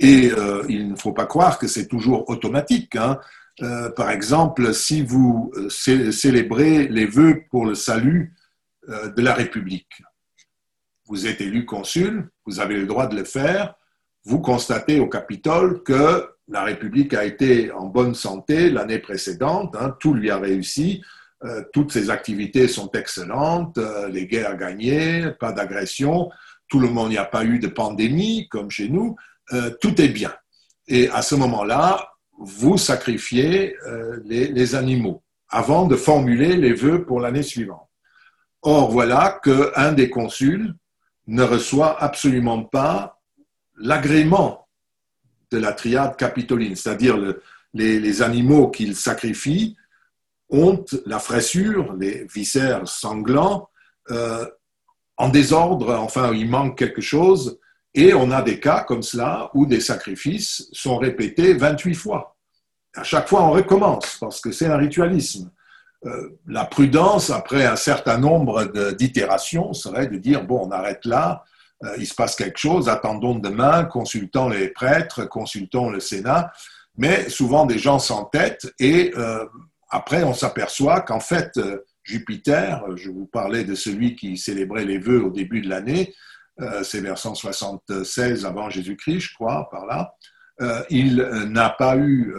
[0.00, 2.96] Et euh, il ne faut pas croire que c'est toujours automatique.
[2.96, 3.18] Hein.
[3.62, 5.68] Euh, par exemple, si vous euh,
[6.10, 8.34] célébrez les vœux pour le salut
[8.86, 10.02] de la République,
[11.06, 13.76] vous êtes élu consul, vous avez le droit de le faire,
[14.24, 19.96] vous constatez au Capitole que la République a été en bonne santé l'année précédente, hein,
[20.00, 21.02] tout lui a réussi,
[21.44, 26.30] euh, toutes ses activités sont excellentes, euh, les guerres gagnées, pas d'agression,
[26.68, 29.16] tout le monde, n'y a pas eu de pandémie comme chez nous,
[29.52, 30.34] euh, tout est bien.
[30.88, 32.08] Et à ce moment-là,
[32.38, 33.76] vous sacrifiez
[34.24, 37.88] les, les, animaux avant de formuler les vœux pour l'année suivante.
[38.62, 40.74] Or, voilà qu'un des consuls
[41.26, 43.20] ne reçoit absolument pas
[43.76, 44.66] l'agrément
[45.50, 47.16] de la triade capitoline, c'est-à-dire
[47.72, 49.76] les, animaux qu'il sacrifie
[50.54, 53.68] ont la fraissure, les viscères sanglants,
[54.10, 54.46] euh,
[55.16, 57.58] en désordre, enfin il manque quelque chose,
[57.92, 62.36] et on a des cas comme cela où des sacrifices sont répétés 28 fois.
[62.96, 65.50] À chaque fois, on recommence parce que c'est un ritualisme.
[66.06, 71.44] Euh, la prudence, après un certain nombre d'itérations, serait de dire, bon, on arrête là,
[71.84, 76.52] euh, il se passe quelque chose, attendons demain, consultons les prêtres, consultons le Sénat,
[76.96, 79.12] mais souvent des gens s'entêtent et
[79.94, 84.98] après on s'aperçoit qu'en fait euh, Jupiter, je vous parlais de celui qui célébrait les
[84.98, 86.14] vœux au début de l'année,
[86.82, 90.14] c'est vers 176 avant Jésus-Christ, je crois, par là,
[90.90, 91.16] il
[91.48, 92.32] n'a pas eu,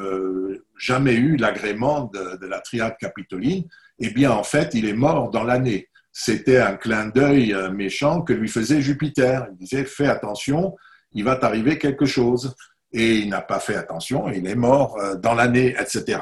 [0.78, 3.68] jamais eu l'agrément de, la triade capitoline,
[3.98, 8.22] eh bien en fait il est mort dans l'année c'était un clin d'œil euh, méchant
[8.22, 9.48] que lui faisait Jupiter.
[9.52, 10.74] Il disait Fais attention,
[11.12, 12.56] il va t'arriver quelque chose.
[12.94, 16.20] Et il n'a pas fait attention, il est mort euh, dans l'année, etc.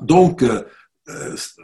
[0.00, 0.64] Donc, euh,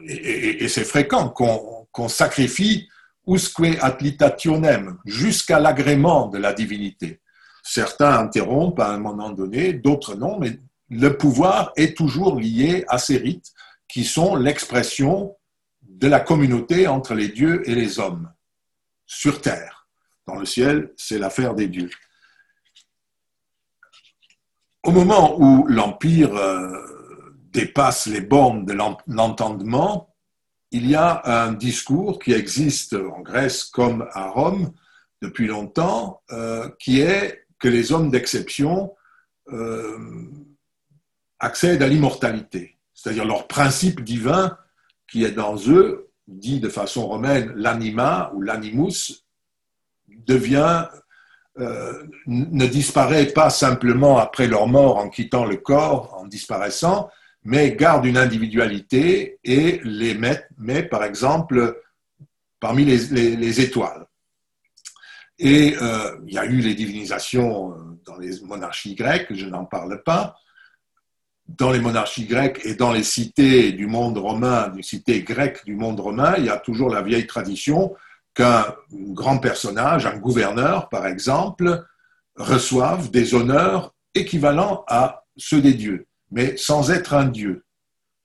[0.06, 2.88] et, c'est fréquent qu'on sacrifie
[3.26, 7.20] usque atlitationem, jusqu'à l'agrément de la divinité.
[7.62, 10.58] Certains interrompent à un moment donné, d'autres non, mais
[10.90, 13.52] le pouvoir est toujours lié à ces rites
[13.88, 15.36] qui sont l'expression
[15.82, 18.32] de la communauté entre les dieux et les hommes
[19.06, 19.86] sur terre.
[20.26, 21.90] Dans le ciel, c'est l'affaire des dieux.
[24.82, 26.91] Au moment où l'Empire euh,
[27.52, 28.72] dépasse les bornes de
[29.06, 30.14] l'entendement,
[30.70, 34.72] il y a un discours qui existe en Grèce comme à Rome
[35.20, 38.94] depuis longtemps, euh, qui est que les hommes d'exception
[39.52, 39.98] euh,
[41.38, 44.56] accèdent à l'immortalité, c'est-à-dire leur principe divin
[45.08, 49.24] qui est dans eux, dit de façon romaine l'anima ou l'animus,
[50.08, 50.86] devient
[51.58, 57.10] euh, ne disparaît pas simplement après leur mort en quittant le corps, en disparaissant,
[57.44, 61.80] mais garde une individualité et les met, par exemple,
[62.60, 64.06] parmi les, étoiles.
[65.38, 67.74] Et euh, il y a eu les divinisations
[68.04, 70.36] dans les monarchies grecques, je n'en parle pas.
[71.48, 75.74] Dans les monarchies grecques et dans les cités du monde romain, des cités grecques du
[75.74, 77.94] monde romain, il y a toujours la vieille tradition
[78.34, 81.84] qu'un grand personnage, un gouverneur par exemple,
[82.36, 87.64] reçoive des honneurs équivalents à ceux des dieux, mais sans être un dieu.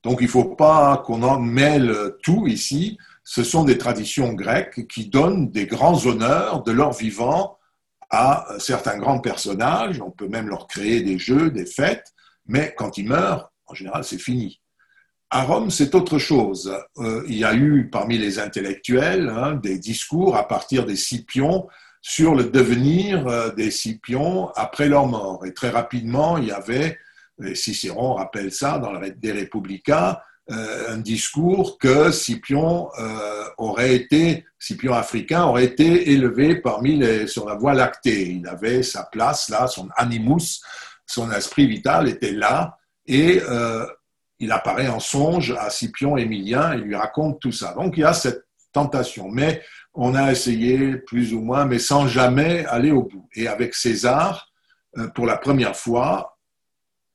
[0.04, 2.98] Donc il ne faut pas qu'on en mêle tout ici.
[3.24, 7.58] Ce sont des traditions grecques qui donnent des grands honneurs de leur vivant
[8.10, 10.02] à certains grands personnages.
[10.02, 12.14] On peut même leur créer des jeux, des fêtes,
[12.46, 14.62] mais quand ils meurent, en général, c'est fini.
[15.30, 16.74] À Rome, c'est autre chose.
[17.00, 21.68] Euh, il y a eu parmi les intellectuels hein, des discours à partir des Scipions
[22.02, 25.46] sur le devenir euh, des Scipions après leur mort.
[25.46, 26.98] Et très rapidement, il y avait,
[27.54, 32.90] Cicéron rappelle ça dans les De Republica, euh, un discours que Scipion
[33.58, 38.30] aurait été, Scipion africain aurait été élevé parmi les, sur la voie lactée.
[38.30, 40.62] Il avait sa place là, son animus,
[41.06, 42.78] son esprit vital était là.
[43.06, 43.42] Et
[44.40, 47.74] il apparaît en songe à Scipion Émilien et lui raconte tout ça.
[47.74, 49.62] Donc il y a cette tentation, mais
[49.94, 53.28] on a essayé plus ou moins, mais sans jamais aller au bout.
[53.34, 54.52] Et avec César,
[54.98, 56.37] euh, pour la première fois,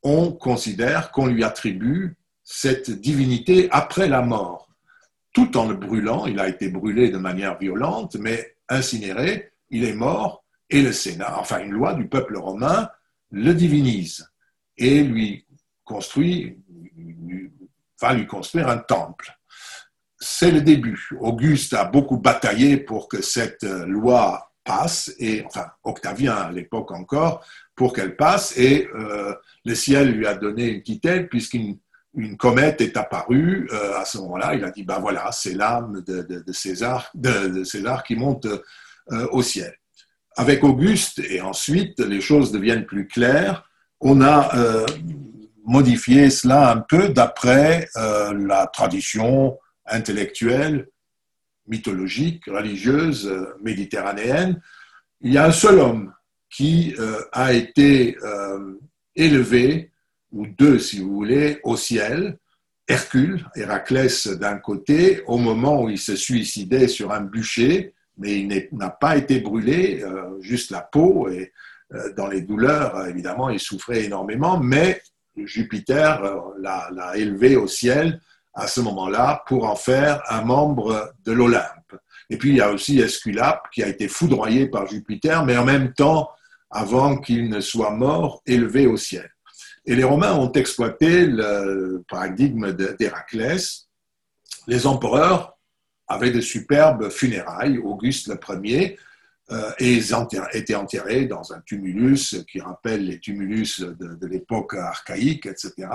[0.02, 4.68] on considère qu'on lui attribue cette divinité après la mort,
[5.32, 6.26] tout en le brûlant.
[6.26, 11.38] Il a été brûlé de manière violente, mais incinéré, il est mort, et le Sénat,
[11.38, 12.88] enfin une loi du peuple romain,
[13.30, 14.30] le divinise
[14.76, 15.46] et lui
[15.84, 16.58] construit
[18.00, 19.32] va lui construire un temple.
[20.18, 21.08] C'est le début.
[21.20, 27.44] Auguste a beaucoup bataillé pour que cette loi passe, et enfin Octavien à l'époque encore,
[27.74, 29.34] pour qu'elle passe, et euh,
[29.64, 31.78] le ciel lui a donné une petite aide puisqu'une
[32.14, 33.70] une comète est apparue.
[33.72, 38.04] Euh, à ce moment-là, il a dit, ben voilà, c'est l'âme de, César, de, César
[38.04, 39.74] qui monte euh, au ciel.
[40.36, 43.66] Avec Auguste, et ensuite les choses deviennent plus claires,
[43.98, 44.50] on a
[45.64, 50.88] modifier cela un peu d'après la tradition intellectuelle,
[51.66, 53.32] mythologique, religieuse
[53.62, 54.60] méditerranéenne.
[55.20, 56.12] Il y a un seul homme
[56.54, 58.16] qui euh, a été
[59.16, 59.90] élevé,
[60.30, 62.38] ou deux si vous voulez, au ciel,
[62.88, 68.68] Hercule, Héraclès d'un côté, au moment où il se suicidait sur un bûcher, mais il
[68.72, 70.04] n'a pas été brûlé,
[70.40, 71.52] juste la peau, et
[72.16, 75.02] dans les douleurs, évidemment, il souffrait énormément, mais
[75.36, 78.20] Jupiter euh, l'a élevé au ciel
[78.54, 81.96] à ce moment-là pour en faire un membre de l'Olympe.
[82.28, 85.64] Et puis il y a aussi Esculape qui a été foudroyé par Jupiter, mais en
[85.64, 86.30] même temps,
[86.72, 89.30] avant qu'il ne soit mort, élevé au ciel.
[89.84, 93.88] Et les Romains ont exploité le paradigme d'Héraclès.
[94.66, 95.58] Les empereurs
[96.08, 97.78] avaient de superbes funérailles.
[97.78, 98.96] Auguste le premier
[99.50, 100.14] euh, et ils
[100.52, 105.88] étaient enterrés dans un tumulus qui rappelle les tumulus de, l'époque archaïque, etc.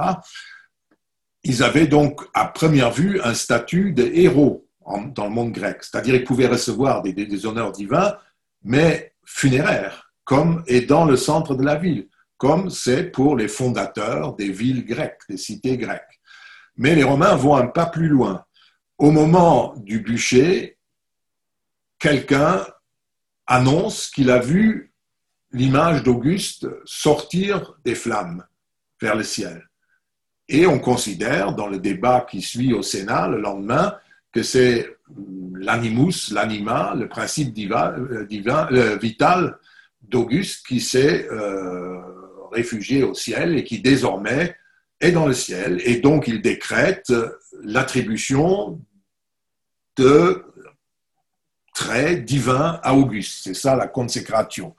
[1.43, 4.67] Ils avaient donc à première vue un statut de héros
[5.13, 8.15] dans le monde grec, c'est-à-dire qu'ils pouvaient recevoir des, honneurs divins,
[8.63, 14.35] mais funéraires, comme et dans le centre de la ville, comme c'est pour les fondateurs
[14.35, 16.19] des villes grecques, des cités grecques.
[16.75, 18.45] Mais les Romains vont un pas plus loin.
[18.97, 20.77] Au moment du bûcher,
[21.97, 22.67] quelqu'un
[23.47, 24.93] annonce qu'il a vu
[25.53, 28.45] l'image d'Auguste sortir des flammes
[29.01, 29.65] vers le ciel.
[30.49, 33.95] Et on considère, dans le débat qui suit au Sénat le lendemain,
[34.33, 34.97] que c'est
[35.53, 39.57] l'animus, l'anima, le principe divin, euh, vital
[40.07, 42.01] d'Auguste qui s'est euh,
[42.51, 44.55] réfugié au ciel et qui désormais
[44.99, 45.81] est dans le ciel.
[45.85, 47.13] Et donc il décrète
[47.61, 48.79] l'attribution
[49.97, 50.43] de
[51.73, 53.41] très divin à Auguste.
[53.43, 54.75] C'est ça la consécration.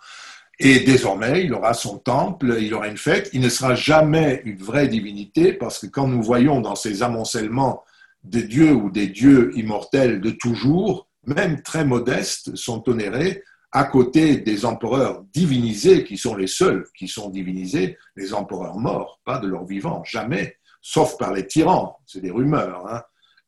[0.61, 3.31] Et désormais, il aura son temple, il aura une fête.
[3.33, 7.85] Il ne sera jamais une vraie divinité parce que quand nous voyons dans ces amoncellements
[8.25, 14.39] des dieux ou des dieux immortels de toujours, même très modestes, sont onérés à côté
[14.39, 19.47] des empereurs divinisés, qui sont les seuls qui sont divinisés, les empereurs morts, pas de
[19.47, 22.87] leurs vivants, jamais, sauf par les tyrans, c'est des rumeurs.
[22.89, 23.03] Hein.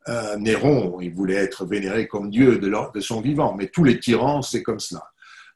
[0.08, 4.42] Euh, Néron, il voulait être vénéré comme Dieu de, son vivant, mais tous les tyrans,
[4.42, 5.04] c'est comme cela.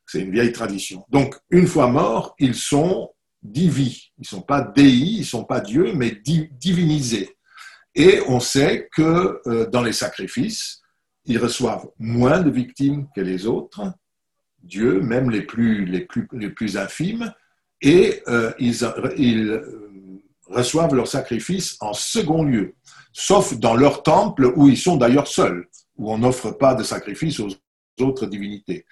[0.06, 1.04] C'est une vieille tradition.
[1.08, 3.10] Donc, une fois morts, ils sont
[3.42, 4.12] divis.
[4.18, 7.36] Ils ne sont pas déis, ils ne sont pas dieux, mais divinisés.
[7.94, 10.82] Et on sait que euh, dans les sacrifices,
[11.26, 13.80] ils reçoivent moins de victimes que les autres,
[14.64, 17.32] Dieu, même les plus, les plus, les plus infimes,
[17.80, 18.76] et euh, ils,
[19.16, 22.74] ils euh, reçoivent leurs sacrifices en second lieu,
[23.12, 27.40] sauf dans leur temple où ils sont d'ailleurs seuls, où on n'offre pas de sacrifice
[27.40, 27.50] aux
[28.00, 28.86] autres divinités.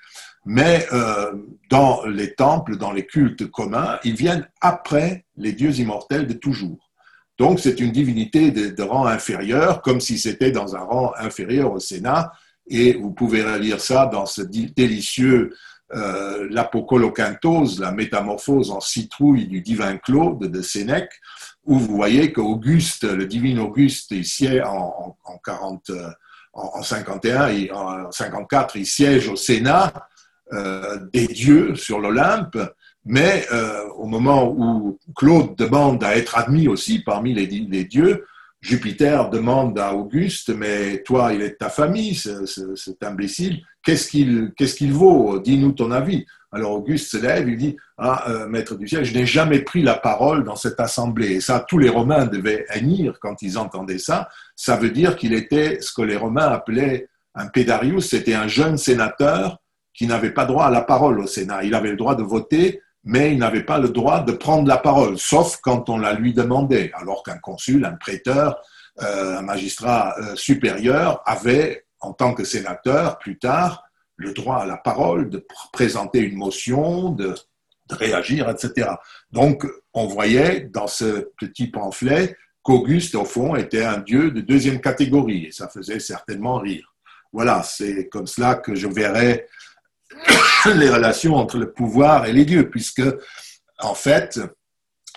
[0.44, 1.32] Mais euh,
[1.70, 6.90] dans les temples, dans les cultes communs, ils viennent après les dieux immortels de toujours.
[7.38, 11.80] Donc c'est une divinité de, rang inférieur, comme si c'était dans un rang inférieur au
[11.80, 12.32] Sénat.
[12.68, 15.54] Et vous pouvez lire ça dans ce délicieux
[15.94, 21.20] euh, la métamorphose en citrouille du divin Claude de Sénèque,
[21.64, 25.90] où vous voyez qu'Auguste, le divin Auguste, il siège en, en, 40,
[26.54, 29.92] en 51, et en 54, il siège au Sénat
[30.52, 32.58] euh, des dieux sur l'Olympe,
[33.06, 37.46] mais euh, au moment où Claude demande à être admis aussi parmi les,
[37.84, 38.26] dieux,
[38.62, 44.52] Jupiter demande à Auguste, mais toi, il est de ta famille, cet imbécile, qu'est-ce qu'il
[44.54, 45.40] qu'il vaut?
[45.40, 46.24] Dis-nous ton avis.
[46.52, 49.82] Alors Auguste se lève, il dit, ah, euh, maître du ciel, je n'ai jamais pris
[49.82, 51.32] la parole dans cette assemblée.
[51.32, 54.28] Et ça, tous les Romains devaient hennir quand ils entendaient ça.
[54.54, 58.76] Ça veut dire qu'il était ce que les Romains appelaient un pédarius, c'était un jeune
[58.76, 59.58] sénateur
[59.94, 61.64] qui n'avait pas droit à la parole au Sénat.
[61.64, 64.78] Il avait le droit de voter, mais il n'avait pas le droit de prendre la
[64.78, 68.60] parole, sauf quand on la lui demandait, alors qu'un consul, un prêteur,
[69.02, 73.84] euh, un magistrat euh, supérieur avait, en tant que sénateur, plus tard,
[74.16, 77.34] le droit à la parole, de présenter une motion, de,
[77.88, 78.90] de réagir, etc.
[79.30, 84.80] Donc, on voyait dans ce petit pamphlet qu'Auguste, au fond, était un dieu de deuxième
[84.80, 86.94] catégorie, et ça faisait certainement rire.
[87.32, 89.46] Voilà, c'est comme cela que je verrais
[90.74, 93.02] les relations entre le pouvoir et les dieux, puisque,
[93.78, 94.40] en fait,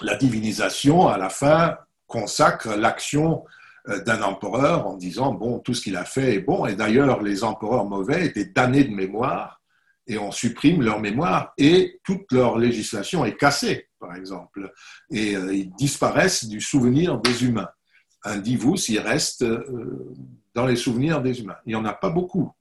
[0.01, 1.77] la divinisation, à la fin,
[2.07, 3.43] consacre l'action
[3.89, 7.21] euh, d'un empereur en disant, bon, tout ce qu'il a fait est bon, et d'ailleurs,
[7.21, 9.61] les empereurs mauvais étaient damnés de mémoire,
[10.07, 14.71] et on supprime leur mémoire, et toute leur législation est cassée, par exemple,
[15.11, 17.69] et euh, ils disparaissent du souvenir des humains.
[18.23, 20.15] Un divus, il reste euh,
[20.53, 21.57] dans les souvenirs des humains.
[21.65, 22.51] Il n'y en a pas beaucoup.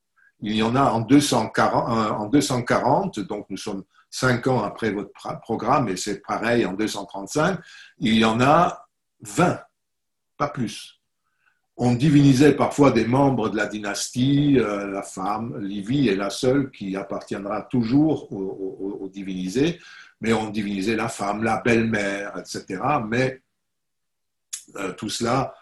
[0.47, 4.91] Il y en a en 240, euh, en 240 donc nous sommes cinq ans après
[4.91, 5.11] votre
[5.41, 7.59] programme, et c'est pareil en 235,
[7.99, 8.87] il y en a
[9.23, 9.59] 20,
[10.37, 11.01] pas plus.
[11.79, 16.71] On divinisait parfois des membres de la dynastie, euh, la femme, Livie est la seule
[16.71, 19.81] qui appartiendra toujours aux, divinisés,
[20.21, 22.83] mais on divinisait la femme, la belle-mère, etc.
[23.09, 23.41] Mais
[24.77, 25.55] euh, tout cela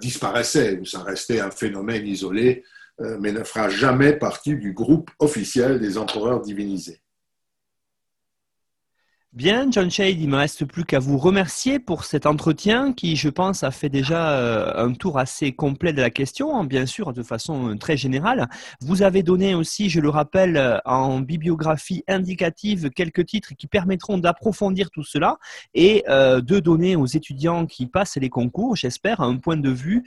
[0.00, 2.64] disparaissait, ou ça restait un phénomène isolé
[2.98, 7.00] mais ne fera jamais partie du groupe officiel des empereurs divinisés.
[9.36, 13.16] Bien, John Shade, il ne me reste plus qu'à vous remercier pour cet entretien qui,
[13.16, 16.86] je pense, a fait déjà euh, un tour assez complet de la question, hein, bien
[16.86, 18.48] sûr, de façon euh, très générale.
[18.80, 24.16] Vous avez donné aussi, je le rappelle, euh, en bibliographie indicative quelques titres qui permettront
[24.16, 25.36] d'approfondir tout cela
[25.74, 30.04] et de donner aux étudiants qui passent les concours, j'espère, un point de vue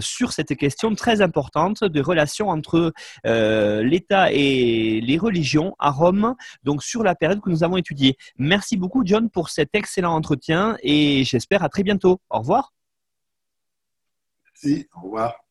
[0.00, 2.92] sur cette question très importante de relation entre
[3.24, 8.16] l'État et les religions à Rome, donc sur la période que nous avons étudiée.
[8.42, 12.22] Merci beaucoup, John, pour cet excellent entretien et j'espère à très bientôt.
[12.30, 12.72] Au revoir.
[14.46, 15.44] Merci, au revoir.